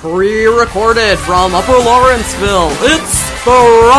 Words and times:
Pre-recorded 0.00 1.18
from 1.18 1.54
Upper 1.54 1.72
Lawrenceville, 1.72 2.70
it's 2.80 3.44
the! 3.44 3.90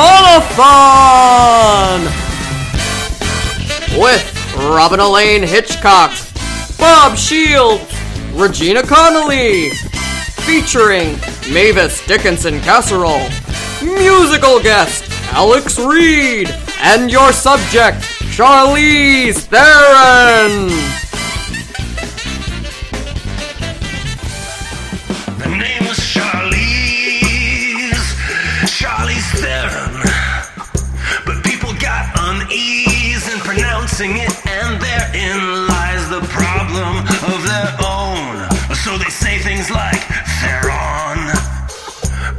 With 4.01 4.55
Robin 4.57 4.99
Elaine 4.99 5.43
Hitchcock, 5.43 6.11
Bob 6.79 7.15
Shields, 7.15 7.85
Regina 8.33 8.81
Connolly, 8.81 9.69
featuring 9.69 11.19
Mavis 11.53 12.03
Dickinson 12.07 12.59
Casserole, 12.61 13.29
musical 13.83 14.59
guest 14.59 15.03
Alex 15.33 15.77
Reed, 15.77 16.49
and 16.79 17.11
your 17.11 17.31
subject, 17.31 17.99
Charlize 18.33 19.41
Theron! 19.41 21.00
Pronouncing 34.01 34.17
it, 34.17 34.47
and 34.47 34.81
therein 34.81 35.67
lies 35.67 36.09
the 36.09 36.21
problem 36.29 36.97
of 37.33 37.43
their 37.45 37.71
own. 37.85 38.49
So 38.75 38.97
they 38.97 39.09
say 39.09 39.37
things 39.39 39.69
like 39.69 40.01
Theron. 40.41 41.19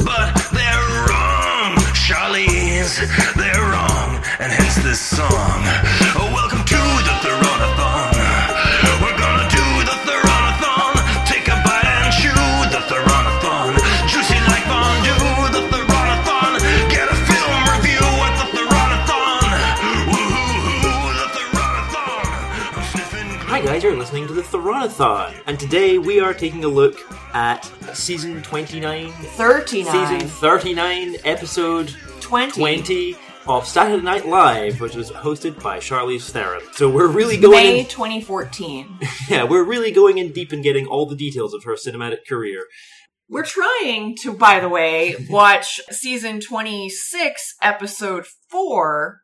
But 0.04 0.34
they're 0.52 0.88
wrong, 1.06 1.76
Charlize, 1.94 2.98
they're 3.34 3.62
wrong, 3.70 4.22
and 4.40 4.50
hence 4.50 4.76
this 4.82 5.00
song. 5.00 5.71
Hi 23.52 23.60
guys, 23.60 23.82
you're 23.82 23.94
listening 23.94 24.26
to 24.28 24.32
the 24.32 24.40
Theronathon, 24.40 25.34
and 25.46 25.60
today 25.60 25.98
we 25.98 26.20
are 26.20 26.32
taking 26.32 26.64
a 26.64 26.68
look 26.68 26.98
at 27.34 27.66
season 27.92 28.40
29, 28.40 29.12
39. 29.12 29.92
season 29.92 30.26
39, 30.26 31.16
episode 31.26 31.94
20. 32.20 32.52
20 32.58 33.16
of 33.46 33.68
Saturday 33.68 34.02
Night 34.02 34.26
Live, 34.26 34.80
which 34.80 34.96
was 34.96 35.10
hosted 35.10 35.62
by 35.62 35.76
Charlize 35.80 36.30
Theron. 36.30 36.62
So 36.72 36.88
we're 36.88 37.08
really 37.08 37.36
going 37.36 37.52
May 37.52 37.80
in, 37.80 37.86
2014. 37.88 38.98
yeah, 39.28 39.44
we're 39.44 39.64
really 39.64 39.92
going 39.92 40.16
in 40.16 40.32
deep 40.32 40.50
and 40.52 40.62
getting 40.62 40.86
all 40.86 41.04
the 41.04 41.14
details 41.14 41.52
of 41.52 41.64
her 41.64 41.74
cinematic 41.74 42.26
career. 42.26 42.64
We're 43.28 43.44
trying 43.44 44.16
to, 44.22 44.32
by 44.32 44.60
the 44.60 44.70
way, 44.70 45.14
watch 45.28 45.78
season 45.90 46.40
26, 46.40 47.56
episode 47.60 48.24
4, 48.48 49.20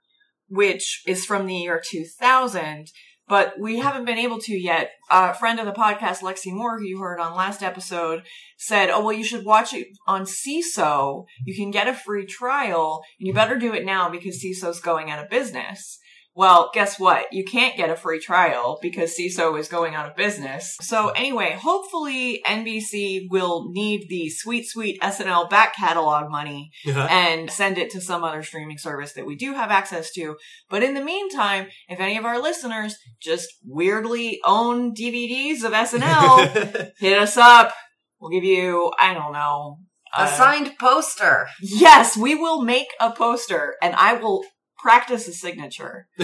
which 0.50 1.00
is 1.06 1.24
from 1.24 1.46
the 1.46 1.54
year 1.54 1.82
2000, 1.82 2.88
but 3.28 3.58
we 3.58 3.78
haven't 3.78 4.04
been 4.04 4.18
able 4.18 4.40
to 4.40 4.52
yet. 4.52 4.90
A 5.10 5.34
friend 5.34 5.60
of 5.60 5.66
the 5.66 5.72
podcast, 5.72 6.20
Lexi 6.20 6.52
Moore, 6.52 6.78
who 6.78 6.84
you 6.84 6.98
heard 6.98 7.20
on 7.20 7.36
last 7.36 7.62
episode, 7.62 8.22
said, 8.56 8.90
Oh, 8.90 9.04
well, 9.04 9.12
you 9.12 9.24
should 9.24 9.44
watch 9.44 9.72
it 9.72 9.88
on 10.06 10.22
Seeso. 10.22 11.24
You 11.44 11.54
can 11.54 11.70
get 11.70 11.88
a 11.88 11.94
free 11.94 12.26
trial, 12.26 13.02
and 13.18 13.26
you 13.26 13.34
better 13.34 13.56
do 13.56 13.74
it 13.74 13.84
now 13.84 14.08
because 14.08 14.42
Seeso's 14.42 14.80
going 14.80 15.10
out 15.10 15.22
of 15.22 15.30
business. 15.30 15.98
Well, 16.38 16.70
guess 16.72 17.00
what? 17.00 17.32
You 17.32 17.42
can't 17.44 17.76
get 17.76 17.90
a 17.90 17.96
free 17.96 18.20
trial 18.20 18.78
because 18.80 19.12
Seeso 19.18 19.58
is 19.58 19.66
going 19.66 19.96
out 19.96 20.08
of 20.08 20.14
business. 20.14 20.76
So 20.80 21.08
anyway, 21.08 21.58
hopefully 21.60 22.40
NBC 22.46 23.26
will 23.28 23.72
need 23.72 24.06
the 24.08 24.30
sweet, 24.30 24.68
sweet 24.68 25.00
SNL 25.00 25.50
back 25.50 25.74
catalog 25.74 26.30
money 26.30 26.70
and 27.10 27.50
send 27.50 27.76
it 27.76 27.90
to 27.90 28.00
some 28.00 28.22
other 28.22 28.44
streaming 28.44 28.78
service 28.78 29.14
that 29.14 29.26
we 29.26 29.34
do 29.34 29.52
have 29.54 29.72
access 29.72 30.12
to. 30.12 30.36
But 30.70 30.84
in 30.84 30.94
the 30.94 31.02
meantime, 31.02 31.66
if 31.88 31.98
any 31.98 32.16
of 32.16 32.24
our 32.24 32.40
listeners 32.40 32.96
just 33.20 33.48
weirdly 33.66 34.38
own 34.44 34.94
DVDs 34.94 35.64
of 35.64 35.72
SNL, 35.72 36.92
hit 37.00 37.18
us 37.18 37.36
up. 37.36 37.74
We'll 38.20 38.30
give 38.30 38.44
you, 38.44 38.92
I 38.96 39.12
don't 39.12 39.32
know. 39.32 39.78
A 40.16 40.20
uh, 40.20 40.26
signed 40.28 40.78
poster. 40.78 41.48
Yes, 41.60 42.16
we 42.16 42.36
will 42.36 42.62
make 42.62 42.86
a 43.00 43.10
poster 43.10 43.74
and 43.82 43.96
I 43.96 44.14
will 44.14 44.44
practice 44.78 45.28
a 45.28 45.32
signature. 45.32 46.08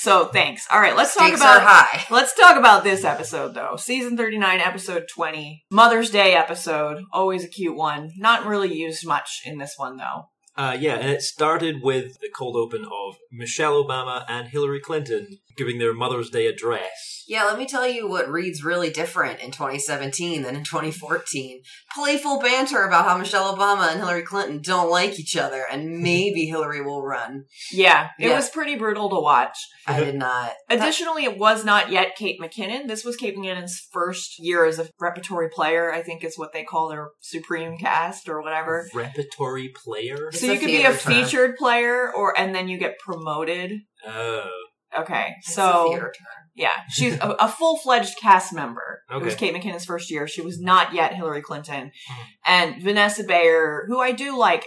So 0.00 0.28
thanks. 0.28 0.66
All 0.70 0.80
right, 0.80 0.96
let's 0.96 1.14
talk 1.14 1.34
about 1.34 1.60
high. 1.62 2.06
Let's 2.10 2.34
talk 2.34 2.56
about 2.56 2.84
this 2.84 3.04
episode 3.04 3.52
though. 3.52 3.76
Season 3.76 4.16
39, 4.16 4.58
episode 4.58 5.04
20. 5.14 5.66
Mother's 5.70 6.08
Day 6.08 6.32
episode. 6.32 7.02
Always 7.12 7.44
a 7.44 7.48
cute 7.48 7.76
one. 7.76 8.12
Not 8.16 8.46
really 8.46 8.72
used 8.72 9.06
much 9.06 9.42
in 9.44 9.58
this 9.58 9.74
one 9.76 9.98
though. 9.98 10.30
Uh, 10.60 10.76
yeah, 10.78 10.96
and 10.96 11.08
it 11.08 11.22
started 11.22 11.80
with 11.82 12.20
the 12.20 12.28
cold 12.36 12.54
open 12.54 12.84
of 12.84 13.16
Michelle 13.32 13.82
Obama 13.82 14.26
and 14.28 14.48
Hillary 14.48 14.78
Clinton 14.78 15.38
giving 15.56 15.78
their 15.78 15.94
Mother's 15.94 16.28
Day 16.30 16.46
address. 16.46 17.24
Yeah, 17.26 17.44
let 17.44 17.58
me 17.58 17.66
tell 17.66 17.86
you 17.86 18.08
what 18.08 18.28
reads 18.28 18.62
really 18.64 18.90
different 18.90 19.40
in 19.40 19.50
2017 19.52 20.42
than 20.42 20.56
in 20.56 20.64
2014. 20.64 21.62
Playful 21.94 22.40
banter 22.40 22.84
about 22.84 23.04
how 23.06 23.16
Michelle 23.16 23.56
Obama 23.56 23.90
and 23.90 24.00
Hillary 24.00 24.22
Clinton 24.22 24.60
don't 24.62 24.90
like 24.90 25.18
each 25.18 25.34
other, 25.36 25.64
and 25.70 25.98
maybe 26.02 26.44
Hillary 26.46 26.82
will 26.82 27.02
run. 27.02 27.44
Yeah, 27.72 28.08
it 28.18 28.28
Yeah. 28.28 28.36
was 28.36 28.50
pretty 28.50 28.76
brutal 28.76 29.08
to 29.10 29.20
watch. 29.20 29.56
I 29.86 30.00
did 30.00 30.16
not. 30.16 30.52
Additionally, 30.68 31.24
it 31.24 31.38
was 31.38 31.64
not 31.64 31.90
yet 31.90 32.16
Kate 32.16 32.38
McKinnon. 32.40 32.86
This 32.86 33.04
was 33.04 33.16
Kate 33.16 33.36
McKinnon's 33.36 33.80
first 33.92 34.34
year 34.38 34.64
as 34.66 34.78
a 34.78 34.88
repertory 35.00 35.48
player, 35.48 35.90
I 35.92 36.02
think 36.02 36.22
is 36.22 36.36
what 36.38 36.52
they 36.52 36.64
call 36.64 36.88
their 36.90 37.10
supreme 37.20 37.78
cast 37.78 38.28
or 38.28 38.42
whatever. 38.42 38.88
Repertory 38.94 39.68
player? 39.74 40.30
So 40.32 40.49
a 40.49 40.49
you 40.54 40.58
could 40.60 40.66
be 40.66 40.82
a 40.84 40.96
term. 40.96 40.96
featured 40.96 41.56
player 41.56 42.12
or 42.14 42.38
and 42.38 42.54
then 42.54 42.68
you 42.68 42.78
get 42.78 42.98
promoted. 42.98 43.72
Oh. 44.06 44.48
Okay. 44.98 45.34
It's 45.38 45.50
a 45.50 45.52
So 45.52 45.88
theater 45.88 46.06
term. 46.16 46.26
Yeah, 46.56 46.72
she's 46.90 47.14
a, 47.20 47.36
a 47.38 47.48
full 47.48 47.78
fledged 47.78 48.18
cast 48.20 48.52
member. 48.52 49.02
It 49.10 49.22
was 49.22 49.34
Kate 49.36 49.54
McKinnon's 49.54 49.84
first 49.84 50.10
year. 50.10 50.26
She 50.26 50.40
was 50.40 50.60
not 50.60 50.92
yet 50.92 51.14
Hillary 51.14 51.42
Clinton, 51.42 51.92
Mhm. 52.10 52.24
and 52.44 52.82
Vanessa 52.82 53.22
Bayer, 53.24 53.84
who 53.88 54.00
I 54.00 54.10
do 54.12 54.36
like, 54.36 54.66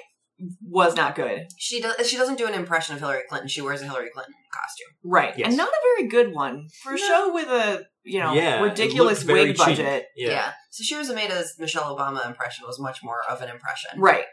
was 0.68 0.96
not 0.96 1.16
good. 1.16 1.42
She 1.58 1.82
does. 1.82 2.10
She 2.10 2.16
doesn't 2.18 2.38
do 2.38 2.48
an 2.48 2.54
impression 2.54 2.96
of 2.96 3.02
Hillary 3.02 3.22
Clinton. 3.30 3.48
She 3.50 3.62
wears 3.62 3.82
a 3.82 3.86
Hillary 3.86 4.10
Clinton 4.14 4.34
costume. 4.52 4.88
Right, 5.04 5.38
Yes. 5.38 5.50
and 5.50 5.58
not 5.58 5.68
a 5.70 5.96
very 5.98 6.08
good 6.08 6.34
one 6.34 6.68
for 6.82 6.94
a 6.94 6.98
No. 6.98 7.06
show 7.08 7.34
with 7.34 7.48
a 7.50 7.86
you 8.04 8.20
know 8.20 8.34
Yeah, 8.34 8.62
ridiculous 8.62 9.24
wig 9.26 9.50
cheap. 9.50 9.58
budget. 9.58 10.06
Yeah. 10.16 10.54
So 10.72 10.84
Sasheer 10.84 11.10
Zamata's 11.10 11.56
Michelle 11.60 11.96
Obama 11.96 12.26
impression 12.26 12.66
was 12.66 12.80
much 12.80 13.00
more 13.04 13.20
of 13.30 13.42
an 13.42 13.50
impression. 13.50 13.92
Right. 14.00 14.26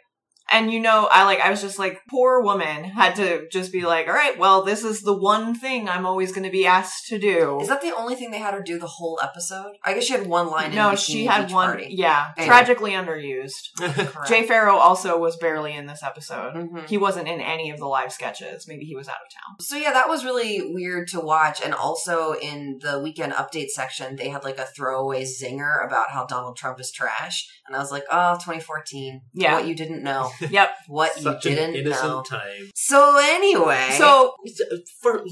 And 0.52 0.72
you 0.72 0.80
know, 0.80 1.08
I 1.10 1.24
like, 1.24 1.40
I 1.40 1.50
was 1.50 1.60
just 1.60 1.78
like, 1.78 2.00
poor 2.08 2.42
woman 2.42 2.84
had 2.84 3.16
to 3.16 3.48
just 3.50 3.72
be 3.72 3.82
like, 3.82 4.08
all 4.08 4.14
right, 4.14 4.36
well, 4.38 4.64
this 4.64 4.82
is 4.84 5.00
the 5.02 5.16
one 5.16 5.54
thing 5.54 5.88
I'm 5.88 6.04
always 6.06 6.32
going 6.32 6.44
to 6.44 6.50
be 6.50 6.66
asked 6.66 7.06
to 7.08 7.18
do. 7.18 7.60
Is 7.60 7.68
that 7.68 7.82
the 7.82 7.94
only 7.96 8.14
thing 8.16 8.30
they 8.30 8.38
had 8.38 8.54
her 8.54 8.62
do 8.62 8.78
the 8.78 8.86
whole 8.86 9.20
episode? 9.22 9.72
I 9.84 9.94
guess 9.94 10.04
she 10.04 10.12
had 10.12 10.26
one 10.26 10.48
line. 10.48 10.74
no, 10.74 10.90
in 10.90 10.96
she 10.96 11.26
had 11.26 11.46
each 11.48 11.54
one, 11.54 11.68
Party. 11.68 11.88
yeah, 11.90 12.32
Anyway. 12.36 12.48
tragically 12.48 12.90
underused. 12.92 13.70
Jay 14.28 14.46
Pharoah 14.46 14.76
also 14.78 15.18
was 15.18 15.36
barely 15.36 15.74
in 15.74 15.86
this 15.86 16.02
episode. 16.02 16.54
Mhm. 16.54 16.88
He 16.88 16.98
wasn't 16.98 17.28
in 17.28 17.40
any 17.40 17.70
of 17.70 17.78
the 17.78 17.86
live 17.86 18.12
sketches. 18.12 18.66
Maybe 18.68 18.84
he 18.84 18.96
was 18.96 19.08
out 19.08 19.14
of 19.14 19.30
town. 19.32 19.60
So 19.60 19.76
yeah, 19.76 19.92
that 19.92 20.08
was 20.08 20.24
really 20.24 20.60
weird 20.74 21.08
to 21.08 21.20
watch. 21.20 21.60
And 21.64 21.74
also 21.74 22.32
in 22.34 22.78
the 22.82 22.98
weekend 23.00 23.32
update 23.34 23.68
section, 23.68 24.16
they 24.16 24.28
had 24.28 24.44
like 24.44 24.58
a 24.58 24.66
throwaway 24.66 25.24
zinger 25.24 25.86
about 25.86 26.10
how 26.10 26.26
Donald 26.26 26.56
Trump 26.56 26.80
is 26.80 26.90
trash. 26.90 27.48
And 27.66 27.76
I 27.76 27.78
was 27.78 27.92
like, 27.92 28.04
oh, 28.10 28.34
2014. 28.34 29.20
Yeah. 29.32 29.54
What 29.54 29.66
you 29.66 29.74
didn't 29.74 30.02
know. 30.02 30.30
Yep. 30.50 30.70
What 30.88 31.12
Such 31.14 31.44
you 31.44 31.50
didn't 31.54 31.76
innocent 31.76 32.08
know. 32.08 32.22
time. 32.22 32.70
So 32.74 33.18
anyway. 33.20 33.94
So 33.98 34.34
uh, 34.72 34.76
For, 35.00 35.24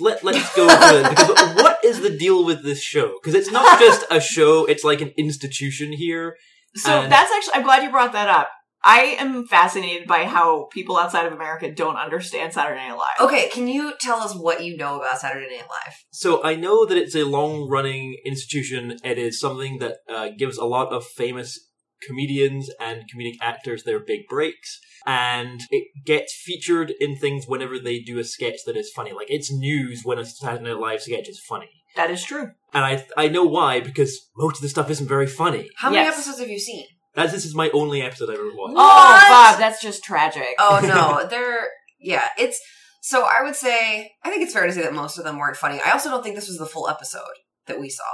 let, 0.00 0.24
let's 0.24 0.54
go 0.56 0.66
to 0.68 1.08
because 1.10 1.54
what 1.56 1.84
is 1.84 2.00
the 2.00 2.16
deal 2.16 2.44
with 2.44 2.62
this 2.62 2.82
show? 2.82 3.14
Because 3.22 3.34
it's 3.34 3.50
not 3.50 3.78
just 3.78 4.04
a 4.10 4.20
show; 4.34 4.64
it's 4.64 4.84
like 4.84 5.00
an 5.00 5.12
institution 5.16 5.92
here. 5.92 6.36
So 6.76 6.90
And- 7.02 7.12
that's 7.12 7.30
actually, 7.32 7.54
I'm 7.54 7.62
glad 7.62 7.82
you 7.82 7.90
brought 7.90 8.12
that 8.12 8.28
up. 8.28 8.48
I 8.86 9.16
am 9.18 9.46
fascinated 9.46 10.06
by 10.06 10.24
how 10.24 10.68
people 10.70 10.98
outside 10.98 11.24
of 11.24 11.32
America 11.32 11.72
don't 11.72 11.96
understand 11.96 12.52
Saturday 12.52 12.86
Night 12.86 12.98
Live. 12.98 13.18
Okay, 13.26 13.48
can 13.48 13.66
you 13.66 13.94
tell 13.98 14.18
us 14.18 14.34
what 14.36 14.62
you 14.62 14.76
know 14.76 14.98
about 15.00 15.18
Saturday 15.18 15.46
Night 15.46 15.64
Live? 15.70 15.94
So 16.12 16.44
I 16.44 16.54
know 16.56 16.84
that 16.84 16.98
it's 16.98 17.14
a 17.16 17.24
long-running 17.24 18.18
institution. 18.26 18.98
It 19.02 19.16
is 19.16 19.40
something 19.40 19.78
that 19.78 19.96
uh, 20.06 20.28
gives 20.36 20.58
a 20.58 20.66
lot 20.66 20.92
of 20.92 21.06
famous 21.06 21.58
comedians 22.06 22.70
and 22.80 23.02
comedic 23.12 23.34
actors 23.40 23.82
their 23.84 24.00
big 24.00 24.26
breaks, 24.28 24.78
and 25.06 25.60
it 25.70 25.88
gets 26.04 26.34
featured 26.34 26.92
in 27.00 27.16
things 27.16 27.46
whenever 27.46 27.78
they 27.78 27.98
do 28.00 28.18
a 28.18 28.24
sketch 28.24 28.58
that 28.66 28.76
is 28.76 28.90
funny. 28.94 29.12
Like 29.12 29.30
it's 29.30 29.52
news 29.52 30.02
when 30.04 30.18
a 30.18 30.24
Saturday 30.24 30.64
Night 30.64 30.78
Live 30.78 31.02
sketch 31.02 31.28
is 31.28 31.40
funny. 31.40 31.70
That 31.96 32.10
is 32.10 32.24
true. 32.24 32.50
And 32.72 32.84
I 32.84 33.04
I 33.16 33.28
know 33.28 33.44
why 33.44 33.80
because 33.80 34.30
most 34.36 34.56
of 34.56 34.62
the 34.62 34.68
stuff 34.68 34.90
isn't 34.90 35.06
very 35.08 35.26
funny. 35.26 35.70
How 35.76 35.90
many 35.90 36.02
Yes. 36.04 36.14
episodes 36.14 36.40
have 36.40 36.48
you 36.48 36.58
seen? 36.58 36.86
That's 37.14 37.32
this 37.32 37.44
is 37.44 37.54
my 37.54 37.70
only 37.70 38.02
episode 38.02 38.30
I've 38.30 38.34
ever 38.36 38.50
watched. 38.54 38.74
Oh, 38.76 38.76
What? 38.76 39.28
Bob, 39.52 39.58
that's 39.60 39.80
just 39.80 40.02
tragic. 40.02 40.54
Oh 40.58 40.80
no, 40.82 41.26
they're 41.30 41.68
yeah, 42.00 42.24
it's 42.38 42.60
so 43.02 43.22
I 43.24 43.42
would 43.44 43.54
say 43.54 44.10
I 44.24 44.30
think 44.30 44.42
it's 44.42 44.52
fair 44.52 44.66
to 44.66 44.72
say 44.72 44.82
that 44.82 44.92
most 44.94 45.18
of 45.18 45.24
them 45.24 45.38
weren't 45.38 45.56
funny. 45.56 45.80
I 45.84 45.92
also 45.92 46.10
don't 46.10 46.22
think 46.24 46.34
this 46.34 46.48
was 46.48 46.58
the 46.58 46.66
full 46.66 46.88
episode. 46.88 47.22
That 47.66 47.80
we 47.80 47.88
saw. 47.90 48.04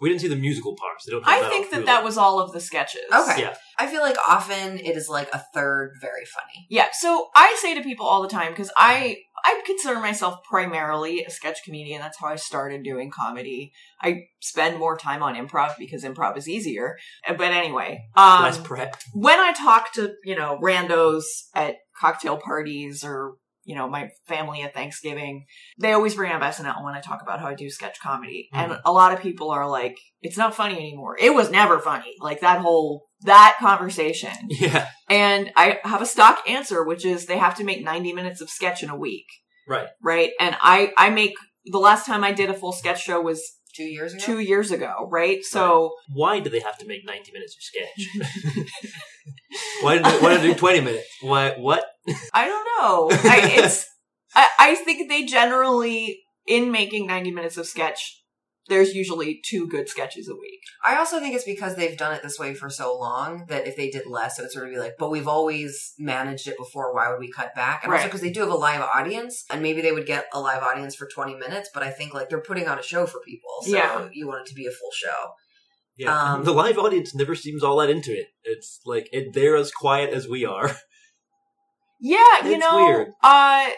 We 0.00 0.08
didn't 0.08 0.20
see 0.22 0.28
the 0.28 0.36
musical 0.36 0.74
parts. 0.76 1.04
They 1.04 1.12
don't. 1.12 1.24
Have 1.24 1.38
I 1.38 1.42
that 1.42 1.50
think 1.50 1.70
that 1.70 1.82
Hulu. 1.82 1.86
that 1.86 2.04
was 2.04 2.16
all 2.16 2.40
of 2.40 2.52
the 2.52 2.60
sketches. 2.60 3.02
Okay. 3.12 3.42
Yeah. 3.42 3.54
I 3.78 3.86
feel 3.86 4.00
like 4.02 4.16
often 4.28 4.78
it 4.78 4.96
is 4.96 5.08
like 5.08 5.28
a 5.32 5.42
third 5.54 5.92
very 6.00 6.24
funny. 6.24 6.66
Yeah, 6.68 6.86
so 6.92 7.28
I 7.34 7.56
say 7.60 7.74
to 7.74 7.82
people 7.82 8.06
all 8.06 8.22
the 8.22 8.28
time 8.28 8.52
because 8.52 8.70
I 8.76 9.18
I 9.44 9.62
consider 9.64 9.98
myself 10.00 10.38
primarily 10.48 11.24
a 11.24 11.30
sketch 11.30 11.58
comedian. 11.64 12.00
That's 12.00 12.18
how 12.20 12.26
I 12.28 12.36
started 12.36 12.82
doing 12.82 13.10
comedy. 13.10 13.72
I 14.02 14.24
spend 14.40 14.78
more 14.78 14.98
time 14.98 15.22
on 15.22 15.34
improv 15.34 15.76
because 15.78 16.04
improv 16.04 16.36
is 16.36 16.46
easier. 16.48 16.96
Uh, 17.26 17.34
But 17.34 17.52
anyway, 17.52 18.00
um, 18.16 18.42
less 18.42 18.58
prep. 18.58 18.96
when 19.14 19.38
I 19.40 19.52
talk 19.52 19.92
to 19.94 20.12
you 20.24 20.36
know 20.36 20.58
randos 20.62 21.24
at 21.54 21.76
cocktail 21.98 22.36
parties 22.38 23.02
or 23.04 23.34
you 23.64 23.74
know 23.74 23.88
my 23.88 24.10
family 24.26 24.62
at 24.62 24.74
Thanksgiving, 24.74 25.46
they 25.78 25.92
always 25.92 26.14
bring 26.14 26.32
up 26.32 26.42
SNL 26.42 26.84
when 26.84 26.94
I 26.94 27.00
talk 27.00 27.22
about 27.22 27.40
how 27.40 27.46
I 27.46 27.54
do 27.54 27.70
sketch 27.70 28.00
comedy, 28.00 28.48
mm-hmm. 28.54 28.72
and 28.72 28.80
a 28.84 28.92
lot 28.92 29.12
of 29.12 29.20
people 29.20 29.50
are 29.50 29.68
like, 29.68 29.96
"It's 30.22 30.38
not 30.38 30.54
funny 30.54 30.76
anymore. 30.76 31.16
It 31.20 31.34
was 31.34 31.50
never 31.50 31.78
funny." 31.78 32.14
Like 32.20 32.40
that 32.40 32.60
whole 32.60 33.10
that 33.22 33.56
conversation. 33.60 34.30
Yeah. 34.60 34.88
And 35.08 35.50
I 35.56 35.78
have 35.84 36.02
a 36.02 36.06
stock 36.06 36.40
answer, 36.48 36.84
which 36.84 37.04
is 37.04 37.26
they 37.26 37.38
have 37.38 37.56
to 37.56 37.64
make 37.64 37.82
90 37.82 38.12
minutes 38.12 38.40
of 38.40 38.50
sketch 38.50 38.82
in 38.82 38.90
a 38.90 38.96
week, 38.96 39.26
Right. 39.66 39.88
right? 40.02 40.30
And 40.38 40.56
I, 40.60 40.92
I 40.96 41.10
make, 41.10 41.34
the 41.64 41.78
last 41.78 42.06
time 42.06 42.22
I 42.22 42.32
did 42.32 42.50
a 42.50 42.54
full 42.54 42.72
sketch 42.72 43.02
show 43.02 43.20
was 43.20 43.42
Two 43.74 43.84
years 43.84 44.12
ago? 44.14 44.22
two 44.24 44.38
years 44.40 44.70
ago, 44.72 45.08
right? 45.10 45.44
So, 45.44 45.92
Why 46.12 46.40
do 46.40 46.50
they 46.50 46.58
have 46.58 46.76
to 46.78 46.86
make 46.86 47.06
ninety 47.06 47.30
minutes 47.32 47.56
of 47.56 47.62
sketch? 47.62 48.66
why 49.82 49.96
do 49.98 50.02
they, 50.02 50.18
why 50.18 50.30
did 50.30 50.40
they 50.42 50.48
do 50.48 50.54
twenty 50.54 50.80
minutes? 50.80 51.06
Why 51.22 51.52
what? 51.56 51.84
I 52.34 52.46
don't 52.46 52.66
know. 52.78 53.30
I, 53.30 53.40
it's, 53.54 53.86
I, 54.34 54.48
I 54.58 54.74
think 54.74 55.08
they 55.08 55.24
generally, 55.24 56.20
in 56.46 56.70
making 56.70 57.06
90 57.06 57.30
minutes 57.32 57.56
of 57.56 57.66
sketch, 57.66 58.22
there's 58.68 58.94
usually 58.94 59.40
two 59.44 59.66
good 59.66 59.88
sketches 59.88 60.28
a 60.28 60.34
week. 60.34 60.60
I 60.86 60.96
also 60.96 61.18
think 61.18 61.34
it's 61.34 61.44
because 61.44 61.74
they've 61.74 61.96
done 61.96 62.14
it 62.14 62.22
this 62.22 62.38
way 62.38 62.54
for 62.54 62.70
so 62.70 62.96
long 62.96 63.46
that 63.48 63.66
if 63.66 63.76
they 63.76 63.90
did 63.90 64.06
less, 64.06 64.38
it 64.38 64.42
would 64.42 64.52
sort 64.52 64.66
of 64.66 64.72
be 64.72 64.78
like, 64.78 64.94
but 64.96 65.10
we've 65.10 65.26
always 65.26 65.92
managed 65.98 66.46
it 66.46 66.56
before. 66.56 66.94
Why 66.94 67.10
would 67.10 67.18
we 67.18 67.32
cut 67.32 67.54
back? 67.54 67.82
And 67.82 67.92
also 67.92 68.04
because 68.04 68.20
they 68.20 68.30
do 68.30 68.40
have 68.40 68.50
a 68.50 68.54
live 68.54 68.80
audience, 68.80 69.44
and 69.50 69.60
maybe 69.60 69.80
they 69.80 69.90
would 69.92 70.06
get 70.06 70.26
a 70.32 70.40
live 70.40 70.62
audience 70.62 70.94
for 70.94 71.08
20 71.12 71.34
minutes, 71.34 71.68
but 71.74 71.82
I 71.82 71.90
think 71.90 72.14
like 72.14 72.28
they're 72.28 72.40
putting 72.40 72.68
on 72.68 72.78
a 72.78 72.82
show 72.82 73.06
for 73.06 73.20
people. 73.26 73.50
So 73.62 73.76
Yeah. 73.76 74.08
you 74.12 74.28
want 74.28 74.42
it 74.46 74.50
to 74.50 74.54
be 74.54 74.66
a 74.66 74.70
full 74.70 74.92
show. 74.94 75.32
Yeah. 75.96 76.16
Um, 76.34 76.44
the 76.44 76.52
live 76.52 76.78
audience 76.78 77.14
never 77.14 77.34
seems 77.34 77.62
all 77.62 77.76
that 77.78 77.90
into 77.90 78.12
it. 78.12 78.28
It's 78.44 78.80
like 78.86 79.08
it, 79.12 79.34
they're 79.34 79.56
as 79.56 79.72
quiet 79.72 80.14
as 80.14 80.28
we 80.28 80.44
are. 80.44 80.76
Yeah, 82.00 82.18
you 82.44 82.52
It's 82.52 82.60
know, 82.60 82.76
weird. 82.86 83.08
uh, 83.22 83.68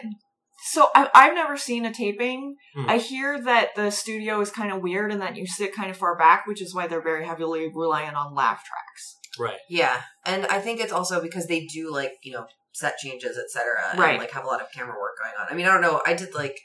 so 0.71 0.87
I, 0.95 1.09
I've 1.13 1.33
never 1.33 1.57
seen 1.57 1.85
a 1.85 1.93
taping. 1.93 2.55
Hmm. 2.75 2.89
I 2.89 2.97
hear 2.97 3.41
that 3.43 3.75
the 3.75 3.89
studio 3.91 4.39
is 4.39 4.49
kind 4.49 4.71
of 4.71 4.81
weird 4.81 5.11
and 5.11 5.21
that 5.21 5.35
you 5.35 5.45
sit 5.45 5.75
kind 5.75 5.89
of 5.91 5.97
far 5.97 6.17
back, 6.17 6.47
which 6.47 6.61
is 6.61 6.73
why 6.73 6.87
they're 6.87 7.01
very 7.01 7.25
heavily 7.25 7.69
reliant 7.73 8.15
on 8.15 8.33
laugh 8.33 8.63
tracks. 8.63 9.17
Right. 9.37 9.59
Yeah. 9.69 10.01
And 10.25 10.45
I 10.45 10.59
think 10.59 10.79
it's 10.79 10.93
also 10.93 11.21
because 11.21 11.47
they 11.47 11.65
do 11.65 11.91
like, 11.91 12.13
you 12.23 12.31
know, 12.31 12.45
set 12.71 12.97
changes, 12.97 13.37
etc. 13.37 13.63
And 13.91 13.99
Right. 13.99 14.19
like 14.19 14.31
have 14.31 14.45
a 14.45 14.47
lot 14.47 14.61
of 14.61 14.67
camera 14.73 14.95
work 14.99 15.13
going 15.21 15.33
on. 15.39 15.47
I 15.51 15.55
mean, 15.55 15.65
I 15.65 15.71
don't 15.71 15.81
know. 15.81 16.01
I 16.05 16.13
did 16.13 16.33
like 16.33 16.57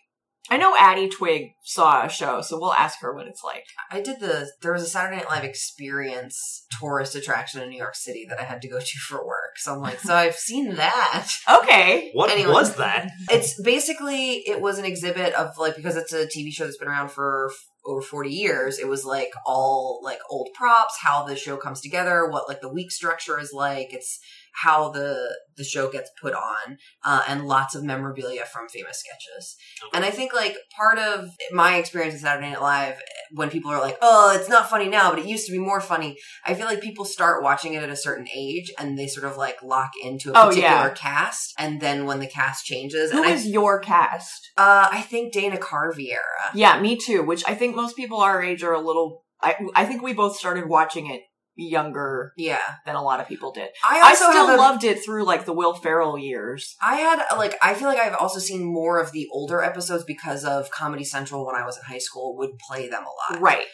I 0.50 0.56
know 0.56 0.74
Addie 0.78 1.08
Twig 1.08 1.52
saw 1.62 2.04
a 2.06 2.08
show, 2.08 2.40
so 2.40 2.58
we'll 2.58 2.72
ask 2.72 3.00
her 3.00 3.14
what 3.14 3.26
it's 3.26 3.42
like. 3.44 3.64
I 3.90 4.00
did 4.00 4.20
the 4.20 4.50
there 4.62 4.72
was 4.72 4.82
a 4.82 4.86
Saturday 4.86 5.16
Night 5.16 5.28
Live 5.28 5.44
experience 5.44 6.66
tourist 6.78 7.14
attraction 7.14 7.62
in 7.62 7.68
New 7.70 7.78
York 7.78 7.94
City 7.94 8.26
that 8.28 8.40
I 8.40 8.44
had 8.44 8.62
to 8.62 8.68
go 8.68 8.78
to 8.78 8.98
for 8.98 9.24
work. 9.26 9.56
So 9.58 9.74
I'm 9.74 9.80
like, 9.80 10.00
so 10.00 10.14
I've 10.14 10.34
seen 10.36 10.74
that. 10.76 11.28
Okay. 11.62 12.10
What 12.14 12.30
Anyway. 12.30 12.52
was 12.52 12.76
that? 12.76 13.10
It's 13.30 13.60
basically 13.62 14.34
it 14.48 14.60
was 14.60 14.78
an 14.78 14.84
exhibit 14.84 15.34
of 15.34 15.56
like 15.58 15.76
because 15.76 15.96
it's 15.96 16.12
a 16.12 16.26
TV 16.26 16.50
show 16.52 16.64
that's 16.64 16.76
been 16.78 16.88
around 16.88 17.10
for 17.10 17.50
f- 17.50 17.68
over 17.88 18.02
40 18.02 18.30
years. 18.30 18.78
It 18.78 18.86
was 18.88 19.04
like 19.04 19.30
all 19.46 20.00
like 20.04 20.18
old 20.30 20.48
props, 20.54 20.98
how 21.00 21.24
the 21.24 21.36
show 21.36 21.56
comes 21.56 21.80
together, 21.80 22.28
what 22.28 22.48
like 22.48 22.60
the 22.60 22.72
week 22.72 22.90
structure 22.92 23.38
is 23.40 23.52
like. 23.52 23.92
It's 23.92 24.20
how 24.62 24.88
the 24.90 25.36
the 25.56 25.62
show 25.64 25.88
gets 25.90 26.10
put 26.20 26.34
on, 26.34 26.78
uh, 27.04 27.22
and 27.28 27.46
lots 27.46 27.74
of 27.76 27.84
memorabilia 27.84 28.44
from 28.44 28.68
famous 28.68 28.98
sketches. 29.00 29.56
Okay. 29.84 29.90
And 29.96 30.04
I 30.04 30.10
think 30.10 30.32
like 30.34 30.56
part 30.76 30.98
of 30.98 31.28
my 31.52 31.76
experience 31.76 32.14
with 32.14 32.22
Saturday 32.22 32.50
Night 32.50 32.60
Live, 32.60 32.96
when 33.32 33.50
people 33.50 33.70
are 33.70 33.80
like, 33.80 33.96
"Oh, 34.02 34.36
it's 34.38 34.48
not 34.48 34.68
funny 34.68 34.88
now, 34.88 35.10
but 35.10 35.20
it 35.20 35.26
used 35.26 35.46
to 35.46 35.52
be 35.52 35.58
more 35.58 35.80
funny," 35.80 36.16
I 36.44 36.54
feel 36.54 36.66
like 36.66 36.80
people 36.80 37.04
start 37.04 37.42
watching 37.42 37.74
it 37.74 37.82
at 37.84 37.88
a 37.90 37.96
certain 37.96 38.26
age, 38.34 38.72
and 38.78 38.98
they 38.98 39.06
sort 39.06 39.26
of 39.30 39.36
like 39.36 39.62
lock 39.62 39.90
into 40.02 40.30
a 40.30 40.32
Oh, 40.36 40.48
particular 40.48 40.68
yeah. 40.88 40.94
cast, 40.94 41.54
and 41.58 41.80
then 41.80 42.04
when 42.06 42.18
the 42.18 42.26
cast 42.26 42.64
changes, 42.64 43.12
Who 43.12 43.18
and 43.22 43.26
I 43.26 43.34
your 43.36 43.78
cast? 43.78 44.50
uh, 44.56 44.88
I 44.90 45.02
think 45.02 45.32
Dana 45.32 45.58
Carvey 45.58 46.10
era. 46.12 46.50
Yeah, 46.54 46.80
me 46.80 46.96
too. 46.96 47.22
Which 47.22 47.44
I 47.46 47.54
think 47.54 47.76
most 47.82 47.96
people 47.96 48.18
our 48.20 48.42
age 48.50 48.62
are 48.62 48.74
a 48.74 48.80
little. 48.88 49.08
I 49.40 49.50
I 49.74 49.84
think 49.86 50.02
we 50.02 50.12
both 50.22 50.36
started 50.36 50.68
watching 50.68 51.06
it 51.14 51.22
younger 51.60 52.32
Yeah, 52.36 52.66
than 52.86 52.94
a 52.94 53.02
lot 53.02 53.18
of 53.20 53.26
people 53.28 53.50
did. 53.52 53.68
I 53.88 53.98
I 54.00 54.08
also 54.10 54.30
still 54.30 54.54
a- 54.54 54.56
loved 54.56 54.84
it 54.84 55.04
through 55.04 55.24
like 55.24 55.44
the 55.44 55.52
Will 55.60 55.74
Ferrell 55.74 56.16
years. 56.18 56.76
I 56.80 56.96
had 56.96 57.18
like 57.36 57.54
I 57.60 57.74
feel 57.74 57.88
like 57.88 57.98
I've 57.98 58.14
also 58.14 58.38
seen 58.38 58.62
more 58.64 59.00
of 59.00 59.10
the 59.12 59.26
older 59.32 59.62
episodes 59.62 60.04
because 60.04 60.44
of 60.44 60.70
Comedy 60.70 61.04
Central 61.04 61.44
when 61.46 61.56
I 61.56 61.64
was 61.64 61.76
in 61.76 61.82
high 61.84 61.98
school 62.08 62.36
would 62.38 62.52
play 62.68 62.88
them 62.88 63.04
a 63.04 63.34
lot. 63.34 63.40
Right. 63.42 63.66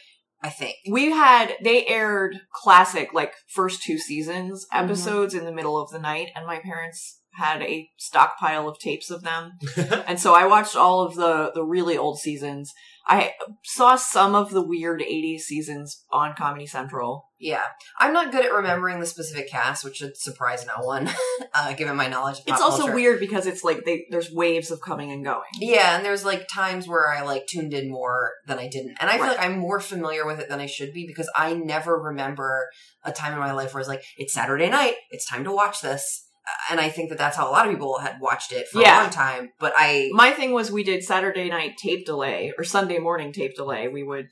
I 0.43 0.51
think. 0.51 0.75
We 0.91 1.11
had 1.11 1.55
they 1.63 1.87
aired 1.87 2.37
classic 2.63 3.15
like 3.15 3.33
first 3.49 3.83
two 3.83 3.99
seasons 3.99 4.67
Mm-hmm. 4.73 4.85
episodes 4.85 5.35
in 5.35 5.45
the 5.45 5.53
middle 5.59 5.81
of 5.83 5.91
the 5.91 5.99
night, 5.99 6.29
and 6.35 6.47
my 6.47 6.59
parents 6.61 7.21
had 7.37 7.63
a 7.63 7.89
stockpile 7.99 8.69
of 8.69 8.79
tapes 8.79 9.11
of 9.11 9.23
them, 9.23 9.53
and 10.07 10.19
so 10.21 10.35
I 10.35 10.47
watched 10.47 10.77
all 10.77 11.03
of 11.03 11.15
the 11.15 11.51
the 11.55 11.65
really 11.65 11.97
old 11.97 12.19
seasons. 12.19 12.73
I 13.07 13.33
saw 13.63 13.97
some 13.97 14.35
of 14.35 14.51
the 14.51 14.67
weird 14.67 15.01
'80s 15.03 15.41
seasons 15.41 16.05
on 16.11 16.35
Comedy 16.35 16.67
Central. 16.67 17.29
Yeah, 17.39 17.65
I'm 18.01 18.15
not 18.15 18.33
good 18.33 18.47
at 18.47 18.53
remembering 18.55 18.99
the 19.01 19.05
specific 19.07 19.51
cast, 19.51 19.85
which 19.85 19.97
should 19.97 20.17
surprise 20.17 20.65
no 20.65 20.83
one, 20.87 21.11
uh, 21.55 21.75
given 21.75 21.97
my 21.97 22.07
knowledge. 22.09 22.39
Of 22.39 22.45
It's 22.47 22.63
also 22.63 22.85
culture. 22.85 22.95
weird 22.95 23.21
because 23.21 23.47
it's 23.47 23.63
like 23.63 23.85
they 23.85 24.07
there's 24.11 24.31
waves 24.33 24.71
of 24.71 24.81
coming 24.81 25.13
and 25.13 25.23
going. 25.23 25.43
Yeah, 25.61 25.97
and 25.97 26.05
there's 26.05 26.25
like 26.25 26.49
times 26.49 26.89
where 26.89 27.07
I 27.13 27.21
like 27.23 27.47
tuned 27.47 27.75
in 27.75 27.91
more 27.91 28.31
than 28.47 28.59
I 28.59 28.69
didn't. 28.69 28.97
And 29.01 29.11
I 29.11 29.15
feel 29.19 29.27
Right. 29.27 29.37
like 29.37 29.47
I'm 29.47 29.59
more 29.59 29.81
familiar 29.81 30.25
with 30.27 30.41
it 30.41 30.49
than 30.49 30.61
I 30.61 30.67
should 30.67 30.95
be 30.95 31.07
because 31.07 31.31
I 31.37 31.53
never 31.53 32.01
remember 32.01 32.69
a 33.05 33.13
time 33.13 33.35
in 33.35 33.39
my 33.39 33.53
life 33.53 33.75
where 33.75 33.81
it's 33.83 33.89
like, 33.89 34.03
it's 34.17 34.33
Saturday 34.33 34.71
night, 34.71 34.95
it's 35.11 35.29
time 35.29 35.45
to 35.45 35.53
watch 35.53 35.83
this. 35.83 36.27
And 36.71 36.79
I 36.81 36.89
think 36.91 37.09
that 37.09 37.19
that's 37.19 37.37
how 37.37 37.49
a 37.49 37.53
lot 37.53 37.67
of 37.67 37.73
people 37.73 37.99
had 37.99 38.21
watched 38.21 38.53
it 38.53 38.69
for 38.69 38.81
Yeah. 38.81 39.01
a 39.01 39.03
long 39.03 39.11
time. 39.11 39.53
But 39.59 39.73
I, 39.77 40.11
My 40.13 40.31
thing 40.33 40.53
was 40.53 40.71
we 40.71 40.85
did 40.85 41.03
Saturday 41.03 41.49
night 41.49 41.77
tape 41.79 42.05
delay 42.05 42.53
or 42.59 42.65
Sunday 42.65 42.99
morning 42.99 43.33
tape 43.33 43.55
delay. 43.57 43.89
We 43.89 44.03
would 44.03 44.29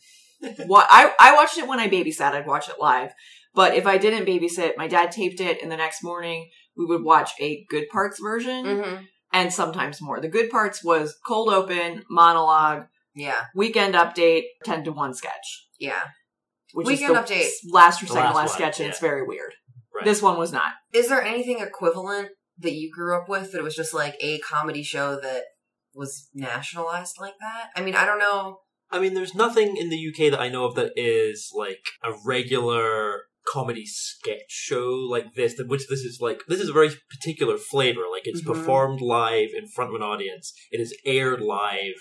wa- 0.67 0.87
I 0.91 1.13
I 1.19 1.35
watched 1.35 1.57
it 1.59 1.67
when 1.69 1.81
I 1.81 1.89
babysat. 1.89 2.33
I'd 2.33 2.47
watch 2.47 2.69
it 2.69 2.77
live. 2.79 3.13
But 3.55 3.75
if 3.75 3.87
I 3.87 3.99
didn't 3.99 4.27
babysit, 4.27 4.77
my 4.77 4.89
dad 4.89 5.13
taped 5.13 5.41
it, 5.41 5.63
and 5.63 5.71
the 5.71 5.77
next 5.77 6.03
morning 6.03 6.49
we 6.77 6.87
would 6.87 7.03
watch 7.03 7.33
a 7.41 7.65
good 7.69 7.89
parts 7.91 8.19
version, 8.19 8.65
Mhm. 8.65 9.07
and 9.33 9.53
sometimes 9.53 10.01
more. 10.01 10.21
The 10.21 10.29
good 10.29 10.49
parts 10.51 10.83
was 10.83 11.15
cold 11.27 11.53
open, 11.53 12.03
monologue, 12.11 12.85
yeah, 13.15 13.45
weekend 13.55 13.95
update, 13.95 14.45
ten 14.65 14.85
to 14.85 14.93
one 14.93 15.13
sketch, 15.15 15.67
yeah. 15.79 16.01
which 16.73 16.87
Weekend 16.87 17.15
is 17.17 17.29
the 17.29 17.35
update. 17.35 17.51
last 17.71 18.03
or 18.03 18.07
second 18.07 18.23
last 18.25 18.35
last 18.35 18.49
one, 18.53 18.59
sketch, 18.59 18.81
and 18.81 18.89
it's 18.89 19.01
very 19.01 19.23
weird. 19.27 19.53
Right. 19.95 20.05
This 20.05 20.23
one 20.23 20.39
was 20.39 20.53
not. 20.53 20.73
Is 20.93 21.09
there 21.09 21.23
anything 21.23 21.61
equivalent 21.61 22.29
that 22.59 22.73
you 22.73 22.91
grew 22.91 23.17
up 23.17 23.29
with 23.29 23.53
that 23.53 23.59
it 23.59 23.65
was 23.65 23.77
just 23.77 23.93
like 23.95 24.17
a 24.21 24.39
comedy 24.39 24.83
show 24.83 25.19
that 25.21 25.43
was 25.95 26.29
nationalized 26.35 27.17
like 27.21 27.35
that? 27.41 27.71
I 27.77 27.83
mean, 27.83 27.95
I 27.95 28.07
don't 28.07 28.19
know. 28.19 28.59
I 28.91 28.99
mean, 28.99 29.15
there's 29.15 29.35
nothing 29.35 29.77
in 29.77 29.89
the 29.91 29.97
UK 30.09 30.31
that 30.31 30.41
I 30.41 30.49
know 30.49 30.67
of 30.67 30.75
that 30.75 30.93
is 30.97 31.51
like 31.55 31.85
a 32.05 32.13
regular 32.25 33.23
comedy 33.51 33.85
sketch 33.87 34.49
show 34.49 34.87
like 35.11 35.35
this. 35.35 35.57
That 35.57 35.69
which 35.69 35.89
this 35.89 36.01
is 36.01 36.19
like 36.21 36.43
this 36.47 36.61
is 36.61 36.69
a 36.69 36.73
very 36.73 36.91
particular 37.11 37.57
flavor. 37.59 38.03
Like 38.11 38.27
it's 38.27 38.43
Mhm. 38.43 38.47
performed 38.47 39.01
live 39.01 39.49
in 39.57 39.67
front 39.67 39.91
of 39.91 39.97
an 39.97 40.03
audience. 40.03 40.53
It 40.71 40.81
is 40.81 40.97
aired 41.05 41.41
live. 41.41 42.01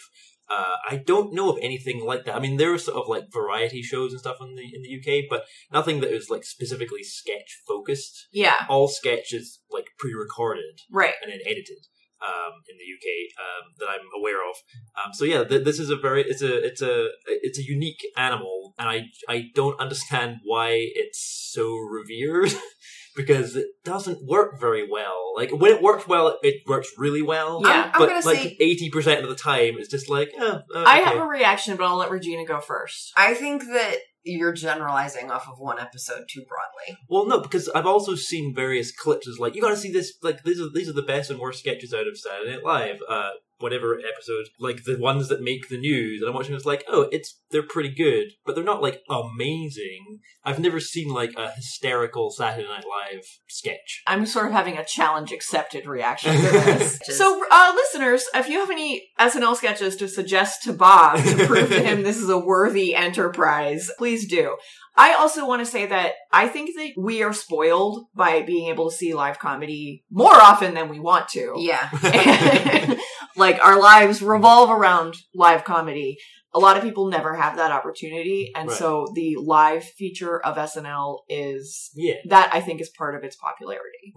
Uh, 0.52 0.76
I 0.90 0.98
don't 0.98 1.34
know 1.34 1.50
of 1.52 1.60
anything 1.62 2.04
like 2.04 2.26
that. 2.26 2.36
I 2.36 2.40
mean, 2.40 2.58
there 2.58 2.74
are 2.74 2.78
sort 2.78 2.98
of 2.98 3.08
like 3.08 3.32
variety 3.32 3.82
shows 3.82 4.12
and 4.12 4.20
stuff 4.20 4.38
in 4.42 4.56
the 4.56 4.64
in 4.76 4.82
the 4.82 4.94
UK, 5.00 5.26
but 5.30 5.46
nothing 5.72 6.02
that 6.02 6.12
is 6.12 6.30
like 6.30 6.44
specifically 6.44 7.04
sketch 7.04 7.62
focused. 7.68 8.28
Yeah, 8.34 8.66
All 8.70 8.88
sketch 8.88 9.34
is 9.34 9.60
like 9.72 9.86
pre-recorded 9.98 10.80
right. 10.92 11.14
and 11.22 11.32
then 11.32 11.40
edited 11.46 11.88
um, 12.22 12.54
in 12.70 12.78
the 12.78 12.86
UK 12.96 13.08
um, 13.40 13.74
that 13.80 13.88
I'm 13.90 14.08
aware 14.20 14.42
of. 14.48 14.56
Um, 14.98 15.14
so 15.14 15.26
yeah, 15.26 15.44
th- 15.44 15.64
this 15.64 15.80
is 15.80 15.90
a 15.90 15.96
very 15.96 16.24
it's 16.24 16.42
a 16.42 16.66
it's 16.66 16.82
a 16.82 17.08
it's 17.28 17.60
a 17.60 17.64
unique 17.64 18.02
animal, 18.18 18.74
and 18.78 18.90
I 18.90 19.06
I 19.28 19.46
don't 19.56 19.80
understand 19.80 20.38
why 20.44 20.70
it's 20.96 21.50
so 21.54 21.76
revered 21.78 22.52
because 23.16 23.56
it 23.56 23.68
doesn't 23.84 24.26
work 24.26 24.60
very 24.60 24.88
well. 24.90 25.34
Like 25.36 25.52
when 25.52 25.72
it 25.72 25.82
works 25.82 26.08
well, 26.08 26.38
it 26.44 26.62
works 26.68 26.90
really 26.98 27.22
well. 27.22 27.62
Yeah. 27.64 27.70
I'm, 27.70 27.86
I'm 27.86 28.00
but 28.00 28.10
gonna 28.10 28.26
like 28.26 28.58
eighty 28.60 28.90
percent 28.90 29.24
of 29.24 29.30
the 29.30 29.36
time, 29.36 29.76
it's 29.78 29.90
just 29.90 30.10
like 30.10 30.30
oh, 30.38 30.62
oh, 30.74 30.84
I 30.86 31.00
have 31.00 31.18
a 31.18 31.26
reaction, 31.26 31.78
but 31.78 31.86
I'll 31.86 31.98
let 31.98 32.12
Regina 32.12 32.46
go 32.46 32.60
first. 32.60 33.12
I 33.16 33.34
think 33.34 33.64
that 33.64 33.98
you're 34.24 34.54
generalizing 34.54 35.32
off 35.32 35.48
of 35.48 35.58
one 35.58 35.80
episode 35.80 36.26
too 36.30 36.44
broadly. 36.48 36.98
Well, 37.10 37.26
no, 37.26 37.40
because 37.42 37.70
I've 37.70 37.88
also 37.88 38.16
seen 38.16 38.54
various 38.54 38.92
clips 38.92 39.28
as 39.28 39.40
like 39.40 39.56
you 39.56 39.62
got 39.62 39.70
to 39.70 39.78
see 39.78 39.92
this. 39.92 40.14
Like 40.22 40.44
these 40.44 40.62
are 40.62 40.70
these 40.74 40.90
are 40.90 40.94
the 40.94 41.02
best 41.02 41.32
and 41.32 41.40
worst 41.40 41.60
sketches 41.60 41.94
out 41.94 42.08
of 42.08 42.18
Saturday 42.18 42.52
Night 42.52 42.64
Live. 42.64 43.00
Uh, 43.08 43.32
whatever 43.62 44.00
episode, 44.00 44.48
like 44.60 44.84
the 44.84 44.98
ones 45.00 45.30
that 45.30 45.42
make 45.42 45.70
the 45.70 45.78
news, 45.78 46.22
and 46.22 46.30
I'm 46.30 46.36
watching. 46.36 46.56
It's 46.56 46.66
like, 46.66 46.84
oh, 46.88 47.08
it's 47.12 47.40
they're 47.52 47.64
pretty 47.64 47.94
good, 47.94 48.32
but 48.46 48.56
they're 48.56 48.64
not 48.64 48.82
like 48.82 49.02
amazing. 49.10 50.20
I've 50.44 50.60
never 50.60 50.80
seen 50.80 51.10
like 51.10 51.34
a 51.38 51.52
hysterical 51.52 52.32
Saturday 52.32 52.68
Night 52.68 52.86
Live 52.88 53.26
sketch. 53.48 54.02
I'm 54.08 54.26
sort 54.26 54.48
of 54.48 54.52
having 54.54 54.78
a 54.78 54.86
challenge 54.86 55.32
accepted 55.32 55.86
reaction 55.86 56.36
to 56.36 56.42
this. 56.52 57.00
so, 57.06 57.44
uh, 57.52 57.74
listeners, 57.76 58.26
if 58.34 58.50
you 58.50 58.60
have 58.60 58.72
any 58.72 59.10
SNL 59.20 59.56
sketches 59.56 59.96
to 59.98 60.08
suggest 60.08 60.64
to 60.64 60.74
Bob 60.74 61.24
to 61.24 61.46
prove 61.46 61.70
to 61.70 61.82
him 61.82 62.04
this 62.04 62.18
is 62.18 62.30
a 62.30 62.38
worthy 62.38 62.96
enterprise, 62.96 63.92
please 63.98 64.28
do. 64.28 64.56
I 64.96 65.14
also 65.14 65.48
want 65.48 65.62
to 65.62 65.66
say 65.66 65.86
that 65.86 66.14
I 66.32 66.48
think 66.48 66.76
that 66.76 67.02
we 67.02 67.24
are 67.24 67.34
spoiled 67.34 68.06
by 68.14 68.42
being 68.42 68.70
able 68.70 68.90
to 68.90 68.96
see 68.96 69.14
live 69.14 69.40
comedy 69.40 70.04
more 70.12 70.34
often 70.34 70.74
than 70.74 70.90
we 70.90 71.00
want 71.00 71.30
to. 71.30 71.56
Yeah. 71.58 71.90
like 73.36 73.64
our 73.64 73.80
lives 73.80 74.22
revolve 74.22 74.70
around 74.70 75.16
live 75.34 75.64
comedy. 75.64 76.18
A 76.54 76.60
lot 76.60 76.76
of 76.76 76.84
people 76.84 77.08
never 77.08 77.36
have 77.36 77.56
that 77.56 77.72
opportunity, 77.72 78.52
and 78.54 78.68
Right. 78.68 78.78
so 78.78 79.08
the 79.16 79.38
live 79.38 79.86
feature 79.86 80.38
of 80.46 80.58
SNL 80.58 81.20
is 81.30 81.92
Yeah, 81.96 82.16
that 82.26 82.50
I 82.54 82.60
think 82.60 82.82
is 82.82 82.90
part 82.90 83.16
of 83.16 83.24
its 83.24 83.38
popularity. 83.38 84.14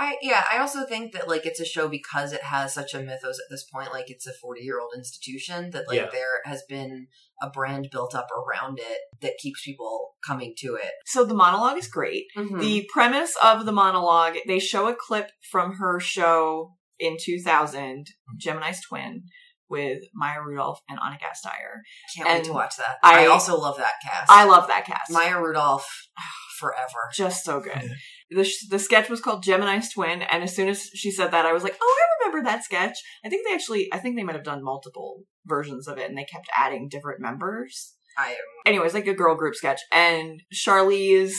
I 0.00 0.16
yeah, 0.22 0.42
I 0.50 0.58
also 0.58 0.86
think 0.86 1.12
that 1.12 1.28
like 1.28 1.44
it's 1.44 1.60
a 1.60 1.64
show 1.66 1.86
because 1.86 2.32
it 2.32 2.42
has 2.42 2.72
such 2.72 2.94
a 2.94 3.00
mythos 3.02 3.38
at 3.38 3.50
this 3.50 3.64
point, 3.70 3.92
like 3.92 4.06
it's 4.10 4.26
a 4.26 4.32
forty 4.32 4.62
year 4.62 4.80
old 4.80 4.92
institution 4.96 5.70
that 5.72 5.86
like 5.86 5.98
Yeah. 5.98 6.08
there 6.10 6.40
has 6.46 6.62
been 6.68 7.08
a 7.42 7.50
brand 7.50 7.88
built 7.92 8.14
up 8.14 8.28
around 8.32 8.78
it 8.80 8.98
that 9.20 9.34
keeps 9.38 9.62
people 9.62 10.14
coming 10.26 10.54
to 10.58 10.74
it. 10.74 10.90
So 11.04 11.24
the 11.24 11.34
monologue 11.34 11.76
is 11.76 11.86
great. 11.86 12.24
Mm-hmm. 12.36 12.58
The 12.60 12.88
premise 12.90 13.36
of 13.42 13.66
the 13.66 13.72
monologue, 13.72 14.36
they 14.46 14.58
show 14.58 14.88
a 14.88 14.96
clip 14.98 15.30
from 15.50 15.74
her 15.76 16.00
show 16.00 16.72
in 16.98 17.16
2000, 17.22 18.06
Gemini's 18.38 18.80
Twin, 18.88 19.24
with 19.68 20.00
Maya 20.14 20.40
Rudolph 20.44 20.80
and 20.88 20.98
Anna 21.04 21.16
Gasteyer. 21.16 21.80
Can't 22.16 22.28
wait 22.28 22.44
to 22.44 22.52
watch 22.52 22.76
that. 22.76 22.96
I- 23.02 23.24
I, 23.24 23.26
also 23.26 23.58
love 23.58 23.76
that 23.78 23.94
cast. 24.02 24.30
I 24.30 24.44
love 24.44 24.66
that 24.68 24.84
cast. 24.84 25.10
Maya 25.10 25.40
Rudolph 25.40 25.86
forever. 26.58 27.08
Just 27.14 27.44
so 27.44 27.60
good. 27.60 27.90
The, 28.30 28.44
sh- 28.44 28.68
the 28.68 28.78
sketch 28.78 29.08
was 29.08 29.20
called 29.20 29.42
Gemini's 29.42 29.92
Twin, 29.92 30.22
and 30.22 30.42
as 30.42 30.54
soon 30.54 30.68
as 30.68 30.82
she 30.94 31.10
said 31.10 31.32
that, 31.32 31.46
I 31.46 31.52
was 31.52 31.64
like, 31.64 31.76
oh, 31.80 31.96
I 31.98 32.24
remember 32.24 32.48
that 32.48 32.64
sketch. 32.64 32.96
I 33.24 33.28
think 33.28 33.46
they 33.46 33.54
actually, 33.54 33.88
I 33.92 33.98
think 33.98 34.16
they 34.16 34.22
might 34.22 34.36
have 34.36 34.44
done 34.44 34.62
multiple 34.62 35.24
versions 35.46 35.88
of 35.88 35.98
it, 35.98 36.08
and 36.08 36.16
they 36.16 36.24
kept 36.24 36.48
adding 36.56 36.88
different 36.88 37.20
members. 37.20 37.94
I 38.16 38.30
am 38.30 38.36
anyways, 38.66 38.94
like 38.94 39.06
a 39.06 39.14
girl 39.14 39.34
group 39.34 39.54
sketch. 39.54 39.80
And 39.92 40.42
Charlize, 40.54 41.34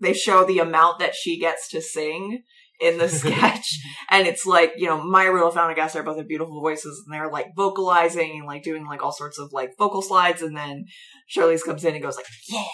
they 0.00 0.12
show 0.12 0.44
the 0.44 0.58
amount 0.58 0.98
that 0.98 1.14
she 1.14 1.38
gets 1.38 1.68
to 1.70 1.80
sing 1.80 2.42
in 2.80 2.98
the 2.98 3.08
sketch. 3.20 3.78
and 4.10 4.26
it's 4.26 4.46
like, 4.46 4.72
you 4.76 4.86
know, 4.86 5.02
Rudolph 5.02 5.56
and 5.56 5.64
Anna 5.64 5.74
Gasteyer 5.74 6.04
both 6.04 6.18
have 6.18 6.28
beautiful 6.28 6.60
voices 6.60 7.02
and 7.04 7.14
they're 7.14 7.30
like 7.30 7.54
vocalizing 7.56 8.38
and 8.38 8.46
like 8.46 8.62
doing 8.62 8.86
like 8.86 9.02
all 9.02 9.12
sorts 9.12 9.38
of 9.38 9.52
like 9.52 9.70
vocal 9.78 10.02
slides. 10.02 10.42
And 10.42 10.56
then 10.56 10.86
Charlize 11.34 11.64
comes 11.64 11.84
in 11.84 11.94
and 11.94 12.02
goes 12.02 12.16
like, 12.16 12.26
yeah. 12.48 12.64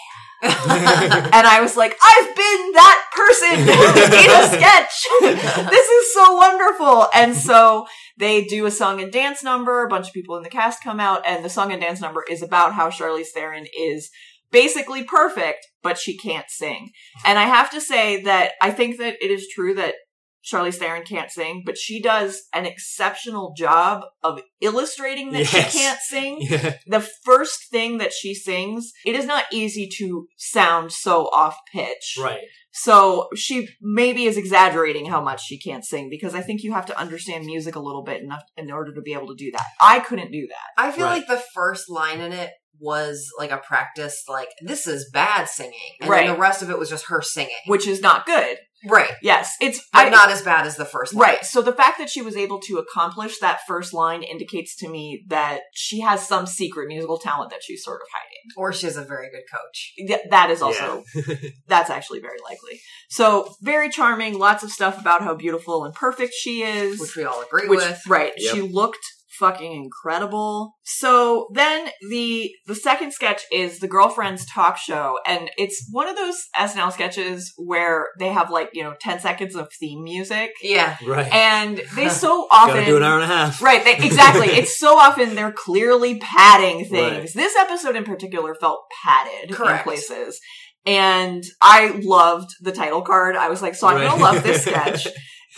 and 0.43 1.47
I 1.47 1.61
was 1.61 1.77
like, 1.77 1.95
I've 2.03 2.35
been 2.35 2.73
that 2.73 3.11
person 3.13 3.59
in 3.61 4.31
a 4.31 4.49
sketch. 4.49 5.71
this 5.71 5.87
is 5.87 6.15
so 6.15 6.35
wonderful. 6.35 7.07
And 7.15 7.37
so 7.37 7.87
they 8.17 8.45
do 8.45 8.65
a 8.65 8.71
song 8.71 9.03
and 9.03 9.13
dance 9.13 9.43
number. 9.43 9.85
A 9.85 9.89
bunch 9.89 10.09
of 10.09 10.15
people 10.15 10.37
in 10.39 10.43
the 10.43 10.49
cast 10.49 10.83
come 10.83 10.99
out, 10.99 11.27
and 11.27 11.45
the 11.45 11.51
song 11.51 11.73
and 11.73 11.81
dance 11.83 12.01
number 12.01 12.25
is 12.31 12.43
about 12.43 12.73
how 12.73 12.89
Charlize 12.89 13.29
Theron 13.35 13.67
is 13.79 14.11
basically 14.53 15.05
perfect, 15.05 15.67
but 15.83 15.99
she 15.99 16.17
can't 16.17 16.47
sing. 16.49 16.91
And 17.25 17.39
I 17.39 17.45
have 17.45 17.71
to 17.71 17.81
say 17.81 18.23
that 18.23 18.53
I 18.61 18.71
think 18.71 18.99
that 18.99 19.17
it 19.23 19.31
is 19.31 19.49
true 19.55 19.75
that 19.75 19.95
Charlize 20.43 20.77
Theron 20.77 21.05
can't 21.05 21.31
sing, 21.31 21.63
but 21.67 21.77
she 21.77 22.01
does 22.01 22.45
an 22.55 22.65
exceptional 22.65 23.53
job 23.57 24.05
of 24.23 24.41
illustrating 24.63 25.33
that 25.33 25.41
Yes. 25.53 25.73
she 25.73 25.79
can't 25.79 26.01
sing 26.01 26.37
yeah, 26.41 26.77
the 26.87 27.07
first 27.25 27.71
thing 27.71 27.99
that 27.99 28.13
she 28.15 28.35
sings, 28.35 28.91
it 29.05 29.15
is 29.15 29.27
not 29.27 29.45
easy 29.53 29.87
to 29.99 30.27
sound 30.39 30.93
so 30.93 31.25
off 31.27 31.57
pitch. 31.73 32.17
right. 32.19 32.41
So 32.73 33.29
she 33.35 33.69
maybe 33.83 34.25
is 34.25 34.37
exaggerating 34.39 35.07
how 35.07 35.21
much 35.21 35.45
she 35.45 35.59
can't 35.59 35.85
sing 35.85 36.09
because 36.09 36.35
I 36.37 36.41
think 36.41 36.63
you 36.63 36.73
have 36.73 36.87
to 36.87 36.99
understand 36.99 37.45
music 37.45 37.75
a 37.75 37.81
little 37.81 38.05
bit 38.05 38.23
enough 38.23 38.43
in 38.57 38.71
order 38.71 38.95
to 38.95 39.03
be 39.03 39.13
able 39.13 39.27
to 39.27 39.35
do 39.35 39.51
that. 39.53 39.65
I 39.81 39.99
couldn't 39.99 40.31
do 40.31 40.47
that. 40.49 40.83
I 40.83 40.93
feel 40.93 41.07
Right. 41.07 41.19
like 41.19 41.27
the 41.27 41.43
first 41.53 41.91
line 41.91 42.21
in 42.21 42.33
it 42.33 42.51
was 42.81 43.29
like 43.39 43.51
a 43.51 43.59
practice, 43.59 44.23
like 44.29 44.49
this 44.63 44.87
is 44.87 45.09
bad 45.13 45.49
singing, 45.49 45.75
and 46.01 46.11
Right. 46.11 46.27
then 46.27 46.35
the 46.35 46.41
rest 46.41 46.63
of 46.63 46.71
it 46.71 46.79
was 46.79 46.89
just 46.89 47.07
her 47.07 47.23
singing. 47.23 47.55
Which 47.67 47.87
is 47.87 48.01
not 48.01 48.27
good. 48.27 48.59
right, 48.89 49.11
Yes, 49.21 49.57
it's 49.61 49.79
but 49.93 50.07
I- 50.07 50.09
not 50.09 50.31
as 50.31 50.41
bad 50.41 50.67
as 50.67 50.77
the 50.77 50.87
first. 50.87 51.13
line. 51.13 51.21
Right. 51.29 51.45
So 51.45 51.61
the 51.61 51.73
fact 51.75 51.99
that 51.99 52.09
she 52.09 52.23
was 52.23 52.35
able 52.35 52.59
to 52.63 52.79
accomplish 52.79 53.39
that 53.41 53.61
first 53.69 53.93
line 53.93 54.23
indicates 54.23 54.75
to 54.77 54.89
me 54.89 55.23
that 55.29 55.61
she 55.75 56.01
has 56.01 56.27
some 56.27 56.47
secret 56.47 56.89
musical 56.89 57.19
talent 57.19 57.51
that 57.51 57.63
she's 57.63 57.85
sort 57.85 58.01
of 58.01 58.07
hiding. 58.11 58.41
Or 58.57 58.73
she 58.73 58.87
has 58.87 58.97
a 58.97 59.05
very 59.05 59.29
good 59.31 59.43
coach. 59.53 59.93
Th- 59.99 60.27
that 60.31 60.49
is 60.51 60.63
also 60.63 61.05
that's 61.69 61.91
actually 61.91 62.21
very 62.21 62.39
likely. 62.43 62.81
So 63.11 63.55
very 63.61 63.91
charming, 63.91 64.39
lots 64.39 64.63
of 64.65 64.71
stuff 64.71 64.99
about 64.99 65.21
how 65.23 65.35
beautiful 65.35 65.85
and 65.85 65.93
perfect 65.93 66.33
she 66.33 66.63
is. 66.63 66.99
which 66.99 67.17
we 67.17 67.25
all 67.25 67.43
agree 67.43 67.69
which 67.69 67.81
with. 67.81 68.01
right 68.09 68.33
Yep. 68.39 68.55
she 68.55 68.63
looked 68.63 69.05
fucking 69.41 69.73
incredible 69.73 70.75
so 70.85 71.49
then 71.55 71.89
the 72.11 72.51
the 72.67 72.75
second 72.75 73.13
sketch 73.13 73.43
is 73.53 73.79
the 73.81 73.89
girlfriends 73.89 74.45
talk 74.47 74.77
show 74.77 75.19
and 75.27 75.51
it's 75.57 75.89
one 75.91 76.09
of 76.09 76.15
those 76.17 76.37
snl 76.59 76.93
sketches 76.93 77.53
where 77.57 78.09
they 78.19 78.29
have 78.29 78.51
like 78.51 78.69
you 78.75 78.83
know 78.85 78.95
10 79.01 79.19
seconds 79.21 79.57
of 79.57 79.67
theme 79.81 80.05
music 80.05 80.51
Yeah, 80.63 80.97
right. 81.07 81.27
and 81.33 81.81
they 81.97 82.09
so 82.27 82.47
often 82.53 82.75
Gotta 82.77 82.87
do 82.87 82.97
an 82.99 83.03
hour 83.03 83.15
and 83.17 83.25
a 83.25 83.27
half. 83.27 83.63
Right, 83.63 83.83
they, 83.83 83.97
exactly. 83.97 84.47
it's 84.61 84.79
so 84.79 84.97
often 84.99 85.35
they're 85.35 85.53
clearly 85.53 86.19
padding 86.19 86.85
things. 86.85 86.91
Right. 86.91 87.33
This 87.35 87.57
episode 87.57 87.97
in 87.97 88.05
particular 88.05 88.55
felt 88.55 88.81
padded 89.03 89.51
Correct. 89.53 89.79
in 89.87 89.91
places. 89.93 90.39
And 90.87 91.43
I 91.63 91.99
loved 92.03 92.51
the 92.61 92.73
title 92.73 93.03
card. 93.03 93.37
I 93.37 93.49
was 93.49 93.63
like, 93.63 93.75
so 93.75 93.87
I'm 93.87 93.97
Right. 93.97 94.09
gonna 94.11 94.23
love 94.23 94.43
this 94.43 94.63
sketch. 94.67 95.07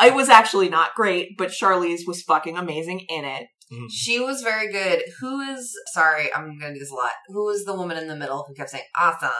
It 0.00 0.14
was 0.14 0.28
actually 0.28 0.68
not 0.68 0.94
great, 0.94 1.36
but 1.38 1.50
Charlize 1.50 2.00
was 2.06 2.22
fucking 2.22 2.56
amazing 2.56 3.00
in 3.08 3.24
it. 3.24 3.46
She 3.90 4.20
was 4.20 4.42
very 4.42 4.70
good. 4.70 5.02
Who 5.20 5.40
is 5.40 5.72
sorry? 5.92 6.32
I'm 6.34 6.58
gonna 6.58 6.74
do 6.74 6.80
this 6.80 6.90
a 6.90 6.94
lot. 6.94 7.12
Who 7.28 7.48
is 7.50 7.64
the 7.64 7.74
woman 7.74 7.96
in 7.96 8.08
the 8.08 8.16
middle 8.16 8.44
who 8.46 8.54
kept 8.54 8.70
saying 8.70 8.84
"awesome"? 8.98 9.30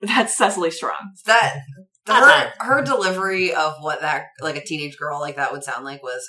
That's 0.00 0.36
Cecily 0.36 0.70
Strong. 0.70 1.14
That 1.26 1.60
her 2.06 2.52
her 2.60 2.82
delivery 2.82 3.54
of 3.54 3.74
what 3.80 4.00
that 4.00 4.26
like 4.40 4.56
a 4.56 4.64
teenage 4.64 4.96
girl 4.96 5.20
like 5.20 5.36
that 5.36 5.52
would 5.52 5.64
sound 5.64 5.84
like 5.84 6.02
was 6.02 6.26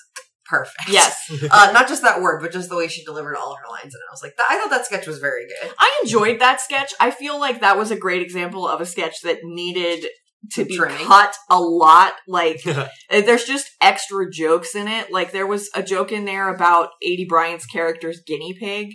perfect. 0.50 0.90
Yes. 0.90 1.32
uh, 1.52 1.72
not 1.74 1.88
just 1.88 2.02
that 2.02 2.22
word, 2.22 2.42
but 2.42 2.52
just 2.52 2.70
the 2.70 2.76
way 2.76 2.88
she 2.88 3.06
delivered 3.06 3.38
all 3.38 3.56
her 3.56 3.70
lines. 3.70 3.94
And 3.94 4.02
I 4.10 4.12
was 4.12 4.24
like, 4.24 4.34
I 4.50 4.58
thought 4.58 4.72
that 4.72 4.86
sketch 4.86 5.08
was 5.08 5.20
very 5.20 5.46
good. 5.46 5.72
I 5.78 6.02
enjoyed 6.04 6.40
that 6.40 6.60
sketch. 6.60 6.94
I 7.00 7.12
feel 7.12 7.40
like 7.40 7.62
that 7.62 7.78
was 7.78 7.92
a 7.92 7.98
great 7.98 8.22
example 8.22 8.68
of 8.68 8.82
a 8.82 8.86
sketch 8.86 9.22
that 9.24 9.40
needed 9.44 10.06
to 10.54 10.66
be 10.66 10.78
Trimming. 10.78 11.06
cut 11.06 11.36
a 11.50 11.60
lot. 11.60 12.14
Like, 12.28 12.62
Uh, 13.12 13.22
There's 13.22 13.44
just 13.46 13.72
extra 13.82 14.30
jokes 14.30 14.76
in 14.76 14.88
it. 14.88 15.12
Like 15.12 15.32
there 15.32 15.48
was 15.48 15.70
a 15.74 15.82
joke 15.82 16.12
in 16.12 16.26
there 16.26 16.54
about 16.54 16.90
Aidy 17.04 17.28
Bryant's 17.28 17.66
character's 17.66 18.22
guinea 18.26 18.54
pig. 18.54 18.90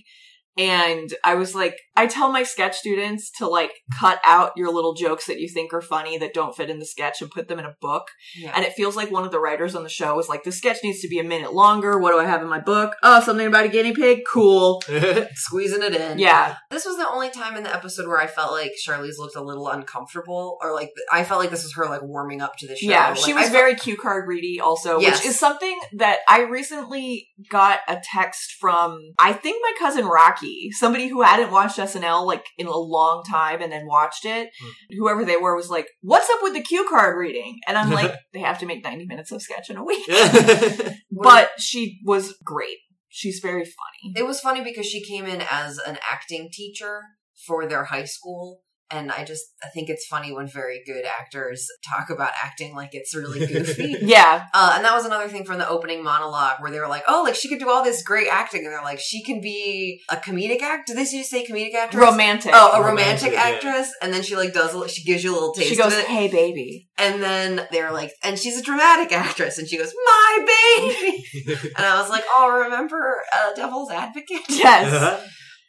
And 0.56 1.10
I 1.24 1.34
was 1.34 1.54
like, 1.54 1.76
I 1.96 2.06
tell 2.06 2.30
my 2.30 2.42
sketch 2.44 2.76
students 2.76 3.30
to 3.38 3.46
like 3.48 3.72
cut 3.98 4.20
out 4.24 4.52
your 4.56 4.72
little 4.72 4.94
jokes 4.94 5.26
that 5.26 5.40
you 5.40 5.48
think 5.48 5.72
are 5.74 5.80
funny 5.80 6.16
that 6.18 6.34
don't 6.34 6.54
fit 6.56 6.70
in 6.70 6.78
the 6.78 6.84
sketch 6.86 7.20
and 7.22 7.30
put 7.30 7.48
them 7.48 7.58
in 7.58 7.64
a 7.64 7.74
book. 7.80 8.04
Yeah. 8.36 8.52
And 8.54 8.64
it 8.64 8.72
feels 8.74 8.94
like 8.96 9.10
one 9.10 9.24
of 9.24 9.32
the 9.32 9.40
writers 9.40 9.74
on 9.74 9.82
the 9.82 9.88
show 9.88 10.14
was 10.14 10.28
like, 10.28 10.44
the 10.44 10.52
sketch 10.52 10.78
needs 10.84 11.00
to 11.00 11.08
be 11.08 11.18
a 11.18 11.24
minute 11.24 11.52
longer. 11.52 11.98
What 11.98 12.12
do 12.12 12.18
I 12.18 12.24
have 12.24 12.42
in 12.42 12.48
my 12.48 12.60
book? 12.60 12.94
Oh, 13.02 13.20
something 13.20 13.46
about 13.46 13.64
a 13.66 13.68
guinea 13.68 13.92
pig? 13.94 14.20
Cool. 14.32 14.82
Squeezing 15.34 15.82
it 15.82 15.94
in. 15.94 16.18
Yeah. 16.18 16.56
This 16.70 16.84
was 16.84 16.96
the 16.96 17.08
only 17.08 17.30
time 17.30 17.56
in 17.56 17.62
the 17.64 17.74
episode 17.74 18.06
where 18.06 18.18
I 18.20 18.26
felt 18.26 18.52
like 18.52 18.72
Charlize 18.86 19.18
looked 19.18 19.36
a 19.36 19.42
little 19.42 19.68
uncomfortable, 19.68 20.58
or 20.62 20.72
like 20.72 20.90
I 21.12 21.24
felt 21.24 21.40
like 21.40 21.50
this 21.50 21.62
was 21.64 21.74
her 21.74 21.86
like 21.86 22.02
warming 22.02 22.40
up 22.40 22.56
to 22.58 22.66
the 22.66 22.76
show. 22.76 22.88
Yeah, 22.90 23.08
Like, 23.10 23.16
she 23.18 23.32
I 23.32 23.34
was 23.34 23.44
felt- 23.44 23.52
very 23.52 23.74
cue 23.74 23.96
card 23.96 24.28
ready 24.28 24.60
also, 24.60 24.98
Yes. 25.00 25.18
which 25.18 25.30
is 25.30 25.38
something 25.38 25.78
that 25.98 26.18
I 26.28 26.42
recently 26.42 27.28
got 27.50 27.80
a 27.88 28.00
text 28.02 28.52
from, 28.60 28.98
I 29.18 29.32
think 29.32 29.62
my 29.62 29.72
cousin 29.78 30.06
Rocky, 30.06 30.43
somebody 30.72 31.08
who 31.08 31.22
hadn't 31.22 31.50
watched 31.50 31.78
SNL 31.78 32.26
like 32.26 32.44
in 32.58 32.66
a 32.66 32.76
long 32.76 33.22
time 33.28 33.62
and 33.62 33.72
then 33.72 33.86
watched 33.86 34.24
it. 34.24 34.50
Hmm. 34.60 34.70
Whoever 34.98 35.24
they 35.24 35.36
were 35.36 35.56
was 35.56 35.70
like, 35.70 35.88
what's 36.00 36.28
up 36.30 36.40
with 36.42 36.54
the 36.54 36.62
cue 36.62 36.86
card 36.88 37.16
reading? 37.18 37.58
And 37.66 37.76
I'm 37.76 37.90
like, 37.90 38.14
they 38.32 38.40
have 38.40 38.58
to 38.60 38.66
make 38.66 38.84
90 38.84 39.06
minutes 39.06 39.32
of 39.32 39.42
sketch 39.42 39.70
in 39.70 39.76
a 39.76 39.84
week. 39.84 40.06
But 41.10 41.50
she 41.58 42.00
was 42.04 42.36
great. 42.44 42.78
She's 43.08 43.38
very 43.38 43.64
funny. 43.64 44.14
It 44.16 44.26
was 44.26 44.40
funny 44.40 44.62
because 44.62 44.86
she 44.86 45.02
came 45.02 45.24
in 45.24 45.42
as 45.48 45.78
an 45.78 45.98
acting 46.10 46.50
teacher 46.52 47.02
for 47.46 47.66
their 47.66 47.84
high 47.84 48.04
school. 48.04 48.62
And 48.90 49.10
I 49.10 49.24
just 49.24 49.44
I 49.62 49.68
think 49.68 49.88
it's 49.88 50.06
funny 50.06 50.32
when 50.32 50.46
very 50.46 50.82
good 50.86 51.04
actors 51.04 51.66
talk 51.88 52.10
about 52.10 52.32
acting 52.42 52.74
like 52.74 52.90
it's 52.92 53.14
really 53.14 53.46
goofy. 53.46 53.96
Yeah. 54.02 54.46
Uh, 54.52 54.74
and 54.76 54.84
that 54.84 54.94
was 54.94 55.04
another 55.04 55.28
thing 55.28 55.44
from 55.44 55.58
the 55.58 55.68
opening 55.68 56.04
monologue 56.04 56.60
where 56.60 56.70
they 56.70 56.78
were 56.78 56.88
like, 56.88 57.02
"Oh, 57.08 57.22
like 57.24 57.34
she 57.34 57.48
could 57.48 57.58
do 57.58 57.70
all 57.70 57.82
this 57.82 58.02
great 58.02 58.28
acting," 58.30 58.64
and 58.64 58.72
they're 58.72 58.82
like, 58.82 59.00
"She 59.00 59.22
can 59.24 59.40
be 59.40 60.00
a 60.10 60.16
comedic 60.16 60.60
actor." 60.60 60.94
Did 60.94 60.98
they 60.98 61.10
just 61.10 61.30
say 61.30 61.44
comedic 61.46 61.74
actress? 61.74 62.00
Romantic. 62.00 62.52
Oh, 62.54 62.72
a 62.72 62.84
Romantic, 62.84 63.32
romantic, 63.32 63.32
yeah. 63.32 63.70
actress, 63.70 63.92
and 64.02 64.12
then 64.12 64.22
she 64.22 64.36
like 64.36 64.52
does 64.52 64.74
a 64.74 64.78
li- 64.78 64.88
she 64.88 65.02
gives 65.04 65.24
you 65.24 65.32
a 65.32 65.34
little 65.34 65.54
taste 65.54 65.70
she 65.70 65.76
goes, 65.76 65.92
of 65.92 65.98
it, 66.00 66.06
"Hey, 66.06 66.28
baby." 66.28 66.88
and 66.98 67.22
then 67.22 67.66
they're 67.72 67.92
like, 67.92 68.12
and 68.22 68.38
she's 68.38 68.58
a 68.58 68.62
dramatic 68.62 69.12
actress, 69.12 69.58
and 69.58 69.68
she 69.68 69.76
goes, 69.78 69.92
"My 70.04 70.46
baby," 70.78 71.24
and 71.76 71.84
I 71.86 72.00
was 72.00 72.10
like, 72.10 72.24
"Oh, 72.32 72.62
remember 72.64 73.22
uh, 73.34 73.54
Devil's 73.54 73.90
Advocate?" 73.90 74.42
Yes. 74.48 75.22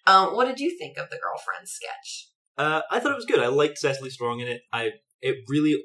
Um, 0.08 0.36
what 0.36 0.46
did 0.46 0.60
you 0.60 0.78
think 0.78 0.98
of 0.98 1.10
the 1.10 1.18
girlfriend 1.18 1.68
sketch? 1.68 2.30
Uh, 2.58 2.82
I 2.90 3.00
thought 3.00 3.12
it 3.12 3.18
was 3.18 3.26
good. 3.26 3.40
I 3.40 3.48
liked 3.48 3.78
Cecily 3.78 4.10
Strong 4.10 4.40
in 4.42 4.48
it. 4.48 4.62
I 4.72 4.92
it 5.22 5.38
really 5.48 5.84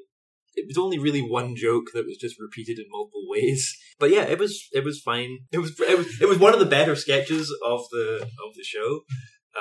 it 0.55 0.65
was 0.67 0.77
only 0.77 0.99
really 0.99 1.21
one 1.21 1.55
joke 1.55 1.91
that 1.93 2.05
was 2.05 2.17
just 2.17 2.39
repeated 2.39 2.77
in 2.79 2.85
multiple 2.89 3.25
ways. 3.27 3.77
But 3.99 4.09
yeah, 4.09 4.23
it 4.23 4.39
was 4.39 4.67
it 4.71 4.83
was 4.83 4.99
fine. 4.99 5.41
It 5.51 5.59
was 5.59 5.79
it 5.79 5.95
was 5.95 6.19
it 6.19 6.27
was 6.27 6.39
one 6.39 6.55
of 6.55 6.59
the 6.59 6.65
better 6.65 6.95
sketches 6.95 7.53
of 7.63 7.81
the 7.91 8.23
of 8.23 8.55
the 8.55 8.63
show. 8.63 9.01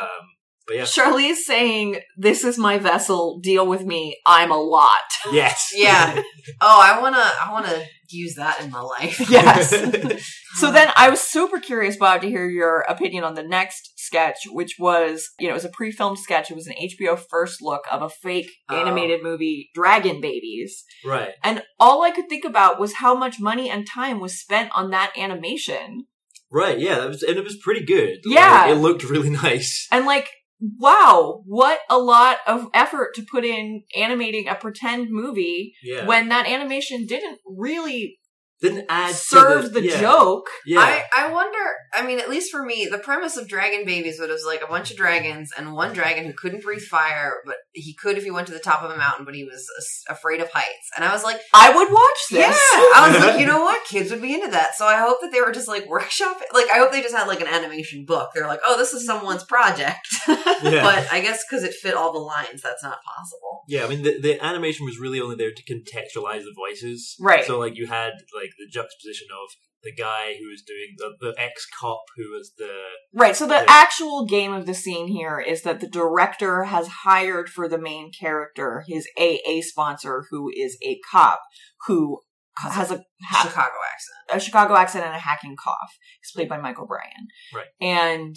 Um, 0.00 0.24
but 0.70 0.76
yeah, 0.76 0.84
Charlize 0.84 1.34
saying, 1.36 1.98
"This 2.16 2.44
is 2.44 2.56
my 2.58 2.78
vessel. 2.78 3.40
Deal 3.42 3.66
with 3.66 3.82
me. 3.84 4.16
I'm 4.24 4.52
a 4.52 4.56
lot." 4.56 5.00
yes, 5.32 5.70
Yeah. 5.74 6.22
Oh, 6.60 6.80
I 6.80 7.00
wanna 7.00 7.18
I 7.18 7.50
wanna 7.50 7.84
use 8.08 8.36
that 8.36 8.60
in 8.62 8.70
my 8.70 8.80
life. 8.80 9.18
Yes. 9.30 9.74
So 10.56 10.72
then 10.72 10.88
I 10.96 11.10
was 11.10 11.20
super 11.20 11.60
curious, 11.60 11.96
Bob, 11.96 12.22
to 12.22 12.28
hear 12.28 12.48
your 12.48 12.80
opinion 12.88 13.22
on 13.22 13.34
the 13.34 13.42
next 13.44 13.92
sketch, 13.96 14.38
which 14.50 14.74
was, 14.80 15.28
you 15.38 15.46
know, 15.46 15.52
it 15.52 15.54
was 15.54 15.64
a 15.64 15.68
pre-filmed 15.70 16.18
sketch. 16.18 16.50
It 16.50 16.56
was 16.56 16.66
an 16.66 16.74
HBO 16.74 17.16
first 17.30 17.62
look 17.62 17.82
of 17.90 18.02
a 18.02 18.08
fake 18.10 18.50
Oh. 18.68 18.76
animated 18.76 19.22
movie, 19.22 19.70
Dragon 19.74 20.20
Babies. 20.20 20.82
right. 21.04 21.30
And 21.44 21.62
all 21.78 22.02
I 22.02 22.10
could 22.10 22.28
think 22.28 22.44
about 22.44 22.80
was 22.80 22.94
how 22.94 23.14
much 23.14 23.38
money 23.38 23.70
and 23.70 23.86
time 23.86 24.18
was 24.18 24.40
spent 24.40 24.70
on 24.74 24.90
that 24.90 25.12
animation. 25.16 26.06
Right, 26.50 26.80
yeah, 26.80 26.98
that 26.98 27.08
was, 27.08 27.22
and 27.22 27.36
it 27.38 27.44
was 27.44 27.56
pretty 27.56 27.84
good. 27.86 28.18
Yeah. 28.24 28.62
Like, 28.62 28.70
it 28.72 28.80
looked 28.80 29.04
really 29.08 29.30
nice. 29.30 29.86
And 29.92 30.04
like, 30.04 30.28
wow, 30.60 31.42
what 31.46 31.80
a 31.88 31.98
lot 31.98 32.38
of 32.46 32.68
effort 32.74 33.14
to 33.14 33.22
put 33.22 33.44
in 33.44 33.82
animating 33.96 34.48
a 34.48 34.54
pretend 34.54 35.08
movie 35.10 35.74
Yeah, 35.82 36.06
when 36.06 36.28
that 36.28 36.46
animation 36.46 37.06
didn't 37.06 37.40
really 37.46 38.18
didn't 38.60 38.86
add 38.88 39.08
to 39.08 39.14
serve 39.14 39.72
the, 39.72 39.82
yeah, 39.82 40.00
joke. 40.00 40.46
Yeah, 40.66 40.80
I, 40.80 41.04
I 41.16 41.32
wonder, 41.32 41.58
I 41.94 42.06
mean, 42.06 42.18
at 42.18 42.28
least 42.28 42.50
for 42.50 42.62
me, 42.62 42.86
the 42.90 42.98
premise 42.98 43.36
of 43.36 43.48
Dragon 43.48 43.84
Babies 43.84 44.18
was 44.18 44.28
it 44.28 44.32
was 44.32 44.44
like 44.46 44.62
a 44.62 44.66
bunch 44.66 44.90
of 44.90 44.96
dragons 44.96 45.50
and 45.56 45.72
one 45.72 45.92
dragon 45.92 46.24
who 46.24 46.32
couldn't 46.32 46.62
breathe 46.62 46.82
fire, 46.82 47.36
but 47.46 47.56
he 47.72 47.94
could 47.94 48.18
if 48.18 48.24
he 48.24 48.30
went 48.30 48.46
to 48.48 48.52
the 48.52 48.58
top 48.58 48.82
of 48.82 48.90
a 48.90 48.96
mountain, 48.96 49.24
but 49.24 49.34
he 49.34 49.44
was 49.44 49.66
as- 49.78 50.02
afraid 50.08 50.40
of 50.40 50.50
heights. 50.52 50.90
And 50.94 51.04
I 51.04 51.12
was 51.12 51.24
like, 51.24 51.40
I 51.54 51.74
would 51.74 51.90
watch 51.90 52.18
this. 52.30 52.38
yeah, 52.40 52.54
I 52.54 53.10
was 53.10 53.20
like, 53.20 53.40
you 53.40 53.46
know 53.46 53.60
what? 53.60 53.84
Kids 53.86 54.10
would 54.10 54.22
be 54.22 54.34
into 54.34 54.50
that. 54.50 54.74
So 54.74 54.86
I 54.86 54.98
hope 54.98 55.18
that 55.22 55.32
they 55.32 55.40
were 55.40 55.52
just 55.52 55.68
like 55.68 55.88
workshop. 55.88 56.36
Like, 56.52 56.66
I 56.70 56.78
hope 56.78 56.92
they 56.92 57.02
just 57.02 57.14
had 57.14 57.28
like 57.28 57.40
an 57.40 57.48
animation 57.48 58.04
book. 58.04 58.30
They're 58.34 58.46
like, 58.46 58.60
oh, 58.64 58.76
this 58.76 58.92
is 58.92 59.06
someone's 59.06 59.44
project. 59.44 60.06
yeah. 60.28 60.82
But 60.82 61.12
I 61.12 61.20
guess 61.22 61.44
because 61.48 61.64
it 61.64 61.74
fit 61.74 61.94
all 61.94 62.12
the 62.12 62.18
lines, 62.18 62.62
that's 62.62 62.82
not 62.82 62.98
possible. 63.02 63.49
Yeah, 63.70 63.84
I 63.84 63.88
mean 63.88 64.02
the, 64.02 64.18
the 64.20 64.44
animation 64.44 64.84
was 64.84 64.98
really 64.98 65.20
only 65.20 65.36
there 65.36 65.52
to 65.52 65.62
contextualize 65.62 66.42
the 66.42 66.54
voices. 66.56 67.16
Right. 67.20 67.44
So 67.44 67.58
like 67.58 67.76
you 67.76 67.86
had 67.86 68.12
like 68.34 68.50
the 68.58 68.66
juxtaposition 68.70 69.28
of 69.32 69.48
the 69.82 69.92
guy 69.94 70.34
who 70.38 70.48
was 70.50 70.62
doing 70.62 70.88
the, 70.98 71.10
the 71.20 71.34
ex 71.40 71.66
cop 71.80 72.02
who 72.16 72.32
was 72.36 72.52
the 72.58 72.74
Right. 73.14 73.34
So 73.36 73.46
the 73.46 73.54
Yeah. 73.54 73.64
actual 73.68 74.26
game 74.26 74.52
of 74.52 74.66
the 74.66 74.74
scene 74.74 75.06
here 75.06 75.38
is 75.40 75.62
that 75.62 75.78
the 75.80 75.86
director 75.88 76.64
has 76.64 76.86
hired 76.88 77.48
for 77.48 77.68
the 77.68 77.78
main 77.78 78.10
character 78.12 78.82
his 78.88 79.06
AA 79.16 79.60
sponsor, 79.62 80.24
who 80.30 80.50
is 80.54 80.76
a 80.84 80.98
cop 81.10 81.40
who 81.86 82.20
has 82.56 82.90
a 82.90 83.02
ha- 83.22 83.44
Chicago 83.48 83.76
accent. 83.94 84.36
a 84.36 84.40
Chicago 84.40 84.74
accent 84.74 85.04
and 85.06 85.14
a 85.14 85.18
hacking 85.18 85.56
cough. 85.56 85.92
He's 86.20 86.32
played 86.34 86.48
by 86.48 86.58
Michael 86.58 86.86
Bryan. 86.88 87.28
Right. 87.54 87.68
And 87.80 88.34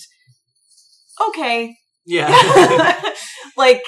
okay, 1.29 1.75
yeah 2.05 2.29
like 3.57 3.81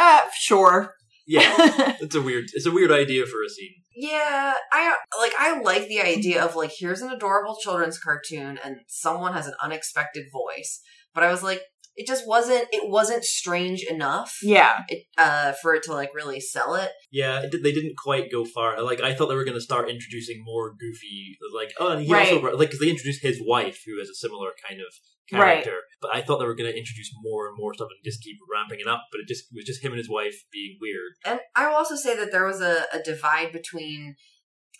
uh, 0.00 0.20
sure. 0.38 0.94
yeah. 1.26 1.96
It's 2.00 2.14
a 2.14 2.22
weird 2.22 2.46
it's 2.54 2.66
a 2.66 2.70
weird 2.72 2.90
idea 2.92 3.26
for 3.26 3.42
a 3.42 3.48
scene. 3.48 3.74
Yeah, 3.96 4.54
I 4.72 4.96
like 5.20 5.32
I 5.38 5.60
like 5.60 5.88
the 5.88 6.00
idea 6.00 6.42
of 6.44 6.54
like 6.56 6.70
here's 6.78 7.02
an 7.02 7.10
adorable 7.12 7.56
children's 7.62 7.98
cartoon 7.98 8.58
and 8.64 8.76
someone 8.88 9.32
has 9.34 9.46
an 9.46 9.54
unexpected 9.62 10.26
voice. 10.32 10.80
But 11.14 11.24
I 11.24 11.30
was 11.30 11.42
like 11.42 11.62
it 11.96 12.06
just 12.06 12.28
wasn't 12.28 12.66
it 12.70 12.88
wasn't 12.88 13.24
strange 13.24 13.82
enough 13.82 14.36
yeah. 14.40 14.84
it, 14.88 15.02
uh 15.18 15.52
for 15.60 15.74
it 15.74 15.82
to 15.84 15.92
like 15.92 16.10
really 16.14 16.38
sell 16.40 16.76
it. 16.76 16.90
Yeah, 17.10 17.40
it 17.42 17.50
did, 17.50 17.64
they 17.64 17.72
didn't 17.72 17.96
quite 17.98 18.30
go 18.30 18.44
far. 18.44 18.80
Like 18.80 19.00
I 19.00 19.12
thought 19.14 19.26
they 19.26 19.34
were 19.34 19.44
going 19.44 19.56
to 19.56 19.60
start 19.60 19.90
introducing 19.90 20.42
more 20.44 20.70
goofy, 20.78 21.36
like 21.52 21.72
oh, 21.80 21.88
and 21.92 22.02
he 22.06 22.12
Right. 22.12 22.32
also 22.32 22.56
like 22.56 22.68
because 22.68 22.78
they 22.80 22.88
introduced 22.90 23.22
his 23.22 23.42
wife, 23.44 23.80
who 23.84 23.98
has 23.98 24.08
a 24.08 24.14
similar 24.14 24.50
kind 24.68 24.80
of 24.80 24.94
Right. 25.32 25.62
character. 25.64 25.80
But 26.00 26.14
I 26.14 26.22
thought 26.22 26.38
they 26.38 26.46
were 26.46 26.54
going 26.54 26.70
to 26.70 26.78
introduce 26.78 27.10
more 27.22 27.48
and 27.48 27.56
more 27.58 27.74
stuff 27.74 27.88
and 27.90 28.04
just 28.04 28.22
keep 28.22 28.36
ramping 28.52 28.80
it 28.80 28.86
up. 28.86 29.04
But 29.10 29.20
it 29.20 29.28
just 29.28 29.44
it 29.50 29.56
was 29.56 29.64
just 29.64 29.82
him 29.82 29.92
and 29.92 29.98
his 29.98 30.08
wife 30.08 30.44
being 30.52 30.78
weird. 30.80 31.12
And 31.24 31.40
I 31.56 31.68
will 31.68 31.76
also 31.76 31.96
say 31.96 32.16
that 32.16 32.30
there 32.32 32.44
was 32.46 32.60
a, 32.60 32.84
a 32.92 33.02
divide 33.02 33.52
between 33.52 34.14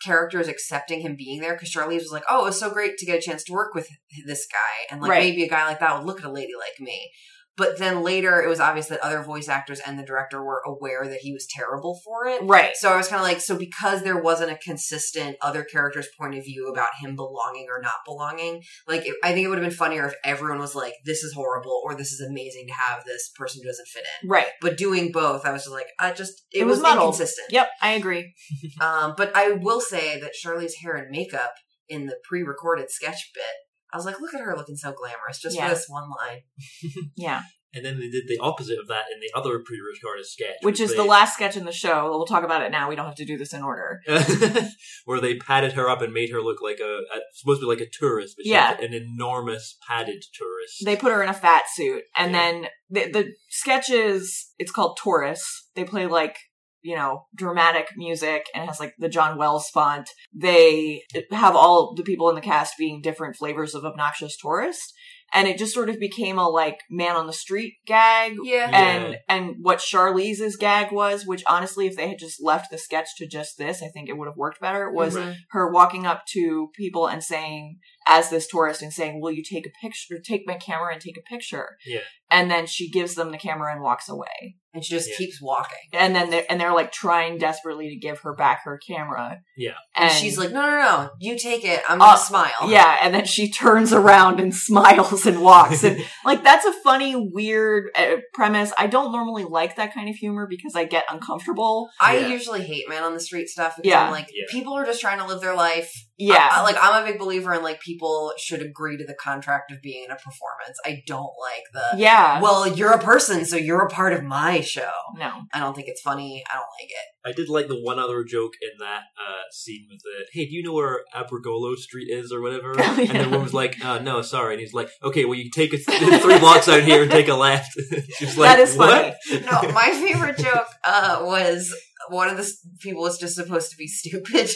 characters 0.04 0.46
accepting 0.46 1.00
him 1.00 1.16
being 1.16 1.40
there 1.40 1.54
because 1.54 1.72
Charlize 1.72 2.02
was 2.02 2.12
like, 2.12 2.22
"Oh, 2.30 2.42
it 2.42 2.44
was 2.50 2.60
so 2.60 2.70
great 2.70 2.98
to 2.98 3.06
get 3.06 3.18
a 3.18 3.20
chance 3.20 3.42
to 3.44 3.52
work 3.52 3.74
with 3.74 3.88
this 4.26 4.46
guy," 4.50 4.86
and 4.90 5.00
like 5.02 5.10
Right. 5.10 5.24
maybe 5.24 5.42
a 5.42 5.48
guy 5.48 5.66
like 5.66 5.80
that 5.80 5.96
would 5.96 6.06
look 6.06 6.20
at 6.20 6.26
a 6.26 6.32
lady 6.32 6.52
like 6.58 6.78
me. 6.80 7.10
But 7.58 7.78
then 7.78 8.02
later, 8.02 8.40
it 8.40 8.48
was 8.48 8.60
obvious 8.60 8.86
that 8.86 9.00
other 9.00 9.22
voice 9.22 9.48
actors 9.48 9.80
and 9.84 9.98
the 9.98 10.04
director 10.04 10.42
were 10.42 10.62
aware 10.64 11.06
that 11.08 11.18
he 11.20 11.32
was 11.32 11.46
terrible 11.50 12.00
for 12.04 12.26
it. 12.26 12.40
Right. 12.44 12.74
So 12.76 12.90
I 12.90 12.96
was 12.96 13.08
kind 13.08 13.20
of 13.20 13.26
like, 13.26 13.40
so 13.40 13.58
because 13.58 14.02
there 14.02 14.22
wasn't 14.22 14.52
a 14.52 14.56
consistent 14.56 15.36
other 15.42 15.64
character's 15.64 16.08
point 16.18 16.36
of 16.38 16.44
view 16.44 16.68
about 16.72 16.90
him 17.00 17.16
belonging 17.16 17.66
or 17.68 17.82
not 17.82 17.96
belonging, 18.06 18.62
like 18.86 19.04
it, 19.06 19.14
I 19.24 19.32
think 19.32 19.44
it 19.44 19.48
would 19.48 19.58
have 19.58 19.68
been 19.68 19.76
funnier 19.76 20.06
if 20.06 20.14
everyone 20.24 20.60
was 20.60 20.74
like, 20.74 20.94
"This 21.04 21.22
is 21.24 21.34
horrible" 21.34 21.82
or 21.84 21.94
"This 21.94 22.12
is 22.12 22.20
amazing 22.20 22.66
to 22.68 22.74
have 22.74 23.04
this 23.04 23.30
person 23.36 23.60
who 23.62 23.68
doesn't 23.68 23.88
fit 23.88 24.04
in." 24.22 24.28
Right. 24.28 24.46
But 24.60 24.76
doing 24.78 25.10
both, 25.12 25.44
I 25.44 25.50
was 25.52 25.62
just 25.64 25.74
like, 25.74 25.88
I 25.98 26.12
just 26.12 26.44
it, 26.52 26.60
It 26.60 26.64
was 26.64 26.76
was, 26.78 26.82
muddled. 26.82 27.14
inconsistent. 27.14 27.48
Yep. 27.50 27.68
I 27.82 27.90
agree. 27.94 28.32
Um, 28.80 29.14
but 29.16 29.32
I 29.34 29.50
will 29.52 29.80
say 29.80 30.20
that 30.20 30.34
Shirley's 30.36 30.76
hair 30.76 30.94
and 30.94 31.10
makeup 31.10 31.54
in 31.88 32.06
the 32.06 32.16
pre-recorded 32.28 32.90
sketch 32.90 33.30
bit, 33.34 33.44
I 33.92 33.96
was 33.96 34.04
like, 34.06 34.20
look 34.20 34.34
at 34.34 34.40
her 34.40 34.56
looking 34.56 34.76
so 34.76 34.92
glamorous 34.92 35.40
just 35.40 35.56
Yeah. 35.56 35.68
for 35.68 35.74
this 35.74 35.86
one 35.88 36.08
line. 36.10 36.42
Yeah. 37.16 37.42
And 37.74 37.84
then 37.84 38.00
they 38.00 38.08
did 38.08 38.24
the 38.26 38.38
opposite 38.40 38.78
of 38.78 38.88
that 38.88 39.04
in 39.12 39.20
the 39.20 39.30
other 39.38 39.58
pre-recorded 39.62 40.24
sketch, 40.24 40.56
Which 40.62 40.80
is 40.80 40.90
they- 40.92 40.96
the 40.96 41.04
last 41.04 41.34
sketch 41.34 41.54
in 41.54 41.66
the 41.66 41.72
show. 41.72 42.08
We'll 42.08 42.24
talk 42.24 42.42
about 42.42 42.62
it 42.62 42.70
now. 42.72 42.88
We 42.88 42.96
don't 42.96 43.04
have 43.04 43.14
to 43.16 43.26
do 43.26 43.36
this 43.36 43.52
in 43.52 43.62
order. 43.62 44.00
where 45.04 45.20
they 45.20 45.36
padded 45.36 45.74
her 45.74 45.88
up 45.88 46.00
and 46.00 46.12
made 46.14 46.30
her 46.30 46.40
look 46.40 46.62
like 46.62 46.80
a, 46.80 47.00
a 47.14 47.20
supposed 47.34 47.60
to 47.60 47.66
be 47.66 47.70
like 47.70 47.86
a 47.86 47.90
tourist, 47.90 48.34
but 48.38 48.44
she's 48.44 48.52
Yeah. 48.52 48.74
an 48.80 48.94
enormous 48.94 49.76
padded 49.86 50.24
tourist. 50.34 50.82
They 50.84 50.96
put 50.96 51.12
her 51.12 51.22
in 51.22 51.28
a 51.28 51.34
fat 51.34 51.64
suit, 51.74 52.04
and 52.16 52.32
Yeah. 52.32 52.38
then 52.38 52.66
the 52.88 53.10
the 53.12 53.32
sketches. 53.50 54.52
It's 54.58 54.70
called 54.72 54.96
Taurus. 54.96 55.68
They 55.74 55.84
play 55.84 56.06
like 56.06 56.36
you 56.82 56.96
know 56.96 57.26
dramatic 57.34 57.88
music, 57.96 58.46
and 58.54 58.66
has 58.68 58.80
like 58.80 58.94
the 58.98 59.08
John 59.08 59.38
Wells 59.38 59.68
font. 59.72 60.08
They 60.34 61.02
have 61.30 61.56
all 61.56 61.94
the 61.94 62.02
people 62.02 62.28
in 62.28 62.34
the 62.34 62.40
cast 62.40 62.74
being 62.78 63.00
different 63.00 63.36
flavors 63.36 63.74
of 63.74 63.84
obnoxious 63.84 64.36
tourist, 64.36 64.92
and 65.34 65.46
it 65.48 65.58
just 65.58 65.74
sort 65.74 65.90
of 65.90 65.98
became 65.98 66.38
a 66.38 66.48
like 66.48 66.78
man 66.90 67.16
on 67.16 67.26
the 67.26 67.32
street 67.32 67.74
gag. 67.86 68.34
Yeah. 68.42 68.70
Yeah. 68.70 68.78
And 68.78 69.16
and 69.28 69.56
what 69.60 69.78
Charlize's 69.78 70.56
gag 70.56 70.92
was, 70.92 71.26
which 71.26 71.42
honestly, 71.46 71.86
if 71.86 71.96
they 71.96 72.08
had 72.08 72.18
just 72.18 72.42
left 72.42 72.70
the 72.70 72.78
sketch 72.78 73.08
to 73.18 73.26
just 73.26 73.58
this, 73.58 73.82
I 73.82 73.88
think 73.88 74.08
it 74.08 74.16
would 74.16 74.28
have 74.28 74.36
worked 74.36 74.60
better. 74.60 74.90
Was 74.90 75.16
Mhm. 75.16 75.36
her 75.50 75.70
walking 75.70 76.06
up 76.06 76.22
to 76.32 76.70
people 76.74 77.06
and 77.08 77.22
saying, 77.22 77.78
as 78.06 78.30
this 78.30 78.46
tourist, 78.46 78.80
and 78.82 78.92
saying, 78.92 79.20
"Will 79.20 79.32
you 79.32 79.42
take 79.42 79.66
a 79.66 79.70
picture? 79.82 80.18
Take 80.24 80.42
my 80.46 80.54
camera 80.54 80.92
and 80.92 81.02
take 81.02 81.18
a 81.18 81.28
picture." 81.30 81.76
Yeah. 81.86 82.00
And 82.30 82.50
then 82.50 82.66
she 82.66 82.90
gives 82.90 83.14
them 83.14 83.30
the 83.30 83.38
camera 83.38 83.72
and 83.72 83.82
walks 83.82 84.08
away. 84.08 84.56
And 84.74 84.84
she 84.84 84.94
just 84.94 85.08
Yeah. 85.08 85.16
keeps 85.16 85.40
walking. 85.40 85.78
And 85.94 86.14
then 86.14 86.28
they're, 86.28 86.44
and 86.48 86.60
they're 86.60 86.74
like 86.74 86.92
trying 86.92 87.38
desperately 87.38 87.88
to 87.88 87.96
give 87.96 88.20
her 88.20 88.34
back 88.34 88.64
her 88.64 88.78
camera. 88.86 89.38
Yeah. 89.56 89.72
And, 89.96 90.10
And 90.10 90.12
she's 90.12 90.36
like, 90.36 90.52
no, 90.52 90.60
no, 90.60 90.78
no, 90.78 91.10
you 91.18 91.38
take 91.38 91.64
it. 91.64 91.82
I'm 91.88 91.98
going 91.98 92.10
Uh, 92.10 92.16
to 92.16 92.20
smile. 92.22 92.68
yeah, 92.70 92.98
and 93.00 93.14
then 93.14 93.24
she 93.24 93.50
turns 93.50 93.94
around 93.94 94.40
and 94.40 94.54
smiles 94.68 95.24
and 95.26 95.40
walks, 95.40 95.82
and 95.84 95.98
like 96.24 96.44
that's 96.44 96.66
a 96.66 96.72
funny, 96.84 97.14
weird 97.16 97.86
uh, 97.96 98.16
premise. 98.34 98.70
I 98.78 98.88
don't 98.88 99.10
normally 99.10 99.44
like 99.44 99.76
that 99.76 99.94
kind 99.94 100.08
of 100.10 100.16
humor 100.16 100.46
because 100.48 100.76
I 100.76 100.84
get 100.84 101.04
uncomfortable. 101.10 101.88
I 101.98 102.18
Yeah. 102.18 102.26
usually 102.28 102.62
hate 102.62 102.88
man 102.90 103.02
on 103.04 103.14
the 103.14 103.20
street 103.20 103.48
stuff 103.48 103.76
because 103.76 103.88
Yeah. 103.90 104.04
I'm 104.04 104.10
like, 104.10 104.28
Yeah. 104.34 104.44
people 104.50 104.74
are 104.76 104.84
just 104.84 105.00
trying 105.00 105.18
to 105.18 105.26
live 105.26 105.40
their 105.40 105.56
life. 105.56 105.90
Yeah, 106.20 106.48
I- 106.52 106.58
I- 106.58 106.62
like 106.62 106.76
I'm 106.80 107.02
a 107.02 107.06
big 107.06 107.18
believer 107.18 107.54
in 107.54 107.62
like 107.62 107.80
people 107.80 108.32
should 108.38 108.60
agree 108.60 108.96
to 108.98 109.04
the 109.04 109.14
contract 109.14 109.70
of 109.72 109.80
being 109.82 110.04
in 110.04 110.10
a 110.10 110.16
performance. 110.16 110.78
I 110.84 111.02
don't 111.06 111.32
like 111.40 111.62
the 111.72 111.96
yeah. 111.98 112.17
Well, 112.42 112.66
you're 112.66 112.92
a 112.92 112.98
person, 112.98 113.44
so 113.44 113.56
you're 113.56 113.82
a 113.82 113.88
part 113.90 114.12
of 114.12 114.22
my 114.22 114.60
show. 114.60 114.90
no, 115.16 115.42
I 115.52 115.60
don't 115.60 115.74
think 115.74 115.88
it's 115.88 116.00
funny. 116.00 116.44
I 116.50 116.54
don't 116.54 116.66
like 116.80 116.90
it. 116.90 117.28
I 117.28 117.32
did 117.32 117.48
like 117.48 117.68
the 117.68 117.80
one 117.80 117.98
other 117.98 118.24
joke 118.24 118.52
in 118.62 118.70
that 118.80 119.02
uh, 119.20 119.42
scene 119.50 119.86
with 119.90 120.00
the, 120.02 120.26
hey, 120.32 120.46
do 120.46 120.54
you 120.54 120.62
know 120.62 120.72
where 120.72 121.00
Abrigolo 121.14 121.76
Street 121.76 122.08
is 122.10 122.32
or 122.32 122.40
whatever? 122.40 122.74
Oh, 122.78 122.82
And 122.98 123.08
yeah. 123.08 123.22
the 123.24 123.28
woman 123.28 123.42
was 123.42 123.54
like, 123.54 123.84
uh, 123.84 123.98
no, 123.98 124.22
sorry. 124.22 124.54
And 124.54 124.60
he's 124.60 124.72
like, 124.72 124.88
okay, 125.02 125.24
well, 125.24 125.34
you 125.34 125.50
take 125.50 125.72
a 125.74 125.78
th- 125.78 126.22
three 126.22 126.38
blocks 126.38 126.68
out 126.68 126.82
here 126.82 127.02
and 127.02 127.10
take 127.10 127.28
a 127.28 127.34
left. 127.34 127.70
She's 128.18 128.36
like, 128.38 128.56
that 128.56 128.60
is 128.60 128.76
what? 128.76 129.14
funny. 129.28 129.44
no, 129.44 129.72
my 129.72 129.90
favorite 129.90 130.38
joke 130.38 130.66
uh, 130.84 131.18
was 131.22 131.74
one 132.10 132.28
of 132.28 132.36
the 132.38 132.50
people 132.80 133.02
was 133.02 133.18
just 133.18 133.34
supposed 133.34 133.70
to 133.70 133.76
be 133.76 133.86
stupid, 133.86 134.48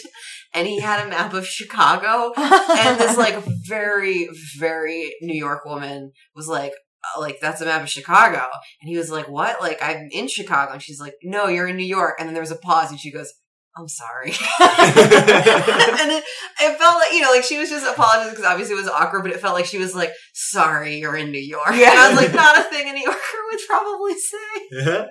and 0.55 0.67
he 0.67 0.81
had 0.81 1.05
a 1.05 1.11
map 1.11 1.35
of 1.35 1.47
Chicago, 1.47 2.33
and 2.37 2.99
this 2.99 3.17
like 3.19 3.43
very 3.67 4.29
very 4.59 5.15
New 5.21 5.37
York 5.37 5.65
woman 5.67 6.13
was 6.35 6.49
like. 6.49 6.73
Like 7.19 7.41
that's 7.41 7.61
a 7.61 7.65
map 7.65 7.83
of 7.83 7.89
Chicago, 7.89 8.43
and 8.81 8.89
he 8.89 8.97
was 8.97 9.11
like, 9.11 9.29
"What? 9.29 9.61
Like 9.61 9.83
I'm 9.83 10.09
in 10.13 10.29
Chicago?" 10.29 10.73
And 10.73 10.83
she's 10.83 11.01
like, 11.01 11.15
"No, 11.23 11.49
you're 11.49 11.67
in 11.67 11.77
New 11.77 11.85
York." 11.85 12.17
And 12.19 12.29
then 12.29 12.35
there 12.35 12.43
was 12.43 12.51
a 12.51 12.57
pause, 12.57 12.91
and 12.91 12.99
she 12.99 13.11
goes, 13.11 13.33
"I'm 13.77 13.89
sorry." 13.89 14.31
and 14.61 16.11
it, 16.11 16.25
it 16.61 16.79
felt 16.79 16.97
like 16.97 17.13
you 17.13 17.21
know, 17.21 17.31
like 17.31 17.45
she 17.45 17.59
was 17.59 17.69
just 17.69 17.87
apologizing 17.87 18.33
because 18.33 18.47
obviously 18.47 18.75
it 18.75 18.79
was 18.79 18.89
awkward, 18.89 19.23
but 19.23 19.33
it 19.33 19.41
felt 19.41 19.55
like 19.55 19.67
she 19.67 19.79
was 19.79 19.95
like, 19.95 20.13
"Sorry, 20.33 20.99
you're 20.99 21.17
in 21.17 21.33
New 21.33 21.39
York." 21.39 21.75
Yeah. 21.75 21.91
And 21.91 21.99
I 21.99 22.09
was 22.11 22.19
like, 22.19 22.35
"Not 22.35 22.59
a 22.59 22.63
thing 22.71 22.89
a 22.89 22.93
New 22.93 23.03
Yorker 23.03 23.19
would 23.51 23.61
probably 23.69 24.15
say." 24.15 24.47
Uh-huh. 24.81 25.07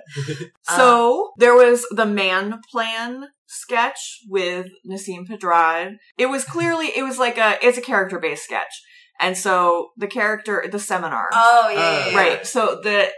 So 0.76 1.32
there 1.38 1.54
was 1.54 1.86
the 1.90 2.06
man 2.06 2.60
plan 2.70 3.28
sketch 3.52 4.20
with 4.28 4.68
Nasim 4.88 5.28
Pedrad. 5.28 5.96
It 6.16 6.26
was 6.26 6.44
clearly 6.44 6.86
it 6.86 7.02
was 7.02 7.18
like 7.18 7.36
a 7.38 7.58
it's 7.62 7.78
a 7.78 7.82
character 7.82 8.18
based 8.18 8.44
sketch, 8.44 8.82
and 9.22 9.36
so 9.36 9.90
the 9.96 10.06
character 10.06 10.64
the 10.70 10.78
seminar 10.78 11.30
Oh 11.32 11.70
yeah, 11.72 11.78
Uh, 11.78 11.80
yeah, 11.80 12.08
yeah. 12.10 12.16
right. 12.16 12.46
So 12.46 12.80
the 12.82 13.08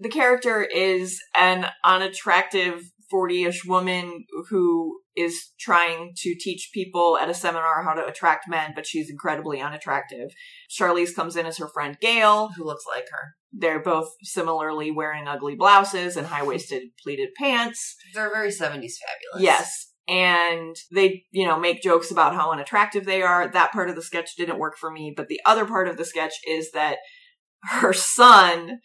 the 0.00 0.08
character 0.08 0.62
is 0.62 1.20
an 1.36 1.66
unattractive 1.84 2.80
forty 3.10 3.44
ish 3.44 3.64
woman 3.64 4.24
who 4.48 5.00
is 5.16 5.50
trying 5.60 6.12
to 6.16 6.34
teach 6.40 6.70
people 6.74 7.16
at 7.20 7.28
a 7.28 7.34
seminar 7.34 7.84
how 7.84 7.92
to 7.94 8.04
attract 8.04 8.48
men, 8.48 8.72
but 8.74 8.84
she's 8.86 9.08
incredibly 9.10 9.60
unattractive. 9.60 10.30
Charlize 10.68 11.14
comes 11.14 11.36
in 11.36 11.46
as 11.46 11.58
her 11.58 11.68
friend 11.68 11.96
Gail. 12.00 12.48
Who 12.56 12.64
looks 12.64 12.84
like 12.92 13.04
her? 13.12 13.34
They're 13.52 13.82
both 13.82 14.08
similarly 14.22 14.90
wearing 14.90 15.28
ugly 15.28 15.54
blouses 15.54 16.16
and 16.16 16.26
high 16.26 16.42
waisted 16.42 16.82
pleated 17.02 17.28
pants. 17.38 17.94
They're 18.14 18.30
very 18.32 18.50
seventies 18.50 18.98
fabulous. 19.06 19.44
Yes. 19.44 19.90
And 20.06 20.76
they, 20.92 21.24
you 21.30 21.46
know, 21.46 21.58
make 21.58 21.82
jokes 21.82 22.10
about 22.10 22.34
how 22.34 22.52
unattractive 22.52 23.06
they 23.06 23.22
are. 23.22 23.48
That 23.48 23.72
part 23.72 23.88
of 23.88 23.96
the 23.96 24.02
sketch 24.02 24.36
didn't 24.36 24.58
work 24.58 24.76
for 24.78 24.90
me. 24.90 25.14
But 25.16 25.28
the 25.28 25.40
other 25.46 25.64
part 25.64 25.88
of 25.88 25.96
the 25.96 26.04
sketch 26.04 26.34
is 26.46 26.72
that 26.72 26.98
her 27.62 27.92
son 27.94 28.80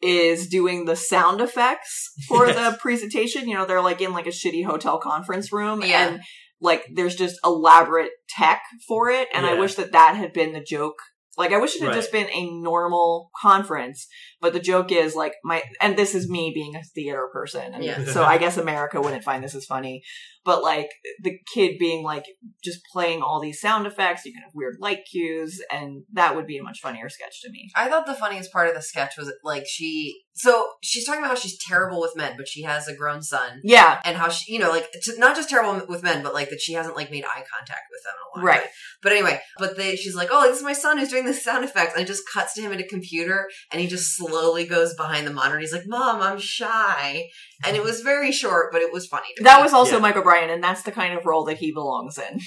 is 0.00 0.48
doing 0.48 0.84
the 0.84 0.96
sound 0.96 1.40
effects 1.40 2.10
for 2.26 2.46
the 2.46 2.76
presentation. 2.80 3.48
You 3.48 3.56
know, 3.56 3.66
they're 3.66 3.82
like 3.82 4.00
in 4.00 4.12
like 4.12 4.26
a 4.26 4.30
shitty 4.30 4.64
hotel 4.64 4.98
conference 4.98 5.52
room. 5.52 5.82
Yeah. 5.82 6.08
And 6.08 6.20
like 6.60 6.84
there's 6.94 7.16
just 7.16 7.36
elaborate 7.44 8.10
tech 8.28 8.62
for 8.88 9.10
it. 9.10 9.28
And 9.34 9.44
I 9.46 9.54
wish 9.58 9.74
that 9.74 9.92
that 9.92 10.16
had 10.16 10.32
been 10.32 10.52
the 10.52 10.60
joke. 10.62 10.96
Like 11.38 11.52
I 11.52 11.58
wish 11.58 11.74
it 11.74 11.80
had 11.80 11.88
Right. 11.88 11.94
just 11.94 12.12
been 12.12 12.28
a 12.30 12.50
normal 12.50 13.30
conference, 13.40 14.06
but 14.40 14.52
the 14.52 14.60
joke 14.60 14.92
is 14.92 15.14
like 15.14 15.32
my, 15.42 15.62
and 15.80 15.96
this 15.96 16.14
is 16.14 16.28
me 16.28 16.52
being 16.54 16.76
a 16.76 16.82
theater 16.94 17.26
person. 17.32 17.72
And 17.72 17.82
Yeah. 17.82 18.04
so 18.04 18.22
I 18.22 18.36
guess 18.38 18.58
America 18.58 19.00
wouldn't 19.00 19.24
find 19.24 19.42
this 19.42 19.54
as 19.54 19.64
funny, 19.64 20.02
but 20.44 20.62
like 20.62 20.88
the 21.22 21.38
kid 21.54 21.78
being 21.78 22.02
like 22.04 22.24
just 22.64 22.80
playing 22.92 23.22
all 23.22 23.40
these 23.40 23.60
sound 23.60 23.86
effects, 23.86 24.24
you 24.24 24.32
can 24.32 24.42
have 24.42 24.52
weird 24.54 24.76
light 24.80 25.00
cues, 25.10 25.60
and 25.70 26.02
that 26.12 26.34
would 26.36 26.46
be 26.46 26.58
a 26.58 26.62
much 26.62 26.80
funnier 26.82 27.08
sketch 27.08 27.40
to 27.42 27.50
me. 27.50 27.70
I 27.76 27.88
thought 27.88 28.06
the 28.06 28.14
funniest 28.14 28.52
part 28.52 28.68
of 28.68 28.74
the 28.74 28.82
sketch 28.82 29.14
was 29.16 29.32
like 29.44 29.64
she. 29.66 30.20
So 30.34 30.66
she's 30.82 31.04
talking 31.04 31.20
about 31.20 31.28
how 31.28 31.34
she's 31.40 31.58
terrible 31.62 32.00
with 32.00 32.16
men, 32.16 32.34
but 32.38 32.48
she 32.48 32.62
has 32.62 32.88
a 32.88 32.96
grown 32.96 33.20
son, 33.22 33.60
Yeah. 33.64 34.00
and 34.02 34.16
how 34.16 34.30
she, 34.30 34.54
you 34.54 34.58
know, 34.58 34.70
like 34.70 34.90
t- 35.02 35.12
not 35.18 35.36
just 35.36 35.50
terrible 35.50 35.84
with 35.86 36.02
men, 36.02 36.22
but 36.22 36.32
like 36.32 36.48
that 36.48 36.60
she 36.60 36.72
hasn't 36.72 36.96
like 36.96 37.10
made 37.10 37.24
eye 37.26 37.44
contact 37.54 37.82
with 37.90 38.02
them 38.02 38.14
in 38.16 38.22
a 38.22 38.38
long 38.38 38.46
Right. 38.46 38.62
time. 38.62 38.70
But 39.02 39.12
anyway, 39.12 39.40
but 39.58 39.76
they, 39.76 39.94
she's 39.96 40.14
like, 40.14 40.28
"Oh, 40.30 40.48
this 40.48 40.56
is 40.58 40.62
my 40.64 40.72
son 40.72 40.96
who's 40.96 41.10
doing 41.10 41.26
the 41.26 41.34
sound 41.34 41.64
effects," 41.64 41.92
and 41.94 42.02
it 42.02 42.06
just 42.06 42.22
cuts 42.32 42.54
to 42.54 42.62
him 42.62 42.72
at 42.72 42.80
a 42.80 42.84
computer, 42.86 43.48
and 43.70 43.80
he 43.80 43.86
just 43.86 44.16
slowly 44.16 44.64
goes 44.64 44.94
behind 44.94 45.26
the 45.26 45.32
monitor. 45.32 45.58
He's 45.58 45.72
like, 45.72 45.86
"Mom, 45.86 46.22
I'm 46.22 46.38
shy," 46.38 47.28
and 47.64 47.76
it 47.76 47.82
was 47.82 48.00
very 48.00 48.32
short, 48.32 48.72
but 48.72 48.80
it 48.80 48.92
was 48.92 49.06
funny. 49.06 49.26
To 49.36 49.44
That 49.44 49.58
me. 49.58 49.64
was 49.64 49.72
also 49.74 49.96
Yeah. 49.96 50.02
Mike 50.02 50.16
O'Brien, 50.32 50.50
and 50.50 50.62
that's 50.62 50.82
the 50.82 50.92
kind 50.92 51.16
of 51.16 51.26
role 51.26 51.44
that 51.44 51.58
he 51.58 51.72
belongs 51.72 52.18
in. 52.18 52.38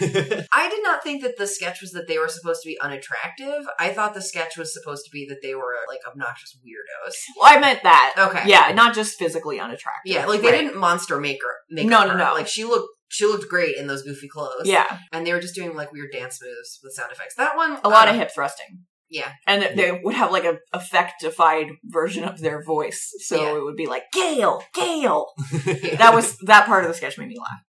I 0.52 0.68
did 0.68 0.82
not 0.82 1.02
think 1.02 1.22
that 1.22 1.36
the 1.38 1.46
sketch 1.46 1.80
was 1.80 1.92
that 1.92 2.08
they 2.08 2.18
were 2.18 2.28
supposed 2.28 2.62
to 2.62 2.68
be 2.68 2.78
unattractive. 2.80 3.66
I 3.78 3.90
thought 3.90 4.14
the 4.14 4.22
sketch 4.22 4.56
was 4.56 4.72
supposed 4.72 5.04
to 5.04 5.10
be 5.12 5.26
that 5.28 5.38
they 5.42 5.54
were 5.54 5.74
like 5.88 6.00
obnoxious 6.06 6.56
weirdos. 6.58 7.14
Well, 7.40 7.56
I 7.56 7.60
meant 7.60 7.82
that. 7.82 8.14
Okay. 8.18 8.48
Yeah, 8.48 8.72
not 8.74 8.94
just 8.94 9.18
physically 9.18 9.58
unattractive. 9.60 10.12
Yeah, 10.12 10.26
like 10.26 10.42
they 10.42 10.50
Right. 10.50 10.60
didn't 10.62 10.76
monster 10.78 11.18
make 11.18 11.40
her. 11.42 11.54
Make 11.70 11.86
No, 11.86 12.00
her. 12.02 12.08
no, 12.08 12.16
no. 12.16 12.34
Like 12.34 12.48
she 12.48 12.64
looked, 12.64 12.88
she 13.08 13.26
looked 13.26 13.48
great 13.48 13.76
in 13.76 13.86
those 13.86 14.02
goofy 14.02 14.28
clothes. 14.28 14.62
Yeah, 14.64 14.98
and 15.12 15.26
they 15.26 15.32
were 15.32 15.40
just 15.40 15.54
doing 15.54 15.74
like 15.74 15.92
weird 15.92 16.12
dance 16.12 16.40
moves 16.42 16.78
with 16.82 16.92
sound 16.94 17.12
effects. 17.12 17.34
That 17.36 17.56
one, 17.56 17.78
a 17.84 17.88
lot 17.88 18.08
uh, 18.08 18.12
of 18.12 18.16
hip 18.16 18.30
thrusting. 18.34 18.84
Yeah, 19.10 19.32
And 19.46 19.62
that 19.62 19.76
they 19.76 19.90
would 20.04 20.14
have 20.14 20.30
like 20.30 20.44
a 20.44 20.58
effectified 20.72 21.66
version 21.84 22.22
of 22.24 22.38
their 22.38 22.62
voice, 22.62 23.12
so 23.26 23.36
Yeah. 23.36 23.56
it 23.56 23.62
would 23.64 23.76
be 23.76 23.86
like 23.86 24.04
Gail, 24.12 24.62
Gail. 24.74 25.26
That 25.98 26.12
was 26.14 26.36
that 26.46 26.66
part 26.66 26.84
of 26.84 26.88
the 26.88 26.94
sketch 26.94 27.18
made 27.18 27.28
me 27.28 27.36
laugh. 27.38 27.60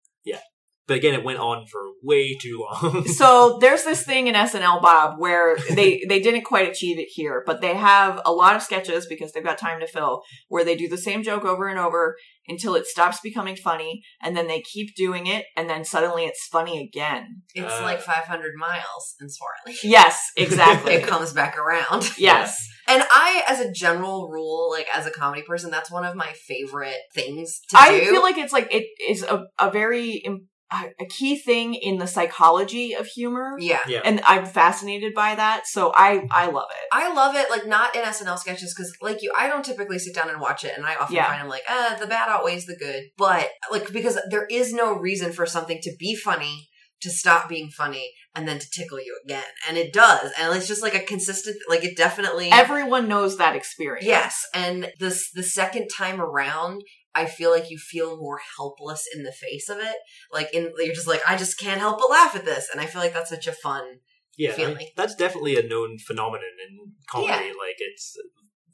But 0.86 0.96
again, 0.96 1.14
it 1.14 1.24
went 1.24 1.38
on 1.38 1.66
for 1.70 1.80
way 2.02 2.34
too 2.36 2.64
long. 2.70 3.04
so 3.06 3.58
there's 3.60 3.84
this 3.84 4.02
thing 4.04 4.26
in 4.26 4.34
SNL 4.34 4.80
Bob 4.82 5.18
where 5.18 5.56
they 5.74 6.02
they 6.08 6.20
didn't 6.20 6.42
quite 6.44 6.68
achieve 6.68 6.98
it 6.98 7.08
here, 7.10 7.42
but 7.46 7.60
they 7.60 7.74
have 7.74 8.20
a 8.24 8.32
lot 8.32 8.56
of 8.56 8.62
sketches 8.62 9.06
because 9.06 9.32
they've 9.32 9.44
got 9.44 9.58
time 9.58 9.80
to 9.80 9.86
fill 9.86 10.22
where 10.48 10.64
they 10.64 10.76
do 10.76 10.88
the 10.88 10.98
same 10.98 11.22
joke 11.22 11.44
over 11.44 11.68
and 11.68 11.78
over 11.78 12.16
until 12.48 12.74
it 12.74 12.86
stops 12.86 13.20
becoming 13.20 13.54
funny 13.54 14.02
and 14.22 14.36
then 14.36 14.48
they 14.48 14.60
keep 14.62 14.88
doing 14.96 15.28
it 15.28 15.44
and 15.56 15.70
then 15.70 15.84
suddenly 15.84 16.24
it's 16.24 16.48
funny 16.50 16.82
again. 16.82 17.42
it's 17.54 17.72
Uh, 17.72 17.82
like 17.82 18.00
500 18.00 18.52
miles 18.58 19.14
in 19.20 19.28
Swarley. 19.28 19.78
Yes, 19.84 20.20
exactly. 20.36 20.94
it 20.94 21.06
comes 21.06 21.32
back 21.32 21.56
around. 21.56 22.10
yes. 22.18 22.56
And 22.88 23.04
I, 23.08 23.44
as 23.46 23.60
a 23.60 23.70
general 23.70 24.28
rule, 24.28 24.68
like 24.72 24.88
as 24.92 25.06
a 25.06 25.12
comedy 25.12 25.42
person, 25.42 25.70
that's 25.70 25.92
one 25.92 26.04
of 26.04 26.16
my 26.16 26.32
favorite 26.48 26.96
things 27.14 27.60
to 27.68 27.78
I 27.78 28.00
do. 28.00 28.10
feel 28.10 28.22
like 28.22 28.38
it's 28.38 28.52
like 28.52 28.74
it 28.74 28.86
is 29.08 29.22
a, 29.22 29.44
a 29.60 29.70
very 29.70 30.14
im- 30.24 30.48
a 30.72 30.88
a 31.00 31.06
key 31.06 31.36
thing 31.38 31.74
in 31.74 31.98
the 31.98 32.06
psychology 32.06 32.92
of 32.94 33.06
humor. 33.06 33.56
yeah. 33.58 33.80
yeah. 33.88 34.00
And 34.04 34.20
I'm 34.26 34.46
fascinated 34.46 35.14
by 35.14 35.34
that, 35.34 35.66
so 35.66 35.92
I 35.94 36.26
I 36.30 36.46
love 36.46 36.68
it. 36.70 36.88
I 36.92 37.12
love 37.12 37.34
it, 37.36 37.50
like 37.50 37.66
not 37.66 37.94
in 37.96 38.02
SNL 38.02 38.38
sketches, 38.38 38.74
because 38.74 38.92
like 39.02 39.22
you, 39.22 39.32
I 39.36 39.48
don't 39.48 39.64
typically 39.64 39.98
sit 39.98 40.14
down 40.14 40.30
and 40.30 40.40
watch 40.40 40.64
it, 40.64 40.72
and 40.76 40.86
I 40.86 40.94
often 40.96 41.16
Yeah. 41.16 41.26
find 41.28 41.42
I'm 41.42 41.48
like, 41.48 41.64
uh, 41.68 41.96
the 41.96 42.06
bad 42.06 42.28
outweighs 42.28 42.66
the 42.66 42.76
good. 42.76 43.04
But 43.18 43.48
like 43.70 43.92
because 43.92 44.18
there 44.30 44.46
is 44.50 44.72
no 44.72 44.92
reason 44.94 45.32
for 45.32 45.46
something 45.46 45.78
to 45.82 45.92
be 45.98 46.14
funny 46.14 46.68
to 47.02 47.10
stop 47.10 47.48
being 47.48 47.70
funny 47.70 48.12
and 48.34 48.46
then 48.46 48.58
to 48.58 48.66
tickle 48.70 48.98
you 49.00 49.18
again, 49.24 49.42
and 49.68 49.76
it 49.76 49.92
does, 49.92 50.30
and 50.38 50.54
it's 50.56 50.68
just 50.68 50.82
like 50.82 50.94
a 50.94 51.00
consistent, 51.00 51.56
like 51.68 51.82
it 51.82 51.96
definitely. 51.96 52.50
Everyone 52.52 53.08
knows 53.08 53.38
that 53.38 53.56
experience. 53.56 54.06
yes, 54.06 54.44
and 54.54 54.92
this 55.00 55.30
the 55.34 55.42
second 55.42 55.88
time 55.88 56.20
around. 56.20 56.82
I 57.14 57.26
feel 57.26 57.50
like 57.50 57.70
you 57.70 57.78
feel 57.78 58.16
more 58.16 58.40
helpless 58.56 59.06
in 59.14 59.24
the 59.24 59.32
face 59.32 59.68
of 59.68 59.78
it. 59.78 59.96
Like 60.32 60.52
in 60.54 60.72
you're 60.78 60.94
just 60.94 61.08
like, 61.08 61.22
I 61.28 61.36
just 61.36 61.58
can't 61.58 61.80
help 61.80 61.98
but 61.98 62.10
laugh 62.10 62.36
at 62.36 62.44
this. 62.44 62.68
And 62.70 62.80
I 62.80 62.86
feel 62.86 63.00
like 63.00 63.12
that's 63.12 63.30
such 63.30 63.46
a 63.46 63.52
fun 63.52 63.98
yeah, 64.36 64.52
feeling. 64.52 64.88
that's 64.96 65.14
definitely 65.14 65.58
a 65.58 65.66
known 65.66 65.98
phenomenon 65.98 66.50
in 66.68 66.92
comedy. 67.08 67.48
Like 67.48 67.76
it's 67.78 68.16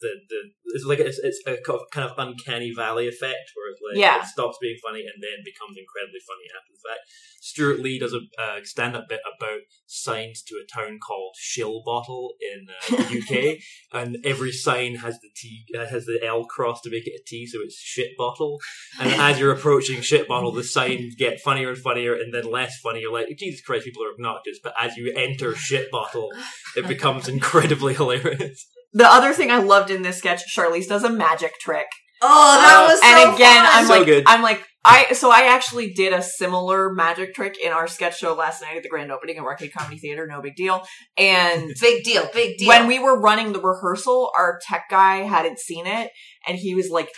the 0.01 0.13
the 0.29 0.41
it's 0.75 0.85
like 0.85 0.99
it's, 0.99 1.19
it's 1.19 1.41
a 1.47 1.57
kind 1.93 2.09
of 2.09 2.13
uncanny 2.19 2.73
valley 2.75 3.09
effect 3.09 3.53
where 3.55 3.71
it's 3.73 3.81
like 3.89 3.99
Yeah. 4.01 4.21
it 4.21 4.27
stops 4.27 4.59
being 4.61 4.77
funny 4.83 5.01
and 5.01 5.23
then 5.23 5.45
becomes 5.45 5.77
incredibly 5.79 6.21
funny 6.27 6.47
after 6.55 6.73
the 6.73 6.89
fact. 6.89 7.01
Stewart 7.41 7.79
Lee 7.81 7.99
does 7.99 8.13
a 8.13 8.21
uh, 8.43 8.59
stand 8.65 8.97
up 8.97 9.09
bit 9.09 9.21
about 9.39 9.61
signs 9.87 10.43
to 10.43 10.57
a 10.57 10.67
town 10.67 10.99
called 10.99 11.35
Shilbottle 11.41 12.31
in 12.41 12.67
uh, 12.69 12.97
the 13.09 13.19
UK, 13.21 13.59
and 13.93 14.19
every 14.25 14.51
sign 14.53 14.97
has 14.97 15.19
the 15.21 15.29
T 15.37 15.65
uh, 15.79 15.87
has 15.87 16.07
the 16.07 16.19
L 16.27 16.45
cross 16.45 16.81
to 16.83 16.91
make 16.91 17.07
it 17.07 17.21
a 17.21 17.23
T, 17.27 17.47
so 17.47 17.59
it's 17.63 17.77
shit 17.79 18.11
bottle. 18.19 18.59
And 18.99 19.13
as 19.21 19.39
you're 19.39 19.53
approaching 19.53 20.01
shit 20.03 20.27
bottle, 20.27 20.51
the 20.53 20.65
signs 20.65 21.15
get 21.15 21.41
funnier 21.41 21.69
and 21.71 21.79
funnier, 21.79 22.15
and 22.15 22.35
then 22.35 22.51
less 22.51 22.79
funny. 22.81 23.01
You're 23.01 23.13
like, 23.13 23.29
Jesus 23.39 23.61
Christ, 23.61 23.85
people 23.85 24.05
are 24.05 24.13
obnoxious. 24.13 24.59
But 24.63 24.75
as 24.81 24.97
you 24.97 25.13
enter 25.17 25.55
shit 25.55 25.91
bottle, 25.91 26.31
it 26.77 26.89
becomes 26.89 27.29
incredibly 27.29 27.95
hilarious. 28.01 28.67
The 28.93 29.07
other 29.07 29.33
thing 29.33 29.51
I 29.51 29.59
loved 29.59 29.91
in 29.91 30.03
this 30.03 30.19
sketch, 30.19 30.43
Charlize 30.55 30.87
does 30.89 31.05
a 31.05 31.11
magic 31.11 31.53
trick. 31.61 31.87
Oh, 32.23 32.61
that 32.61 32.85
Uh, 32.85 32.89
was 32.91 33.01
so 33.01 33.07
and 33.07 33.35
again, 33.35 33.65
fun. 33.65 33.73
I'm 33.75 33.87
So 33.87 33.93
like, 33.99 34.07
good. 34.07 34.25
I'm 34.27 34.43
like, 34.43 34.65
I 34.85 35.13
so 35.13 35.31
I 35.31 35.49
actually 35.55 35.93
did 35.93 36.13
a 36.13 36.23
similar 36.23 36.93
magic 36.95 37.35
trick 37.35 37.57
in 37.63 37.73
our 37.73 37.87
sketch 37.89 38.19
show 38.19 38.35
last 38.35 38.63
night 38.63 38.77
at 38.77 38.83
the 38.85 38.89
grand 38.89 39.11
opening 39.13 39.37
at 39.37 39.43
Arcade 39.45 39.73
Comedy 39.77 39.99
Theater. 39.99 40.27
No 40.27 40.41
big 40.41 40.55
deal. 40.57 40.83
And 41.19 41.73
big 41.81 42.05
deal, 42.05 42.29
big 42.33 42.57
deal. 42.57 42.69
when 42.69 42.87
we 42.87 42.99
were 42.99 43.21
running 43.21 43.53
the 43.53 43.61
rehearsal, 43.61 44.31
our 44.39 44.59
tech 44.67 44.85
guy 44.89 45.17
hadn't 45.19 45.59
seen 45.59 45.87
it, 45.87 46.11
and 46.47 46.57
he 46.57 46.75
was 46.75 46.89
like 46.89 47.09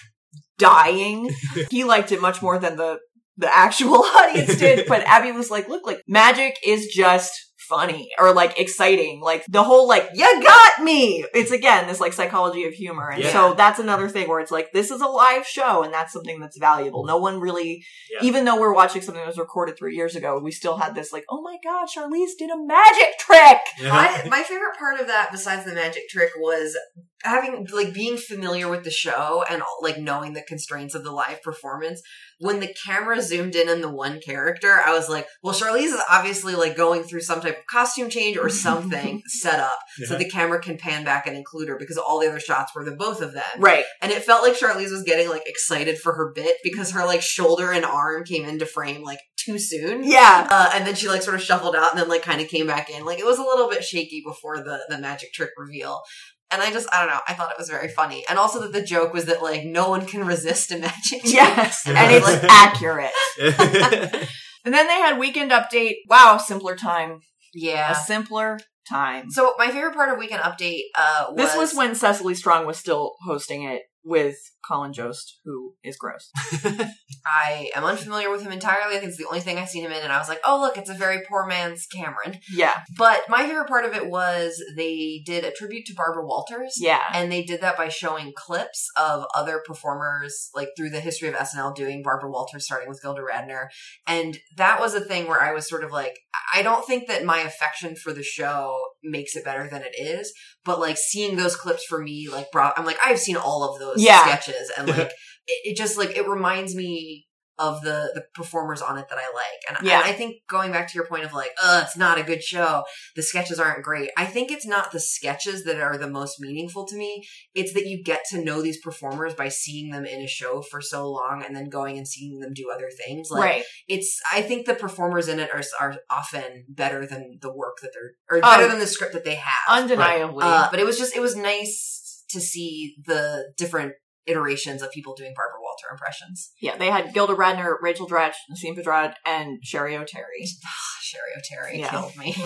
dying. 0.59 1.31
he 1.71 1.85
liked 1.85 2.13
it 2.13 2.21
much 2.21 2.43
more 2.43 2.59
than 2.59 2.77
the 2.77 2.99
the 3.37 3.55
actual 3.55 3.97
audience 4.17 4.59
did. 4.59 4.87
But 4.89 5.03
Abby 5.03 5.33
was 5.33 5.51
like, 5.51 5.69
"Look, 5.69 5.87
like 5.87 6.01
magic 6.09 6.57
is 6.67 6.87
just 6.93 7.33
funny 7.69 8.09
or 8.19 8.33
like 8.33 8.59
exciting. 8.59 9.21
Like 9.21 9.45
the 9.49 9.63
whole 9.63 9.87
like, 9.87 10.09
you 10.15 10.43
got 10.43 10.83
me. 10.83 11.25
It's 11.35 11.51
again, 11.51 11.87
this 11.87 12.01
like 12.01 12.13
psychology 12.13 12.65
of 12.65 12.73
humor. 12.73 13.11
And 13.11 13.23
Yeah. 13.23 13.33
so 13.33 13.55
that's 13.55 13.79
another 13.79 14.09
thing 14.09 14.29
where 14.29 14.41
it's 14.41 14.51
like, 14.51 14.73
this 14.73 14.91
is 14.91 15.01
a 15.01 15.07
live 15.07 15.47
show 15.47 15.83
and 15.83 15.93
that's 15.93 16.13
something 16.13 16.41
that's 16.41 16.59
valuable. 16.59 17.05
No 17.07 17.19
one 17.19 17.41
really, 17.41 17.85
Yeah. 18.11 18.21
even 18.23 18.45
though 18.45 18.59
we're 18.59 18.75
watching 18.75 19.03
something 19.03 19.21
that 19.21 19.27
was 19.29 19.39
recorded 19.39 19.77
three 19.79 19.95
years 19.95 20.17
ago, 20.17 20.41
we 20.43 20.51
still 20.51 20.79
had 20.79 20.95
this 20.95 21.13
like, 21.13 21.25
oh 21.31 21.43
my 21.43 21.57
god, 21.63 21.89
Charlize 21.89 22.37
did 22.39 22.51
a 22.51 22.57
magic 22.57 23.19
trick. 23.19 23.59
My, 23.83 24.25
my 24.31 24.43
favorite 24.43 24.77
part 24.79 25.01
of 25.01 25.07
that, 25.09 25.31
besides 25.31 25.65
the 25.65 25.75
magic 25.75 26.09
trick, 26.09 26.31
was 26.39 26.77
having 27.23 27.67
like 27.73 27.93
being 27.93 28.17
familiar 28.17 28.69
with 28.69 28.85
the 28.85 28.91
show 28.91 29.45
and 29.51 29.63
like 29.83 29.99
knowing 29.99 30.33
the 30.33 30.43
constraints 30.43 30.95
of 30.95 31.05
the 31.05 31.11
live 31.11 31.43
performance. 31.43 32.03
When 32.41 32.61
the 32.61 32.73
camera 32.87 33.21
zoomed 33.21 33.57
in 33.57 33.69
on 33.69 33.81
the 33.81 33.91
one 33.91 34.21
character, 34.21 34.81
I 34.85 34.93
was 34.93 35.09
like, 35.09 35.27
"Well, 35.43 35.55
Charlize 35.55 35.87
is 35.87 36.01
obviously 36.09 36.55
like 36.55 36.77
going 36.77 37.03
through 37.03 37.23
some 37.23 37.41
type 37.41 37.59
of 37.59 37.67
costume 37.67 38.11
change 38.11 38.37
or 38.37 38.49
something 38.49 39.23
set 39.27 39.59
up, 39.59 39.79
so 40.05 40.17
the 40.17 40.29
camera 40.29 40.61
can 40.61 40.79
pan 40.79 41.05
back 41.05 41.27
and 41.27 41.37
include 41.37 41.69
her 41.69 41.77
because 41.77 41.99
all 41.99 42.21
the 42.21 42.29
other 42.29 42.41
shots 42.41 42.73
were 42.75 42.85
the 42.85 42.93
both 42.93 43.21
of 43.21 43.33
them." 43.33 43.43
Right. 43.59 43.85
And 44.01 44.13
it 44.13 44.23
felt 44.23 44.43
like 44.43 44.59
Charlize 44.59 44.93
was 44.93 45.03
getting 45.03 45.29
like 45.29 45.43
excited 45.47 45.99
for 45.99 46.15
her 46.15 46.33
bit 46.33 46.57
because 46.63 46.93
her 46.93 47.05
like 47.05 47.23
shoulder 47.23 47.73
and 47.73 47.85
arm 47.85 48.25
came 48.25 48.45
into 48.45 48.67
frame 48.67 49.03
like 49.03 49.21
too 49.37 49.59
soon. 49.59 50.05
Yeah. 50.05 50.47
Uh, 50.51 50.71
and 50.75 50.87
then 50.87 50.95
she 50.95 51.09
like 51.09 51.23
sort 51.23 51.35
of 51.35 51.43
shuffled 51.43 51.75
out 51.75 51.91
and 51.91 52.01
then 52.01 52.09
like 52.09 52.23
kind 52.23 52.41
of 52.41 52.49
came 52.49 52.67
back 52.67 52.91
in. 52.91 53.05
Like 53.05 53.19
it 53.19 53.27
was 53.27 53.39
a 53.39 53.43
little 53.43 53.69
bit 53.69 53.83
shaky 53.83 54.23
before 54.25 54.59
the 54.59 54.79
the 54.89 54.99
magic 54.99 55.33
trick 55.33 55.51
reveal. 55.57 56.03
And 56.51 56.63
I 56.63 56.73
just 56.73 56.89
I 56.93 57.01
don't 57.01 57.09
know. 57.13 57.21
I 57.29 57.35
thought 57.35 57.51
it 57.51 57.59
was 57.59 57.69
very 57.69 57.89
funny, 57.89 58.25
and 58.29 58.39
also 58.39 58.61
that 58.63 58.73
the 58.73 58.83
joke 58.83 59.13
was 59.13 59.27
that 59.27 59.43
like 59.43 59.65
no 59.65 59.91
one 59.91 60.07
can 60.07 60.25
resist 60.27 60.71
a 60.73 60.79
magic. 60.79 61.21
trick. 61.23 61.33
Yes. 61.35 61.83
And 61.87 61.97
it's 62.13 62.45
accurate. 62.51 63.11
And 64.65 64.75
then 64.75 64.87
they 64.87 64.95
had 64.95 65.19
weekend 65.19 65.51
update. 65.51 65.95
Wow, 66.11 66.37
simpler 66.37 66.77
time. 66.77 67.21
yeah. 67.55 67.93
A 67.93 67.95
simpler 67.95 68.59
time. 68.89 69.31
So 69.31 69.55
my 69.57 69.71
favorite 69.71 69.95
part 69.95 70.13
of 70.13 70.19
Weekend 70.19 70.43
Update 70.43 70.83
uh, 70.95 71.27
was 71.31 71.37
This 71.37 71.57
was 71.57 71.75
when 71.75 71.95
Cecily 71.95 72.35
Strong 72.35 72.67
was 72.67 72.77
still 72.77 73.15
hosting 73.25 73.63
it 73.63 73.83
with 74.05 74.37
Colin 74.69 74.93
Jost, 74.93 75.39
who 75.45 75.75
is 75.83 75.97
gross. 75.97 76.31
I 77.27 77.71
am 77.75 77.85
unfamiliar 77.85 78.31
with 78.31 78.43
him 78.43 78.53
entirely. 78.53 78.97
I 78.97 78.99
think 78.99 79.09
it's 79.11 79.19
the 79.19 79.27
only 79.27 79.41
thing 79.41 79.59
I've 79.59 79.69
seen 79.69 79.85
him 79.85 79.93
in, 79.93 80.03
and 80.03 80.13
I 80.13 80.19
was 80.19 80.29
like, 80.29 80.41
oh 80.45 80.61
look, 80.61 80.77
it's 80.77 80.91
a 80.91 80.95
very 80.95 81.21
poor 81.29 81.47
man's 81.47 81.87
Cameron. 81.87 82.39
Yeah. 82.53 82.81
But 82.97 83.23
my 83.29 83.47
favorite 83.47 83.69
part 83.69 83.85
of 83.85 83.95
it 83.95 84.09
was 84.09 84.63
they 84.77 85.23
did 85.25 85.45
a 85.45 85.51
tribute 85.53 85.87
to 85.87 85.95
Barbara 85.95 86.27
Walters. 86.27 86.75
Yeah. 86.79 87.03
And 87.13 87.31
they 87.33 87.43
did 87.43 87.61
that 87.63 87.77
by 87.77 87.89
showing 87.89 88.33
clips 88.37 88.87
of 88.97 89.25
other 89.35 89.63
performers, 89.67 90.51
like 90.55 90.69
through 90.77 90.91
the 90.91 91.01
history 91.01 91.29
of 91.29 91.35
SNL, 91.35 91.75
doing 91.75 92.03
Barbara 92.03 92.31
Walters, 92.31 92.65
starting 92.67 92.89
with 92.89 93.03
Gilda 93.03 93.23
Radner. 93.23 93.67
And 94.07 94.39
that 94.57 94.81
was 94.81 94.95
a 94.95 95.01
thing 95.01 95.27
where 95.29 95.41
I 95.41 95.53
was 95.53 95.69
sort 95.69 95.85
of 95.85 95.91
like, 95.93 96.19
I 96.55 96.63
don't 96.63 96.87
think 96.87 97.09
that 97.09 97.25
my 97.25 97.39
affection 97.41 97.95
for 97.97 98.13
the 98.13 98.23
show 98.23 98.75
makes 99.03 99.37
it 99.37 99.45
better 99.45 99.69
than 99.69 99.83
it 99.83 99.95
is, 100.01 100.33
but 100.65 100.81
like 100.81 100.97
seeing 100.97 101.37
those 101.37 101.57
clips 101.57 101.85
for 101.85 101.99
me, 102.03 102.29
like, 102.31 102.51
brought, 102.51 102.79
I'm 102.79 102.85
like, 102.85 102.99
I've 103.05 103.19
seen 103.19 103.37
all 103.37 103.63
of 103.65 103.79
those 103.79 104.03
Yeah. 104.03 104.23
sketches, 104.25 104.58
and 104.77 104.89
like, 104.89 105.11
it, 105.47 105.71
it 105.71 105.77
just 105.77 105.97
like 105.99 106.17
it 106.17 106.29
reminds 106.29 106.75
me 106.75 107.27
of 107.59 107.83
the 107.83 108.13
the 108.15 108.25
performers 108.35 108.81
on 108.81 108.99
it 108.99 109.07
that 109.09 109.19
I 109.19 109.27
like. 109.35 109.79
And, 109.79 109.87
Yeah. 109.87 109.99
and 109.99 110.05
I 110.05 110.13
think 110.13 110.37
going 110.49 110.71
back 110.71 110.89
to 110.89 110.95
your 110.95 111.07
point 111.07 111.25
of 111.25 111.33
like, 111.33 111.51
uh, 111.63 111.83
it's 111.85 111.97
not 111.97 112.19
a 112.19 112.23
good 112.23 112.43
show. 112.43 112.85
The 113.17 113.23
sketches 113.23 113.59
aren't 113.59 113.83
great. 113.83 114.11
I 114.17 114.27
think 114.27 114.53
it's 114.53 114.67
not 114.67 114.93
the 114.93 115.01
sketches 115.01 115.65
that 115.65 115.81
are 115.81 115.99
the 115.99 116.09
most 116.09 116.39
meaningful 116.39 116.87
to 116.87 116.97
me. 116.97 117.27
It's 117.55 117.73
that 117.75 117.87
you 117.87 118.03
get 118.03 118.23
to 118.31 118.43
know 118.43 118.63
these 118.63 118.81
performers 118.81 119.35
by 119.35 119.49
seeing 119.49 119.91
them 119.91 120.07
in 120.07 120.21
a 120.21 120.29
show 120.29 120.63
for 120.63 120.81
so 120.81 121.11
long 121.11 121.43
and 121.45 121.55
then 121.55 121.69
going 121.69 121.99
and 121.99 122.07
seeing 122.07 122.39
them 122.39 122.53
do 122.55 122.71
other 122.73 122.91
things. 123.05 123.29
Like 123.31 123.43
right. 123.43 123.65
it's 123.89 124.21
I 124.33 124.43
think 124.43 124.67
the 124.67 124.75
performers 124.75 125.29
in 125.29 125.41
it 125.41 125.51
are 125.53 125.63
are 125.81 125.97
often 126.11 126.65
better 126.69 127.07
than 127.07 127.39
the 127.41 127.53
work 127.53 127.79
that 127.83 127.91
they're 127.93 128.13
or 128.39 128.41
better 128.41 128.69
than 128.69 128.79
the 128.79 128.87
script 128.87 129.15
that 129.15 129.25
they 129.25 129.35
have. 129.35 129.83
Undeniably. 129.83 130.45
Uh, 130.45 130.69
but 130.71 130.79
it 130.79 130.87
was 130.87 130.97
just 130.97 131.17
it 131.17 131.21
was 131.21 131.35
nice 131.35 132.25
to 132.31 132.41
see 132.41 132.95
the 133.05 133.53
different 133.57 133.95
iterations 134.29 134.83
of 134.83 134.91
people 134.93 135.15
doing 135.15 135.33
Barbara 135.35 135.61
Walter 135.63 135.87
impressions. 135.91 136.51
yeah, 136.61 136.77
they 136.77 136.91
had 136.91 137.15
Gilda 137.15 137.35
Radner, 137.35 137.77
Rachel 137.81 138.07
Dratch, 138.09 138.35
Nasim 138.51 138.77
Pedrad, 138.77 139.15
and 139.25 139.63
Cheri 139.63 139.95
Oteri. 139.95 140.45
Ah, 140.67 140.99
Cheri 141.03 141.33
Oteri 141.39 141.79
Yeah. 141.79 141.91
killed 141.91 142.17
me. 142.17 142.35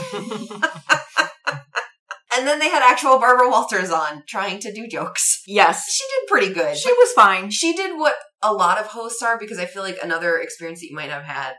and 2.35 2.47
then 2.47 2.59
they 2.59 2.69
had 2.71 2.83
actual 2.83 3.19
Barbara 3.19 3.49
Walters 3.51 3.91
on 3.91 4.23
trying 4.29 4.59
to 4.61 4.73
do 4.73 4.87
jokes. 4.89 5.43
Yes. 5.47 5.85
She 5.93 6.03
did 6.05 6.29
pretty 6.29 6.53
good. 6.55 6.77
She 6.77 6.91
was 6.93 7.13
fine. 7.13 7.51
she 7.51 7.75
did 7.75 7.99
what 7.99 8.15
a 8.43 8.53
lot 8.53 8.79
of 8.79 8.87
hosts 8.87 9.23
are 9.23 9.39
because 9.39 9.59
I 9.59 9.67
feel 9.67 9.83
like 9.83 9.99
another 10.03 10.39
experience 10.39 10.81
that 10.81 10.89
you 10.89 10.97
might 10.97 11.11
have 11.11 11.25
had 11.25 11.53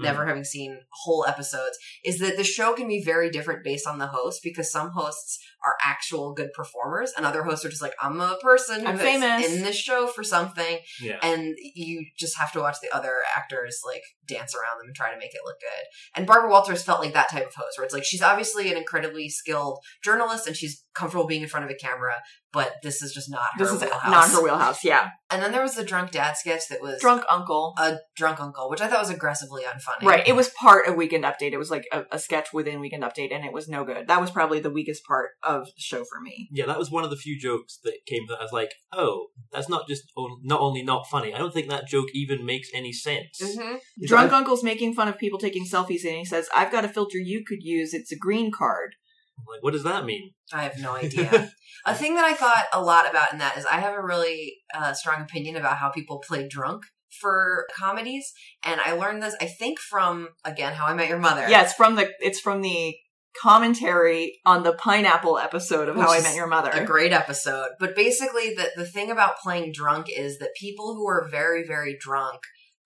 Mm. 0.00 0.04
never 0.04 0.26
having 0.26 0.44
seen 0.44 0.80
whole 0.90 1.26
episodes 1.26 1.78
is 2.04 2.18
that 2.18 2.36
the 2.36 2.44
show 2.44 2.72
can 2.74 2.88
be 2.88 3.02
very 3.02 3.30
different 3.30 3.62
based 3.62 3.86
on 3.86 3.98
the 3.98 4.06
host 4.06 4.40
because 4.42 4.70
some 4.70 4.90
hosts 4.90 5.38
are 5.64 5.76
actual 5.84 6.32
good 6.32 6.52
performers 6.54 7.12
and 7.16 7.26
other 7.26 7.42
hosts 7.42 7.64
are 7.64 7.68
just 7.68 7.82
like 7.82 7.94
I'm 8.00 8.20
a 8.20 8.36
person 8.42 8.86
I'm 8.86 8.98
famous. 8.98 9.46
in 9.46 9.62
this 9.62 9.76
show 9.76 10.06
for 10.06 10.24
something 10.24 10.78
yeah. 11.00 11.18
and 11.22 11.54
you 11.74 12.06
just 12.18 12.38
have 12.38 12.52
to 12.52 12.60
watch 12.60 12.76
the 12.82 12.94
other 12.94 13.14
actors 13.36 13.80
like 13.86 14.02
dance 14.26 14.54
around 14.54 14.78
them 14.78 14.86
and 14.86 14.96
try 14.96 15.12
to 15.12 15.18
make 15.18 15.34
it 15.34 15.40
look 15.44 15.60
good. 15.60 15.86
And 16.16 16.26
Barbara 16.26 16.50
Walters 16.50 16.82
felt 16.82 17.00
like 17.00 17.12
that 17.12 17.30
type 17.30 17.46
of 17.46 17.54
host 17.54 17.76
where 17.76 17.84
it's 17.84 17.94
like 17.94 18.04
she's 18.04 18.22
obviously 18.22 18.70
an 18.70 18.78
incredibly 18.78 19.28
skilled 19.28 19.80
journalist 20.02 20.46
and 20.46 20.56
she's 20.56 20.84
comfortable 20.94 21.26
being 21.26 21.42
in 21.42 21.48
front 21.48 21.64
of 21.64 21.70
a 21.70 21.74
camera, 21.74 22.14
but 22.52 22.74
this 22.82 23.00
is 23.02 23.12
just 23.12 23.30
not 23.30 23.42
her 23.54 23.64
This 23.64 23.72
is 23.72 23.80
wheelhouse. 23.80 24.10
not 24.10 24.30
her 24.30 24.42
wheelhouse. 24.42 24.84
Yeah. 24.84 25.10
And 25.30 25.40
then 25.40 25.52
there 25.52 25.62
was 25.62 25.74
the 25.76 25.84
drunk 25.84 26.10
dad 26.10 26.36
sketch 26.36 26.62
that 26.68 26.82
was 26.82 27.00
Drunk 27.00 27.22
uncle. 27.30 27.74
a 27.78 27.98
drunk 28.16 28.40
uncle, 28.40 28.68
which 28.68 28.80
I 28.80 28.88
thought 28.88 28.98
was 29.00 29.10
aggressively 29.10 29.62
unfunny. 29.62 30.02
Right. 30.02 30.26
It 30.26 30.34
was 30.34 30.48
part 30.48 30.88
of 30.88 30.96
Weekend 30.96 31.22
Update. 31.22 31.52
It 31.52 31.58
was 31.58 31.70
like 31.70 31.84
a, 31.92 32.02
a 32.10 32.18
sketch 32.18 32.52
within 32.52 32.80
Weekend 32.80 33.04
Update, 33.04 33.32
and 33.32 33.44
it 33.44 33.52
was 33.52 33.68
no 33.68 33.84
good. 33.84 34.08
That 34.08 34.20
was 34.20 34.32
probably 34.32 34.58
the 34.58 34.70
weakest 34.70 35.04
part 35.04 35.30
of 35.44 35.66
the 35.66 35.72
show 35.80 35.98
for 36.04 36.20
me. 36.20 36.48
Yeah, 36.50 36.66
that 36.66 36.78
was 36.78 36.90
one 36.90 37.04
of 37.04 37.10
the 37.10 37.16
few 37.16 37.38
jokes 37.38 37.78
that 37.84 37.94
came 38.06 38.22
that 38.28 38.38
I 38.40 38.42
was 38.42 38.52
like, 38.52 38.72
oh, 38.92 39.28
that's 39.52 39.68
not 39.68 39.86
just 39.86 40.02
on- 40.16 40.40
not 40.42 40.60
only 40.60 40.82
not 40.82 41.06
funny. 41.08 41.32
I 41.32 41.38
don't 41.38 41.54
think 41.54 41.68
that 41.70 41.86
joke 41.86 42.08
even 42.14 42.44
makes 42.44 42.68
any 42.74 42.92
sense. 42.92 43.40
hmm 43.40 43.76
Drunk 44.04 44.32
Uncle's 44.32 44.64
making 44.64 44.94
fun 44.94 45.06
of 45.06 45.18
people 45.18 45.38
taking 45.38 45.64
selfies, 45.64 46.04
and 46.04 46.16
he 46.16 46.24
says, 46.24 46.48
I've 46.56 46.72
got 46.72 46.84
a 46.84 46.88
filter 46.88 47.18
you 47.18 47.44
could 47.46 47.62
use. 47.62 47.94
It's 47.94 48.10
a 48.10 48.16
green 48.18 48.50
card. 48.50 48.96
I'm 49.40 49.54
like, 49.54 49.62
what 49.62 49.72
does 49.72 49.84
that 49.84 50.04
mean? 50.04 50.30
I 50.52 50.62
have 50.64 50.78
no 50.78 50.92
idea. 50.96 51.50
a 51.86 51.94
thing 51.94 52.14
that 52.14 52.24
I 52.24 52.34
thought 52.34 52.64
a 52.72 52.82
lot 52.82 53.08
about 53.08 53.32
in 53.32 53.38
that 53.38 53.56
is 53.56 53.64
I 53.66 53.80
have 53.80 53.94
a 53.94 54.02
really 54.02 54.54
uh, 54.74 54.92
strong 54.92 55.22
opinion 55.22 55.56
about 55.56 55.78
how 55.78 55.90
people 55.90 56.22
play 56.26 56.48
drunk 56.48 56.84
for 57.20 57.66
comedies, 57.76 58.32
and 58.64 58.80
I 58.80 58.92
learned 58.92 59.22
this 59.22 59.34
I 59.40 59.46
think 59.46 59.78
from 59.78 60.28
again 60.44 60.74
How 60.74 60.86
I 60.86 60.94
Met 60.94 61.08
Your 61.08 61.18
Mother. 61.18 61.46
Yeah, 61.48 61.62
it's 61.62 61.74
from 61.74 61.96
the 61.96 62.10
it's 62.20 62.40
from 62.40 62.62
the 62.62 62.94
commentary 63.40 64.38
on 64.44 64.62
the 64.62 64.72
pineapple 64.72 65.38
episode 65.38 65.88
of 65.88 65.96
Which 65.96 66.06
How 66.06 66.12
I 66.12 66.20
Met 66.20 66.34
Your 66.34 66.46
Mother. 66.46 66.70
a 66.70 66.84
great 66.84 67.12
episode. 67.12 67.70
But 67.78 67.96
basically, 67.96 68.54
the 68.54 68.70
the 68.76 68.86
thing 68.86 69.10
about 69.10 69.38
playing 69.38 69.72
drunk 69.72 70.06
is 70.08 70.38
that 70.38 70.50
people 70.58 70.94
who 70.94 71.08
are 71.08 71.28
very 71.30 71.66
very 71.66 71.96
drunk 71.98 72.40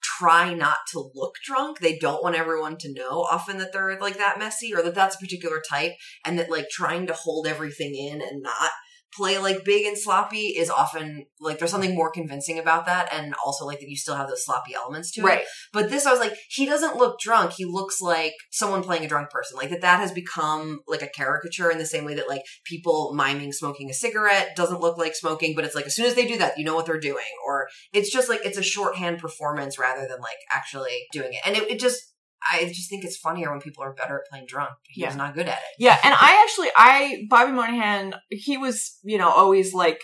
try 0.05 0.53
not 0.53 0.79
to 0.93 1.11
look 1.15 1.37
drunk. 1.43 1.79
They 1.79 1.99
don't 1.99 2.23
want 2.23 2.37
everyone 2.37 2.77
to 2.79 2.93
know 2.93 3.23
often 3.23 3.59
that 3.59 3.73
they're 3.73 3.99
like 3.99 4.19
that 4.19 4.39
messy 4.39 4.75
or 4.75 4.83
that 4.83 4.95
that's 4.95 5.17
a 5.17 5.19
particular 5.19 5.63
type, 5.69 5.93
and 6.25 6.39
that 6.39 6.51
like 6.51 6.69
trying 6.69 7.07
to 7.07 7.15
hold 7.15 7.47
everything 7.47 7.95
in 7.95 8.21
and 8.21 8.43
not 8.43 8.71
play 9.17 9.39
like 9.39 9.65
big 9.65 9.87
and 9.87 9.97
sloppy 9.97 10.49
is 10.49 10.71
often 10.71 11.27
like 11.41 11.59
there's 11.59 11.71
something 11.71 11.95
more 11.95 12.11
convincing 12.11 12.59
about 12.59 12.87
that 12.87 13.13
and 13.13 13.35
also 13.45 13.65
like 13.65 13.81
that 13.81 13.89
you 13.89 13.97
still 13.97 14.17
have 14.17 14.29
those 14.29 14.45
sloppy 14.45 14.75
elements 14.75 15.11
to 15.13 15.21
it 15.21 15.25
right. 15.25 15.45
but 15.73 15.91
this, 15.91 16.07
I 16.07 16.11
was 16.11 16.21
like, 16.21 16.37
he 16.49 16.67
doesn't 16.67 16.97
look 16.97 17.19
drunk. 17.19 17.53
He 17.53 17.65
looks 17.65 18.01
like 18.01 18.35
someone 18.51 18.83
playing 18.83 19.05
a 19.05 19.09
drunk 19.09 19.31
person. 19.31 19.57
Like 19.57 19.71
that, 19.71 19.81
that 19.83 20.01
has 20.01 20.13
become 20.13 20.81
like 20.87 21.03
a 21.03 21.09
caricature 21.09 21.71
in 21.71 21.79
the 21.79 21.87
same 21.87 22.05
way 22.05 22.15
that 22.15 22.29
like 22.29 22.43
people 22.65 23.13
miming 23.15 23.53
smoking 23.53 23.91
a 23.91 23.95
cigarette 23.95 24.57
doesn't 24.57 24.81
look 24.81 24.99
like 24.99 25.15
smoking, 25.15 25.55
but 25.55 25.65
it's 25.65 25.75
like 25.75 25.87
as 25.87 25.95
soon 25.95 26.07
as 26.07 26.15
they 26.15 26.27
do 26.27 26.39
that, 26.39 26.59
you 26.59 26.65
know 26.65 26.75
what 26.75 26.87
they're 26.87 27.01
doing. 27.01 27.25
Or 27.47 27.69
it's 27.93 28.13
just 28.13 28.29
like 28.29 28.41
it's 28.45 28.59
a 28.59 28.63
shorthand 28.63 29.19
performance 29.19 29.79
rather 29.79 30.07
than 30.09 30.21
like 30.21 30.39
actually 30.51 31.07
doing 31.13 31.33
it. 31.33 31.41
And 31.47 31.57
it, 31.57 31.71
it 31.71 31.81
just, 31.81 32.14
I 32.51 32.67
just 32.67 32.91
think 32.91 33.05
it's 33.05 33.17
funnier 33.17 33.51
when 33.51 33.61
people 33.61 33.83
are 33.85 33.95
better 33.95 34.19
at 34.19 34.31
playing 34.31 34.47
drunk. 34.47 34.73
He 34.89 35.05
was 35.05 35.17
not 35.17 35.35
good 35.35 35.49
at 35.49 35.59
it. 35.59 35.75
Yeah, 35.79 35.99
and 36.05 36.15
I 36.15 36.43
actually, 36.45 36.69
I 36.77 37.27
Bobby 37.31 37.53
Moynihan, 37.53 38.15
he 38.31 38.59
was, 38.59 38.99
you 39.03 39.19
know, 39.19 39.29
always 39.29 39.73
like, 39.73 40.01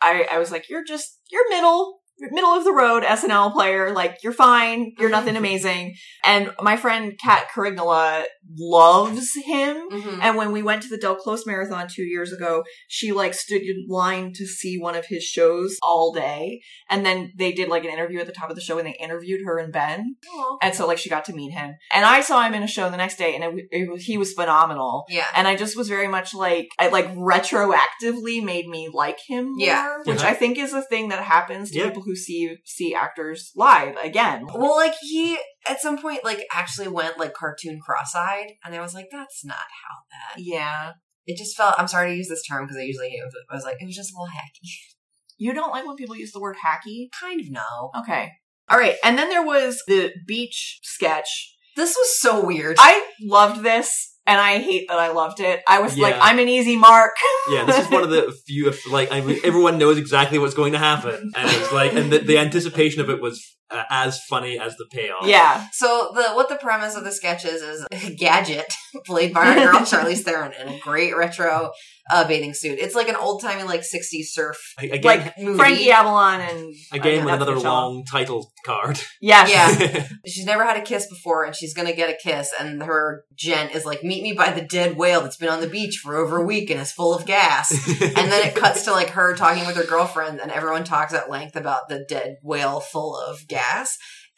I, 0.00 0.26
I 0.30 0.38
was 0.38 0.50
like, 0.50 0.68
you're 0.68 0.84
just, 0.84 1.20
you're 1.30 1.48
middle, 1.50 2.00
middle 2.20 2.50
of 2.50 2.64
the 2.64 2.72
road 2.72 3.02
SNL 3.02 3.52
player. 3.52 3.92
Like, 3.92 4.18
you're 4.22 4.32
fine, 4.32 4.92
you're 4.98 5.10
nothing 5.10 5.36
amazing. 5.36 5.94
And 6.24 6.52
my 6.60 6.76
friend 6.76 7.18
Kat 7.22 7.48
Carignola 7.54 8.24
loves 8.58 9.34
him. 9.34 9.76
Mm-hmm. 9.90 10.20
And 10.22 10.36
when 10.36 10.52
we 10.52 10.62
went 10.62 10.82
to 10.82 10.88
the 10.88 10.96
Del 10.98 11.16
Close 11.16 11.46
Marathon 11.46 11.86
two 11.88 12.02
years 12.02 12.32
ago, 12.32 12.64
she 12.88 13.12
like 13.12 13.34
stood 13.34 13.62
in 13.62 13.86
line 13.88 14.32
to 14.34 14.46
see 14.46 14.78
one 14.78 14.94
of 14.94 15.06
his 15.06 15.22
shows 15.22 15.76
all 15.82 16.12
day. 16.12 16.60
And 16.90 17.04
then 17.04 17.32
they 17.36 17.52
did 17.52 17.68
like 17.68 17.84
an 17.84 17.90
interview 17.90 18.20
at 18.20 18.26
the 18.26 18.32
top 18.32 18.50
of 18.50 18.56
the 18.56 18.62
show 18.62 18.78
and 18.78 18.86
they 18.86 18.96
interviewed 19.00 19.40
her 19.44 19.58
and 19.58 19.72
Ben. 19.72 20.16
And 20.62 20.74
so 20.74 20.86
like 20.86 20.98
she 20.98 21.08
got 21.10 21.24
to 21.26 21.32
meet 21.32 21.52
him. 21.52 21.74
And 21.92 22.04
I 22.04 22.20
saw 22.22 22.42
him 22.42 22.54
in 22.54 22.62
a 22.62 22.66
show 22.68 22.88
the 22.90 22.96
next 22.96 23.16
day 23.18 23.34
and 23.34 23.44
it, 23.44 23.66
it 23.70 23.90
was, 23.90 24.02
he 24.04 24.16
was 24.18 24.32
phenomenal. 24.32 25.04
Yeah. 25.08 25.26
And 25.36 25.46
I 25.46 25.56
just 25.56 25.76
was 25.76 25.88
very 25.88 26.08
much 26.08 26.34
like, 26.34 26.68
I 26.78 26.88
like 26.88 27.14
retroactively 27.14 28.42
made 28.42 28.66
me 28.68 28.88
like 28.92 29.18
him 29.26 29.50
more, 29.56 29.66
Yeah. 29.66 29.98
which 30.04 30.20
Yeah. 30.22 30.28
I 30.28 30.34
think 30.34 30.58
is 30.58 30.72
a 30.72 30.82
thing 30.82 31.08
that 31.08 31.22
happens 31.22 31.70
to 31.70 31.78
Yeah. 31.78 31.84
people 31.88 32.02
who 32.08 32.16
see, 32.16 32.56
see 32.64 32.94
actors 32.94 33.52
live 33.54 33.94
again. 34.02 34.46
Well, 34.46 34.74
like 34.74 34.94
he, 35.00 35.38
at 35.68 35.80
some 35.80 35.98
point 36.00 36.24
like 36.24 36.44
actually 36.52 36.88
went 36.88 37.18
like 37.18 37.34
cartoon 37.34 37.78
cross-eyed, 37.84 38.52
and 38.64 38.74
I 38.74 38.80
was 38.80 38.94
like, 38.94 39.08
that's 39.12 39.44
not 39.44 39.56
how 39.56 39.94
that. 40.10 40.42
Yeah. 40.42 40.92
It 41.26 41.36
just 41.36 41.56
felt. 41.58 41.74
I'm 41.76 41.88
sorry 41.88 42.10
to 42.10 42.16
use 42.16 42.28
this 42.28 42.42
term 42.48 42.64
because 42.64 42.78
I 42.78 42.84
usually 42.84 43.10
hate 43.10 43.18
it. 43.18 43.30
But 43.30 43.54
I 43.54 43.56
was 43.56 43.64
like, 43.64 43.76
it 43.78 43.84
was 43.84 43.94
just 43.94 44.12
a 44.12 44.18
little 44.18 44.34
hacky. 44.34 44.68
You 45.40 45.52
don't 45.52 45.70
like 45.70 45.86
when 45.86 45.94
people 45.94 46.16
use 46.16 46.32
the 46.32 46.40
word 46.40 46.56
hacky? 46.66 47.10
kind 47.20 47.40
of 47.40 47.46
no. 47.48 47.90
Okay. 48.00 48.32
All 48.68 48.76
right. 48.76 48.96
And 49.04 49.16
then 49.16 49.28
there 49.28 49.44
was 49.46 49.84
the 49.86 50.10
beach 50.26 50.80
sketch. 50.82 51.54
This 51.76 51.94
was 51.96 52.18
so 52.18 52.44
weird. 52.44 52.74
I 52.80 53.06
loved 53.22 53.62
this 53.62 54.17
and 54.28 54.38
I 54.38 54.58
hate 54.58 54.86
that 54.88 54.98
I 54.98 55.10
loved 55.10 55.40
it. 55.40 55.62
I 55.66 55.80
was 55.80 55.98
like, 55.98 56.14
I'm 56.20 56.38
an 56.38 56.48
easy 56.48 56.76
mark. 56.76 57.16
Yeah, 57.50 57.64
this 57.64 57.86
is 57.86 57.90
one 57.90 58.02
of 58.02 58.10
the 58.10 58.30
few, 58.46 58.70
like, 58.90 59.10
I 59.10 59.22
mean, 59.22 59.38
everyone 59.42 59.78
knows 59.78 59.96
exactly 59.96 60.38
what's 60.38 60.52
going 60.52 60.72
to 60.72 60.78
happen, 60.78 61.32
and 61.34 61.50
it's 61.50 61.72
like, 61.72 61.94
and 61.94 62.12
the, 62.12 62.18
the 62.18 62.36
anticipation 62.36 63.00
of 63.00 63.08
it 63.08 63.22
was 63.22 63.56
uh, 63.70 63.82
as 63.90 64.20
funny 64.24 64.58
as 64.58 64.76
the 64.76 64.86
payoff. 64.90 65.26
yeah. 65.26 65.66
So 65.72 66.10
the 66.14 66.22
what 66.34 66.48
the 66.48 66.56
premise 66.56 66.94
of 66.96 67.04
the 67.04 67.12
sketch 67.12 67.44
is 67.44 67.62
is 67.62 67.86
Gidget, 67.92 68.72
played 69.04 69.32
by 69.34 69.46
our 69.46 69.54
girl 69.72 69.80
Charlize 69.86 70.22
Theron, 70.22 70.52
in 70.60 70.68
a 70.68 70.78
great 70.80 71.16
retro 71.16 71.70
uh, 72.10 72.26
bathing 72.26 72.54
suit. 72.54 72.78
It's 72.78 72.94
like 72.94 73.08
an 73.08 73.16
old 73.16 73.42
timey 73.42 73.62
like 73.64 73.80
'60s 73.82 74.26
surf 74.28 74.56
again, 74.78 75.00
Like 75.02 75.38
movie. 75.38 75.58
Frankie 75.58 75.90
Avalon 75.90 76.40
and 76.40 76.74
again 76.92 77.22
uh, 77.22 77.24
with 77.26 77.34
another 77.34 77.54
the 77.54 77.60
show. 77.60 77.68
long 77.68 78.04
title 78.04 78.50
card. 78.64 78.98
Yes. 79.20 79.50
Yeah. 79.50 80.08
She's 80.26 80.46
never 80.46 80.64
had 80.64 80.76
a 80.78 80.82
kiss 80.82 81.06
before, 81.08 81.44
and 81.44 81.54
she's 81.54 81.74
gonna 81.74 81.94
get 81.94 82.08
a 82.10 82.14
kiss. 82.22 82.52
And 82.58 82.82
her 82.82 83.24
gent 83.36 83.74
is 83.74 83.84
like, 83.84 84.02
"Meet 84.02 84.22
me 84.22 84.32
by 84.32 84.50
the 84.50 84.62
dead 84.62 84.96
whale 84.96 85.20
that's 85.20 85.36
been 85.36 85.48
on 85.50 85.60
the 85.60 85.68
beach 85.68 85.98
for 86.02 86.16
over 86.16 86.38
a 86.38 86.44
week 86.44 86.70
and 86.70 86.80
is 86.80 86.92
full 86.92 87.14
of 87.14 87.26
gas." 87.26 87.70
and 88.00 88.32
then 88.32 88.46
it 88.46 88.54
cuts 88.54 88.84
to 88.84 88.92
like 88.92 89.10
her 89.10 89.34
talking 89.36 89.66
with 89.66 89.76
her 89.76 89.84
girlfriend, 89.84 90.40
and 90.40 90.50
everyone 90.50 90.84
talks 90.84 91.12
at 91.12 91.28
length 91.30 91.56
about 91.56 91.88
the 91.88 92.04
dead 92.08 92.36
whale 92.42 92.80
full 92.80 93.16
of 93.18 93.46
gas. 93.48 93.57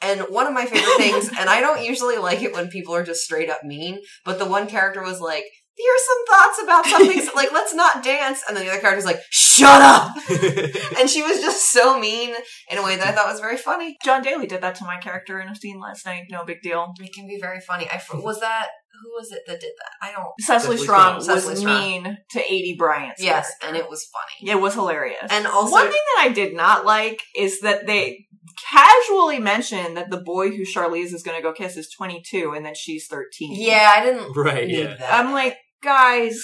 And 0.02 0.22
one 0.30 0.46
of 0.46 0.54
my 0.54 0.64
favorite 0.64 0.96
things, 0.96 1.28
and 1.38 1.50
I 1.50 1.61
don't 1.61 1.85
usually 1.85 2.16
like 2.16 2.40
it 2.42 2.54
when 2.54 2.68
people 2.68 2.94
are 2.94 3.02
just 3.04 3.20
straight 3.22 3.50
up 3.50 3.62
mean, 3.64 4.00
but 4.24 4.38
the 4.38 4.46
one 4.46 4.66
character 4.66 5.02
was 5.02 5.20
like, 5.20 5.44
"Here's 5.76 6.06
some 6.06 6.24
thoughts 6.26 6.62
about 6.62 6.87
something, 6.87 7.20
so, 7.20 7.33
like 7.35 7.52
let's 7.52 7.74
not 7.74 8.02
dance," 8.02 8.42
and 8.48 8.56
then 8.56 8.64
the 8.64 8.70
other 8.72 8.80
character's 8.80 9.04
like, 9.04 9.20
"Shut 9.30 9.83
up!" 9.83 10.16
And 10.98 11.09
she 11.11 11.22
was 11.22 11.40
just 11.40 11.70
so 11.70 11.98
mean 12.00 12.35
in 12.70 12.78
a 12.78 12.83
way 12.83 12.96
that 12.96 13.09
I 13.09 13.12
thought 13.12 13.30
was 13.30 13.40
very 13.40 13.59
funny. 13.59 13.98
John 14.02 14.22
Daly 14.22 14.46
did 14.46 14.62
that 14.62 14.74
to 14.76 14.85
my 14.85 14.96
character 14.98 15.38
in 15.38 15.48
a 15.48 15.54
scene 15.54 15.78
last 15.80 16.06
night. 16.06 16.24
No 16.30 16.44
big 16.46 16.62
deal. 16.62 16.94
It 16.98 17.12
can 17.14 17.26
be 17.26 17.38
very 17.38 17.61
funny. 17.61 17.87
I 17.90 17.96
f- 17.96 18.09
was 18.14 18.40
that 18.40 18.68
who 19.02 19.11
was 19.12 19.33
it 19.33 19.42
that 19.46 19.61
did 19.61 19.72
that? 19.78 19.92
I 20.06 20.12
don't. 20.12 20.28
Cecily 20.40 20.76
Cecily 20.76 20.76
Strong 20.78 21.00
Strong. 21.02 21.16
was 21.16 21.26
Cecily 21.26 21.56
Strong. 21.56 21.78
mean 21.80 22.18
to 22.33 22.38
Aidy 22.38 22.76
Bryant's 22.76 23.22
Yes, 23.22 23.46
character. 23.61 23.66
and 23.68 23.76
it 23.76 23.88
was 23.90 24.06
funny. 24.12 24.50
It 24.50 24.61
was 24.61 24.74
hilarious. 24.74 25.26
And 25.30 25.46
also, 25.46 25.72
One 25.72 25.85
thing 25.90 25.92
that 26.16 26.24
I 26.24 26.28
did 26.33 26.54
not 26.54 26.85
like 26.87 27.22
is 27.37 27.61
that 27.61 27.87
they 27.87 28.26
casually 28.70 29.38
mention 29.38 29.94
that 29.94 30.11
the 30.11 30.20
boy 30.20 30.50
who 30.50 30.62
Charlize 30.62 31.12
is 31.12 31.22
going 31.22 31.37
to 31.37 31.42
go 31.42 31.53
kiss 31.53 31.76
is 31.76 31.90
22 31.90 32.53
and 32.57 32.64
then 32.64 32.74
she's 32.74 33.07
13. 33.07 33.55
yeah, 33.55 33.94
I 33.96 34.05
didn't 34.05 34.37
right, 34.37 34.66
need 34.66 34.79
yeah. 34.79 34.96
that. 34.96 35.12
I'm 35.12 35.33
like, 35.33 35.57
guys, 35.83 36.42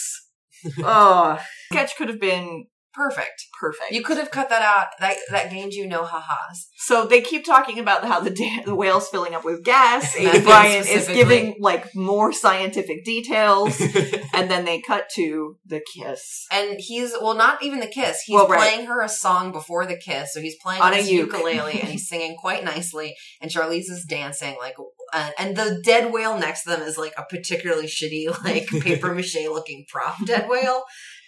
oh, 0.78 1.38
sketch 1.72 1.96
could 1.96 2.08
have 2.08 2.20
been 2.20 2.66
perfect. 2.96 3.44
perfect. 3.60 3.92
You 3.92 4.02
could 4.02 4.16
have 4.16 4.30
cut 4.30 4.48
that 4.48 4.62
out. 4.62 4.86
That 5.00 5.16
that 5.30 5.50
gained 5.50 5.72
you 5.74 5.86
no 5.86 6.04
ha-has. 6.04 6.68
so 6.78 7.06
they 7.06 7.20
keep 7.20 7.44
talking 7.44 7.78
about 7.78 8.04
how 8.04 8.20
the 8.20 8.30
da- 8.30 8.62
the 8.64 8.74
whale's 8.74 9.08
filling 9.08 9.34
up 9.34 9.44
with 9.44 9.62
gas. 9.62 10.14
Aidy 10.16 10.42
Bryant 10.44 10.88
is 10.88 11.06
giving 11.06 11.56
like 11.60 11.94
more 11.94 12.32
scientific 12.32 13.04
details, 13.04 13.80
and 14.34 14.50
then 14.50 14.64
they 14.64 14.80
cut 14.80 15.08
to 15.16 15.56
the 15.66 15.80
kiss. 15.94 16.46
And 16.50 16.76
he's 16.78 17.12
well, 17.20 17.34
not 17.36 17.62
even 17.62 17.80
the 17.80 17.86
kiss. 17.86 18.22
He's 18.22 18.34
Well, 18.34 18.48
right. 18.48 18.58
playing 18.58 18.86
her 18.86 19.02
a 19.02 19.08
song 19.08 19.52
before 19.52 19.86
the 19.86 19.96
kiss. 19.96 20.32
So 20.32 20.40
he's 20.40 20.56
playing 20.62 20.80
On 20.80 20.88
on 20.88 20.94
a 20.94 20.96
his 20.96 21.10
ukulele 21.10 21.80
and 21.80 21.88
he's 21.90 22.08
singing 22.08 22.36
quite 22.40 22.64
nicely. 22.64 23.14
And 23.40 23.50
Charlize 23.50 23.90
is 23.90 24.04
dancing 24.08 24.56
like. 24.58 24.76
Uh, 25.12 25.30
and 25.38 25.56
the 25.56 25.80
dead 25.84 26.12
whale 26.12 26.36
next 26.36 26.64
to 26.64 26.70
them 26.70 26.82
is 26.82 26.98
like 26.98 27.12
a 27.16 27.22
particularly 27.22 27.86
shitty, 27.86 28.26
like 28.44 28.66
paper 28.82 29.14
mache 29.14 29.36
looking 29.46 29.84
prop 29.88 30.16
dead 30.26 30.48
whale. 30.48 30.82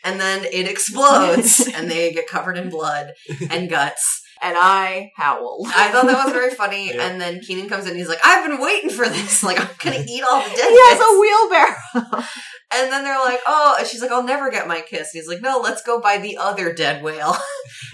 And 0.04 0.20
then 0.20 0.44
it 0.44 0.68
explodes 0.68 1.68
and 1.74 1.90
they 1.90 2.12
get 2.12 2.28
covered 2.28 2.56
in 2.56 2.70
blood 2.70 3.12
and 3.50 3.68
guts. 3.68 4.22
And 4.42 4.56
I 4.58 5.12
howled. 5.16 5.68
I 5.68 5.90
thought 5.90 6.06
that 6.06 6.24
was 6.24 6.32
very 6.32 6.50
funny. 6.50 6.78
Yeah. 6.88 7.08
And 7.08 7.20
then 7.20 7.40
Keenan 7.40 7.68
comes 7.68 7.86
in 7.86 7.96
he's 7.96 8.08
like, 8.08 8.20
I've 8.24 8.48
been 8.48 8.60
waiting 8.60 8.90
for 8.90 9.08
this. 9.08 9.42
Like, 9.48 9.60
I'm 9.60 9.68
going 9.78 10.04
to 10.04 10.10
eat 10.10 10.22
all 10.22 10.42
the 10.42 10.48
dead 10.48 10.68
he 10.68 10.78
has 10.78 11.00
a 11.00 11.20
wheelbarrow. 11.20 12.24
And 12.70 12.92
then 12.92 13.02
they're 13.02 13.18
like, 13.18 13.40
oh, 13.46 13.76
and 13.78 13.88
she's 13.88 14.02
like, 14.02 14.10
I'll 14.10 14.22
never 14.22 14.50
get 14.50 14.68
my 14.68 14.82
kiss. 14.82 15.14
And 15.14 15.20
he's 15.22 15.26
like, 15.26 15.40
no, 15.40 15.58
let's 15.58 15.82
go 15.82 16.02
by 16.02 16.18
the 16.18 16.36
other 16.36 16.74
dead 16.74 17.02
whale. 17.02 17.34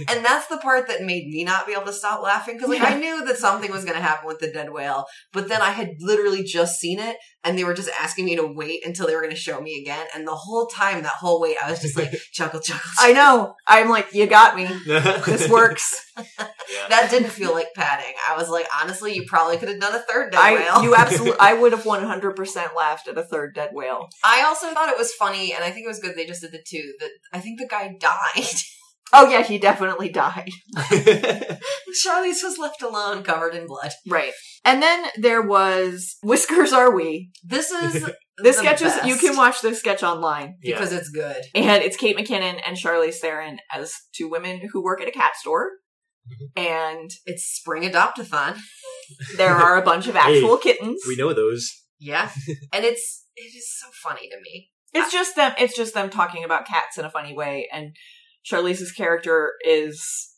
and 0.09 0.25
that's 0.25 0.49
the 0.49 0.59
part 0.59 0.89
that 0.89 1.01
made 1.01 1.29
me 1.29 1.45
not 1.45 1.65
be 1.67 1.75
able 1.75 1.85
to 1.85 1.93
stop 1.93 2.21
laughing 2.21 2.57
because 2.57 2.71
like 2.71 2.81
I 2.81 2.99
knew 2.99 3.25
that 3.25 3.37
something 3.37 3.71
was 3.71 3.85
going 3.85 3.97
to 3.97 4.03
happen 4.03 4.27
with 4.27 4.41
the 4.41 4.51
dead 4.51 4.73
whale, 4.73 5.07
but 5.33 5.49
then 5.49 5.63
I 5.63 5.71
had 5.71 5.91
literally 6.01 6.43
just 6.43 6.81
seen 6.81 6.99
it 6.99 7.17
and 7.45 7.57
they 7.57 7.63
were 7.63 7.75
just 7.75 7.91
asking 8.01 8.25
me 8.25 8.35
to 8.35 8.47
wait 8.47 8.85
until 8.85 9.07
they 9.07 9.15
were 9.15 9.21
going 9.21 9.35
to 9.35 9.41
show 9.41 9.61
me 9.61 9.81
again. 9.81 10.07
And 10.15 10.27
the 10.27 10.35
whole 10.35 10.67
time, 10.67 11.03
that 11.03 11.13
whole 11.13 11.41
wait, 11.41 11.57
I 11.63 11.71
was 11.71 11.81
just 11.81 11.97
like, 11.97 12.13
chuckle, 12.33 12.61
chuckle, 12.61 12.91
I 12.99 13.13
know. 13.13 13.55
I'm 13.69 13.89
like, 13.89 14.13
you 14.13 14.27
got 14.27 14.57
me. 14.57 14.67
This 14.87 15.49
works. 15.49 16.11
That 16.88 17.09
didn't 17.11 17.31
feel 17.31 17.53
like 17.53 17.68
padding. 17.75 18.12
I 18.29 18.37
was 18.37 18.49
like, 18.49 18.66
honestly, 18.83 19.14
you 19.14 19.25
probably 19.27 19.57
could 19.57 19.68
have 19.68 19.81
done 19.81 19.94
a 19.94 20.01
third 20.01 20.33
dead 20.33 20.40
I 20.40 20.55
whale. 20.55 20.83
you 20.83 20.94
absolutely. 20.94 21.37
I 21.40 21.55
would 21.55 21.73
have 21.73 21.87
100 21.87 22.37
percent 22.37 22.73
laughed 22.77 23.09
at 23.09 23.18
a 23.18 23.23
third 23.23 23.55
dead 23.55 23.70
whale. 23.73 24.09
I 24.25 24.42
also 24.42 24.73
thought 24.73 24.88
it 24.88 24.99
was 24.99 25.12
funny, 25.12 25.53
and 25.53 25.62
I 25.64 25.70
think 25.70 25.85
it 25.85 25.88
was 25.88 26.01
good 26.01 26.16
they 26.16 26.27
just 26.27 26.42
did 26.42 26.53
the 26.53 26.62
two. 26.66 26.92
That 27.01 27.11
I 27.33 27.40
think 27.40 27.59
the 27.59 27.68
guy 27.68 27.94
died. 27.99 28.44
Oh 29.12 29.29
yeah, 29.29 29.42
he 29.42 29.59
definitely 29.59 30.09
died. 30.09 30.49
Charlize 30.77 32.42
was 32.42 32.59
left 32.59 32.83
alone, 32.83 33.23
covered 33.23 33.55
in 33.55 33.66
blood. 33.66 33.92
Right. 34.09 34.33
And 34.64 34.83
then 34.83 35.07
there 35.18 35.42
was 35.42 36.16
Whiskers 36.23 36.73
Are 36.73 36.92
We. 36.94 37.31
This 37.44 37.70
is 37.70 37.92
This 37.92 38.12
the 38.38 38.53
sketch 38.53 38.83
is 38.83 39.05
you 39.05 39.16
can 39.16 39.37
watch 39.37 39.61
this 39.61 39.79
sketch 39.79 40.03
online. 40.03 40.57
Yeah. 40.62 40.77
because 40.77 40.92
it's 40.92 41.11
good. 41.11 41.37
And 41.55 41.83
it's 41.83 41.97
Kate 41.97 42.16
McKinnon 42.16 42.61
and 42.66 42.77
Charlize 42.77 43.16
Theron 43.16 43.59
as 43.73 43.94
two 44.12 44.29
women 44.29 44.68
who 44.73 44.83
work 44.83 45.01
at 45.01 45.07
a 45.07 45.12
cat 45.12 45.37
store. 45.37 45.70
Mm-hmm. 46.31 46.59
And 46.59 47.11
It's 47.27 47.45
spring 47.45 47.83
adoptathon. 47.83 48.59
there 49.37 49.55
are 49.55 49.77
a 49.77 49.83
bunch 49.83 50.07
of 50.07 50.17
actual 50.27 50.57
kittens. 50.57 51.03
we 51.07 51.17
know 51.17 51.33
those. 51.33 51.71
Yeah, 51.99 52.31
and 52.73 52.85
it's 52.85 53.25
it 53.37 53.55
is 53.57 53.71
so 53.79 53.87
funny 54.03 54.29
to 54.29 54.37
me. 54.41 54.71
It's 54.93 55.13
just 55.13 55.37
them 55.37 55.53
it's 55.59 55.77
just 55.77 55.95
them 55.95 56.09
talking 56.11 56.45
about 56.45 56.67
cats 56.67 56.99
in 56.99 57.05
a 57.05 57.11
funny 57.11 57.35
way 57.35 57.69
and 57.73 57.95
Charlize's 58.51 58.93
character 58.93 59.53
is 59.65 60.31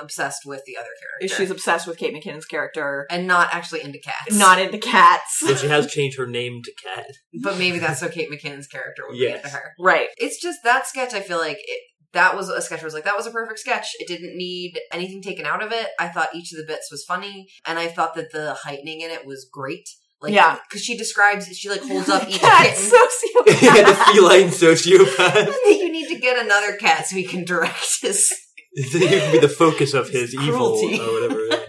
Obsessed 0.00 0.44
with 0.44 0.64
the 0.66 0.76
other 0.76 0.88
character. 1.20 1.36
she's 1.36 1.52
obsessed 1.52 1.86
with 1.86 1.98
Kate 1.98 2.12
McKinnon's 2.12 2.46
character, 2.46 3.06
and 3.10 3.28
not 3.28 3.50
actually 3.54 3.80
into 3.80 4.00
cats. 4.00 4.36
not 4.36 4.58
into 4.60 4.76
cats. 4.78 5.36
So 5.46 5.54
she 5.54 5.68
has 5.68 5.86
changed 5.86 6.18
her 6.18 6.26
name 6.26 6.62
to 6.64 6.72
Cat. 6.82 7.06
but 7.44 7.58
maybe 7.58 7.78
that's 7.78 8.00
so 8.00 8.08
Kate 8.08 8.28
McKinnon's 8.28 8.66
character 8.66 9.04
would 9.06 9.12
be 9.12 9.18
Yes. 9.20 9.44
into 9.44 9.50
her. 9.56 9.72
right. 9.78 10.08
It's 10.16 10.42
just 10.42 10.64
that 10.64 10.88
sketch. 10.88 11.14
I 11.14 11.20
feel 11.20 11.38
like 11.38 11.58
it, 11.60 11.80
that 12.14 12.36
was 12.36 12.48
a 12.48 12.60
sketch. 12.62 12.78
Where 12.80 12.86
I 12.86 12.88
was 12.88 12.94
like, 12.94 13.04
that 13.04 13.16
was 13.16 13.26
a 13.26 13.30
perfect 13.30 13.58
sketch. 13.60 13.88
It 13.98 14.08
didn't 14.08 14.36
need 14.36 14.78
anything 14.92 15.22
taken 15.22 15.46
out 15.46 15.62
of 15.62 15.72
it. 15.72 15.88
I 15.98 16.08
thought 16.08 16.34
each 16.34 16.52
of 16.52 16.58
the 16.58 16.64
bits 16.66 16.90
was 16.90 17.04
funny, 17.04 17.46
and 17.66 17.78
I 17.78 17.88
thought 17.88 18.14
that 18.14 18.32
the 18.32 18.54
heightening 18.54 19.00
in 19.02 19.10
it 19.10 19.26
was 19.26 19.46
great. 19.52 19.88
Like, 20.22 20.32
Yeah. 20.32 20.58
because 20.68 20.82
she 20.82 20.96
describes, 20.96 21.46
she 21.56 21.68
like 21.68 21.82
holds 21.82 22.08
up 22.08 22.22
each 22.28 22.40
Cat 22.40 22.66
kitten. 22.74 22.84
the 23.44 23.94
feline 24.14 24.48
sociopath. 24.48 25.52
you 25.66 25.92
need 25.92 26.08
to 26.08 26.18
get 26.18 26.42
another 26.42 26.76
cat 26.76 27.06
so 27.06 27.16
he 27.16 27.24
can 27.24 27.44
direct 27.44 28.00
his 28.00 28.32
he 28.74 29.06
can 29.06 29.32
be 29.32 29.38
the 29.38 29.48
focus 29.48 29.94
of 29.94 30.08
his 30.08 30.34
evil 30.34 30.78
or 30.78 31.12
whatever. 31.12 31.64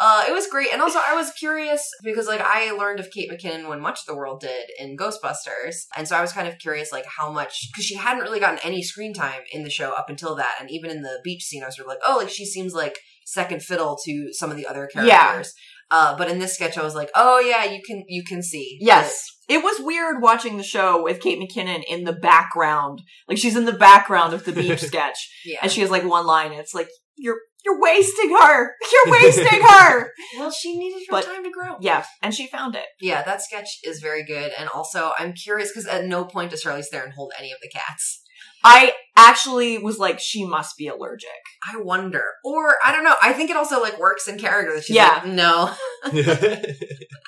Uh, 0.00 0.24
it 0.28 0.32
was 0.32 0.46
great, 0.46 0.72
and 0.72 0.80
also 0.80 1.00
I 1.04 1.14
was 1.14 1.32
curious 1.32 1.82
because 2.04 2.26
like 2.26 2.40
I 2.40 2.70
learned 2.72 3.00
of 3.00 3.10
Kate 3.10 3.30
McKinnon 3.30 3.68
when 3.68 3.80
Much 3.80 4.00
of 4.00 4.06
the 4.06 4.14
World 4.14 4.40
did 4.40 4.66
in 4.78 4.96
Ghostbusters, 4.96 5.74
and 5.96 6.06
so 6.06 6.16
I 6.16 6.20
was 6.20 6.32
kind 6.32 6.46
of 6.46 6.58
curious 6.58 6.92
like 6.92 7.04
how 7.06 7.32
much 7.32 7.68
because 7.72 7.84
she 7.84 7.96
hadn't 7.96 8.22
really 8.22 8.40
gotten 8.40 8.60
any 8.62 8.82
screen 8.82 9.12
time 9.12 9.40
in 9.52 9.64
the 9.64 9.70
show 9.70 9.90
up 9.92 10.08
until 10.08 10.36
that, 10.36 10.54
and 10.60 10.70
even 10.70 10.90
in 10.90 11.02
the 11.02 11.18
beach 11.24 11.42
scene, 11.42 11.62
I 11.62 11.66
was 11.66 11.76
sort 11.76 11.86
of 11.86 11.90
like, 11.90 12.00
oh, 12.06 12.16
like 12.18 12.30
she 12.30 12.46
seems 12.46 12.74
like 12.74 12.98
second 13.26 13.62
fiddle 13.62 13.98
to 14.04 14.28
some 14.32 14.50
of 14.50 14.56
the 14.56 14.66
other 14.66 14.86
characters. 14.86 15.52
Uh, 15.90 16.16
but 16.16 16.30
in 16.30 16.38
this 16.38 16.54
sketch, 16.54 16.76
I 16.76 16.82
was 16.82 16.94
like, 16.94 17.10
oh 17.14 17.40
yeah, 17.40 17.64
you 17.64 17.80
can 17.84 18.04
you 18.08 18.22
can 18.22 18.42
see 18.42 18.78
Yes. 18.80 19.24
It 19.48 19.64
was 19.64 19.80
weird 19.80 20.20
watching 20.20 20.58
the 20.58 20.62
show 20.62 21.02
with 21.02 21.20
Kate 21.20 21.40
McKinnon 21.40 21.82
in 21.88 22.04
the 22.04 22.12
background. 22.12 23.00
Like 23.26 23.38
she's 23.38 23.56
in 23.56 23.64
the 23.64 23.72
background 23.72 24.34
of 24.34 24.44
the 24.44 24.52
beach 24.52 24.80
sketch. 24.82 25.16
yeah. 25.46 25.58
And 25.62 25.72
she 25.72 25.80
has 25.80 25.90
like 25.90 26.04
one 26.04 26.26
line 26.26 26.50
and 26.50 26.60
it's 26.60 26.74
like, 26.74 26.88
You're 27.18 27.38
you're 27.64 27.80
wasting 27.80 28.30
her. 28.30 28.72
You're 28.92 29.12
wasting 29.12 29.60
her. 29.60 30.12
well, 30.38 30.50
she 30.50 30.78
needed 30.78 31.00
her 31.08 31.10
But- 31.10 31.24
time 31.26 31.42
to 31.44 31.50
grow. 31.50 31.76
Yeah. 31.80 32.04
And 32.22 32.32
she 32.34 32.46
found 32.46 32.76
it. 32.76 32.84
Yeah, 33.00 33.22
that 33.24 33.42
sketch 33.42 33.68
is 33.84 34.00
very 34.00 34.24
good, 34.24 34.52
and 34.58 34.68
also 34.68 35.12
I'm 35.18 35.32
curious 35.32 35.70
because 35.72 35.86
at 35.86 36.04
no 36.06 36.24
point 36.24 36.50
does 36.52 36.62
Charlize 36.64 36.86
Theron 36.86 37.12
hold 37.16 37.32
any 37.38 37.50
of 37.52 37.58
the 37.60 37.68
cats. 37.68 38.22
I 38.64 38.92
actually 39.16 39.78
was 39.78 39.98
like, 39.98 40.18
she 40.20 40.44
must 40.44 40.76
be 40.76 40.88
allergic. 40.88 41.28
I 41.72 41.76
wonder, 41.80 42.22
or 42.44 42.74
I 42.84 42.92
don't 42.92 43.04
know. 43.04 43.14
I 43.22 43.32
think 43.32 43.50
it 43.50 43.56
also 43.56 43.80
like 43.80 43.98
works 44.00 44.26
in 44.28 44.38
character 44.38 44.74
that 44.74 44.84
she's 44.84 44.96
Yeah. 44.96 45.20
like, 45.22 45.26
no, 45.26 45.72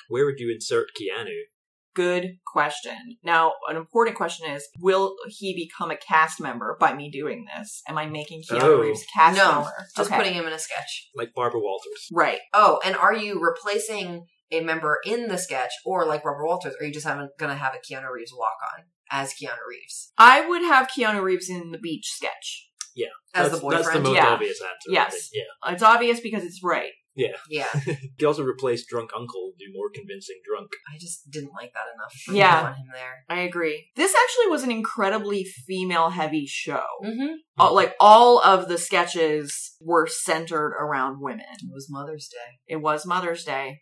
Where 0.09 0.25
would 0.25 0.39
you 0.39 0.51
insert 0.53 0.87
Keanu? 0.99 1.27
Good 1.93 2.37
question. 2.47 3.17
Now, 3.23 3.53
an 3.69 3.75
important 3.75 4.15
question 4.15 4.49
is, 4.49 4.67
will 4.79 5.15
he 5.27 5.53
become 5.53 5.91
a 5.91 5.97
cast 5.97 6.39
member 6.39 6.77
by 6.79 6.93
me 6.93 7.09
doing 7.11 7.45
this? 7.45 7.81
Am 7.87 7.97
I 7.97 8.05
making 8.05 8.43
Keanu 8.49 8.61
Oh. 8.63 8.79
Reeves 8.79 9.05
cast 9.13 9.37
no, 9.37 9.51
member? 9.55 9.87
just 9.95 10.09
Okay. 10.09 10.17
putting 10.17 10.33
him 10.33 10.47
in 10.47 10.53
a 10.53 10.59
sketch. 10.59 11.09
Like 11.15 11.33
Barbara 11.35 11.59
Walters. 11.59 12.07
Right. 12.13 12.39
Oh, 12.53 12.79
and 12.85 12.95
are 12.95 13.13
you 13.15 13.41
replacing 13.41 14.25
a 14.53 14.61
member 14.61 14.99
in 15.05 15.27
the 15.27 15.37
sketch, 15.37 15.71
or 15.85 16.05
like 16.05 16.23
Barbara 16.23 16.45
Walters, 16.45 16.73
or 16.79 16.83
are 16.83 16.87
you 16.87 16.93
just 16.93 17.05
having, 17.07 17.29
gonna 17.37 17.55
have 17.55 17.73
a 17.73 17.77
Keanu 17.93 18.09
Reeves 18.11 18.33
walk 18.37 18.57
on 18.77 18.83
as 19.09 19.33
Keanu 19.33 19.57
Reeves 19.67 20.11
I 20.17 20.45
would 20.47 20.61
have 20.61 20.87
Keanu 20.89 21.21
Reeves 21.21 21.49
in 21.49 21.71
the 21.71 21.77
beach 21.77 22.07
sketch. 22.09 22.67
Yeah. 22.95 23.07
As 23.33 23.49
that's, 23.51 23.61
the 23.61 23.69
That's 23.69 23.77
the 23.77 23.83
boyfriend? 23.85 24.03
most 24.03 24.15
Yeah. 24.15 24.27
obvious 24.27 24.61
answer. 24.61 24.89
Yes. 24.89 25.29
Yeah. 25.33 25.71
It's 25.73 25.83
obvious 25.83 26.19
because 26.19 26.43
it's 26.43 26.61
right. 26.63 26.91
Yeah. 27.15 27.35
yeah, 27.49 27.67
he 28.17 28.25
also 28.25 28.43
replaced 28.43 28.87
drunk 28.87 29.11
uncle 29.15 29.51
and 29.51 29.59
do 29.59 29.65
more 29.77 29.89
convincing 29.93 30.37
drunk. 30.47 30.69
I 30.87 30.97
just 30.99 31.29
didn't 31.29 31.51
like 31.53 31.71
that 31.73 31.85
enough. 31.95 32.13
For 32.25 32.33
Yeah. 32.33 32.57
me 32.57 32.63
want 32.63 32.75
him 32.77 32.85
there. 32.93 33.25
I 33.29 33.41
agree. 33.41 33.89
This 33.95 34.15
actually 34.15 34.49
was 34.49 34.63
an 34.63 34.71
incredibly 34.71 35.43
female 35.43 36.09
heavy 36.11 36.45
show. 36.47 36.83
Mm-hmm. 37.03 37.33
Uh, 37.59 37.73
like 37.73 37.95
all 37.99 38.39
of 38.41 38.67
the 38.69 38.77
sketches 38.77 39.75
were 39.81 40.07
centered 40.07 40.73
around 40.79 41.19
women. 41.19 41.45
It 41.51 41.69
was 41.73 41.87
Mother's 41.89 42.27
Day. 42.29 42.59
It 42.67 42.77
was 42.77 43.05
Mother's 43.05 43.43
Day. 43.43 43.81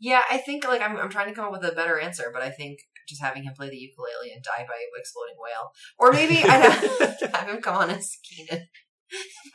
Yeah, 0.00 0.22
I 0.30 0.38
think 0.38 0.66
like 0.66 0.82
I'm 0.82 0.96
I'm 0.96 1.08
trying 1.08 1.28
to 1.28 1.34
come 1.34 1.46
up 1.46 1.52
with 1.52 1.64
a 1.64 1.74
better 1.74 1.98
answer, 1.98 2.30
but 2.32 2.42
I 2.42 2.50
think 2.50 2.80
just 3.08 3.22
having 3.22 3.44
him 3.44 3.54
play 3.56 3.70
the 3.70 3.76
ukulele 3.76 4.32
and 4.34 4.42
die 4.42 4.66
by 4.66 4.74
an 4.74 4.98
exploding 4.98 5.36
whale, 5.38 5.70
or 5.98 6.12
maybe 6.12 6.42
I'd 6.42 6.62
have, 7.20 7.32
have 7.34 7.48
him 7.48 7.62
come 7.62 7.76
on 7.76 7.90
as 7.90 8.10
Keenan. 8.24 8.66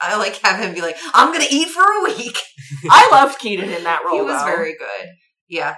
I 0.02 0.18
like 0.18 0.36
have 0.38 0.60
him 0.60 0.74
be 0.74 0.82
like, 0.82 0.98
"I'm 1.14 1.32
gonna 1.32 1.46
eat 1.50 1.70
for 1.70 1.84
a 1.84 2.04
week." 2.04 2.38
I 2.90 3.10
loved 3.12 3.40
Keaton 3.40 3.70
in 3.70 3.84
that 3.84 4.04
role. 4.06 4.16
he 4.16 4.22
was 4.22 4.40
though. 4.42 4.46
very 4.46 4.76
good. 4.78 5.10
Yeah, 5.48 5.76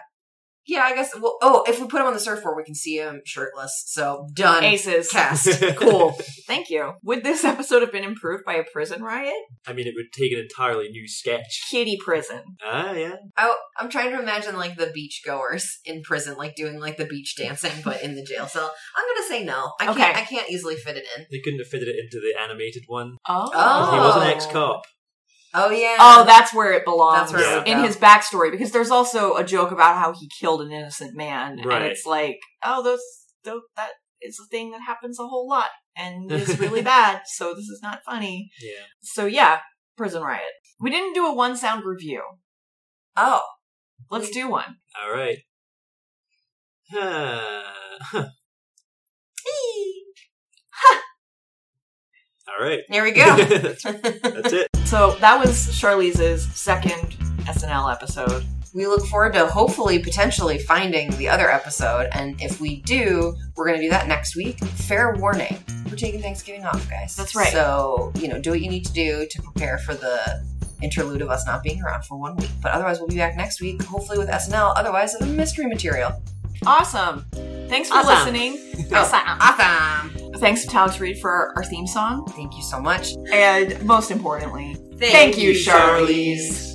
yeah. 0.65 0.81
I 0.83 0.95
guess. 0.95 1.11
Well, 1.19 1.37
oh, 1.41 1.63
if 1.67 1.79
we 1.79 1.87
put 1.87 2.01
him 2.01 2.07
on 2.07 2.13
the 2.13 2.19
surfboard, 2.19 2.55
we 2.57 2.63
can 2.63 2.75
see 2.75 2.97
him 2.97 3.21
shirtless. 3.25 3.83
So 3.87 4.27
done. 4.33 4.63
aces. 4.63 5.09
Cast. 5.09 5.61
cool. 5.77 6.17
Thank 6.47 6.69
you. 6.69 6.93
Would 7.03 7.23
this 7.23 7.43
episode 7.43 7.81
have 7.81 7.91
been 7.91 8.03
improved 8.03 8.43
by 8.45 8.55
a 8.55 8.63
prison 8.63 9.01
riot? 9.03 9.33
I 9.67 9.73
mean, 9.73 9.87
it 9.87 9.93
would 9.95 10.11
take 10.13 10.31
an 10.31 10.39
entirely 10.39 10.89
new 10.89 11.07
sketch. 11.07 11.65
Kitty 11.69 11.97
prison. 12.03 12.41
Ah, 12.63 12.91
yeah. 12.93 13.15
I, 13.37 13.55
I'm 13.79 13.89
trying 13.89 14.11
to 14.11 14.19
imagine 14.21 14.55
like 14.57 14.75
the 14.77 14.91
beach 14.93 15.21
goers 15.25 15.79
in 15.85 16.01
prison, 16.03 16.35
like 16.37 16.55
doing 16.55 16.79
like 16.79 16.97
the 16.97 17.05
beach 17.05 17.35
dancing, 17.37 17.71
but 17.83 18.01
in 18.03 18.15
the 18.15 18.23
jail 18.23 18.47
cell. 18.47 18.71
I'm 18.95 19.05
gonna 19.15 19.27
say 19.27 19.43
no. 19.43 19.73
I 19.79 19.89
Okay. 19.89 20.01
can't. 20.01 20.17
I 20.17 20.21
can't 20.21 20.49
easily 20.49 20.75
fit 20.75 20.97
it 20.97 21.05
in. 21.17 21.25
They 21.31 21.39
couldn't 21.39 21.59
have 21.59 21.67
fitted 21.67 21.87
it 21.87 21.95
into 21.99 22.19
the 22.19 22.39
animated 22.41 22.83
one. 22.87 23.17
Oh. 23.27 23.49
Oh. 23.53 23.91
He 23.91 23.97
was 23.99 24.15
an 24.17 24.29
ex-cop. 24.29 24.83
Oh 25.53 25.69
yeah. 25.69 25.97
Oh, 25.99 26.23
that's 26.25 26.53
where 26.53 26.73
it 26.73 26.83
belongs. 26.85 27.31
That's 27.31 27.33
where 27.33 27.61
it 27.61 27.67
in 27.67 27.79
his 27.83 27.95
backstory, 27.95 28.51
because 28.51 28.71
there's 28.71 28.89
also 28.91 29.35
a 29.35 29.43
joke 29.43 29.71
about 29.71 29.97
how 29.97 30.11
he 30.13 30.27
killed 30.39 30.61
an 30.61 30.71
innocent 30.71 31.15
man, 31.15 31.59
Right. 31.63 31.81
and 31.81 31.91
it's 31.91 32.05
like, 32.05 32.39
oh, 32.65 32.81
those, 32.83 33.01
those 33.43 33.61
that 33.75 33.91
is 34.21 34.39
a 34.43 34.47
thing 34.49 34.71
that 34.71 34.81
happens 34.81 35.19
a 35.19 35.27
whole 35.27 35.47
lot 35.47 35.69
and 35.95 36.31
is 36.31 36.57
really 36.59 36.81
bad. 36.95 37.21
So 37.25 37.53
this 37.53 37.65
is 37.65 37.81
not 37.83 37.99
funny. 38.05 38.49
Yeah. 38.61 38.85
So 39.01 39.25
yeah, 39.25 39.59
prison 39.97 40.23
riot. 40.23 40.41
We 40.79 40.89
didn't 40.89 41.13
do 41.13 41.25
a 41.27 41.33
one 41.35 41.55
sound 41.57 41.85
review. 41.85 42.21
oh. 43.15 43.41
Let's 44.11 44.29
do 44.31 44.49
one. 44.49 44.77
All 45.01 45.13
right. 45.13 45.37
Huh. 50.75 50.99
All 52.47 52.65
right. 52.65 52.81
There 52.89 53.03
we 53.03 53.11
go. 53.11 53.35
That's 53.37 53.83
That's 53.83 54.53
it. 54.53 54.67
So 54.93 55.15
that 55.21 55.39
was 55.43 55.69
Charlize's 55.69 56.43
second 56.55 57.17
SNL 57.47 57.91
episode. 57.91 58.45
we 58.75 58.85
look 58.85 59.03
forward 59.07 59.33
to 59.33 59.47
hopefully 59.47 59.97
potentially 59.97 60.59
finding 60.59 61.09
the 61.17 61.27
other 61.27 61.49
episode, 61.49 62.09
and 62.11 62.39
if 62.39 62.61
we 62.61 62.83
do, 62.83 63.35
we're 63.55 63.65
gonna 63.65 63.81
do 63.81 63.89
that 63.89 64.07
next 64.07 64.35
week. 64.35 64.59
Fair 64.63 65.15
warning: 65.15 65.57
we're 65.89 65.95
taking 65.95 66.21
Thanksgiving 66.21 66.63
off, 66.63 66.87
guys. 66.91 67.15
That's 67.15 67.35
right. 67.35 67.51
So 67.51 68.11
you 68.19 68.27
know, 68.27 68.39
do 68.39 68.51
what 68.51 68.61
you 68.61 68.69
need 68.69 68.85
to 68.85 68.93
do 68.93 69.25
to 69.31 69.41
prepare 69.41 69.79
for 69.79 69.95
the 69.95 70.45
interlude 70.83 71.23
of 71.23 71.31
us 71.31 71.47
not 71.47 71.63
being 71.63 71.81
around 71.81 72.05
for 72.05 72.19
one 72.19 72.35
week. 72.35 72.51
But 72.61 72.73
otherwise, 72.73 72.99
we'll 72.99 73.07
be 73.07 73.15
back 73.17 73.35
next 73.35 73.61
week, 73.61 73.81
hopefully 73.81 74.19
with 74.19 74.29
SNL. 74.29 74.73
Otherwise, 74.75 75.19
mystery 75.21 75.65
material. 75.65 76.21
Awesome. 76.67 77.25
Thanks 77.67 77.89
for 77.89 77.95
Awesome. 77.95 78.31
listening. 78.31 78.59
Oh, 78.91 79.01
awesome. 79.01 79.19
Awesome. 79.25 80.22
Thanks 80.37 80.65
to 80.65 80.75
Alex 80.77 80.99
Reed 80.99 81.19
for 81.19 81.29
our, 81.29 81.53
our 81.55 81.63
theme 81.63 81.87
song. 81.87 82.25
Thank 82.29 82.55
you 82.55 82.63
so 82.63 82.79
much. 82.79 83.15
And 83.31 83.81
most 83.85 84.11
importantly, 84.11 84.75
thank, 84.97 85.37
you, 85.37 85.51
Charlize. 85.51 86.73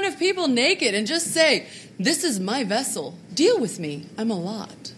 Front 0.00 0.14
of 0.14 0.18
people 0.18 0.48
naked 0.48 0.94
and 0.94 1.06
just 1.06 1.26
say, 1.26 1.66
This 1.98 2.24
is 2.24 2.40
my 2.40 2.64
vessel. 2.64 3.18
Deal 3.34 3.60
with 3.60 3.78
me. 3.78 4.06
I'm 4.16 4.30
a 4.30 4.38
lot. 4.38 4.94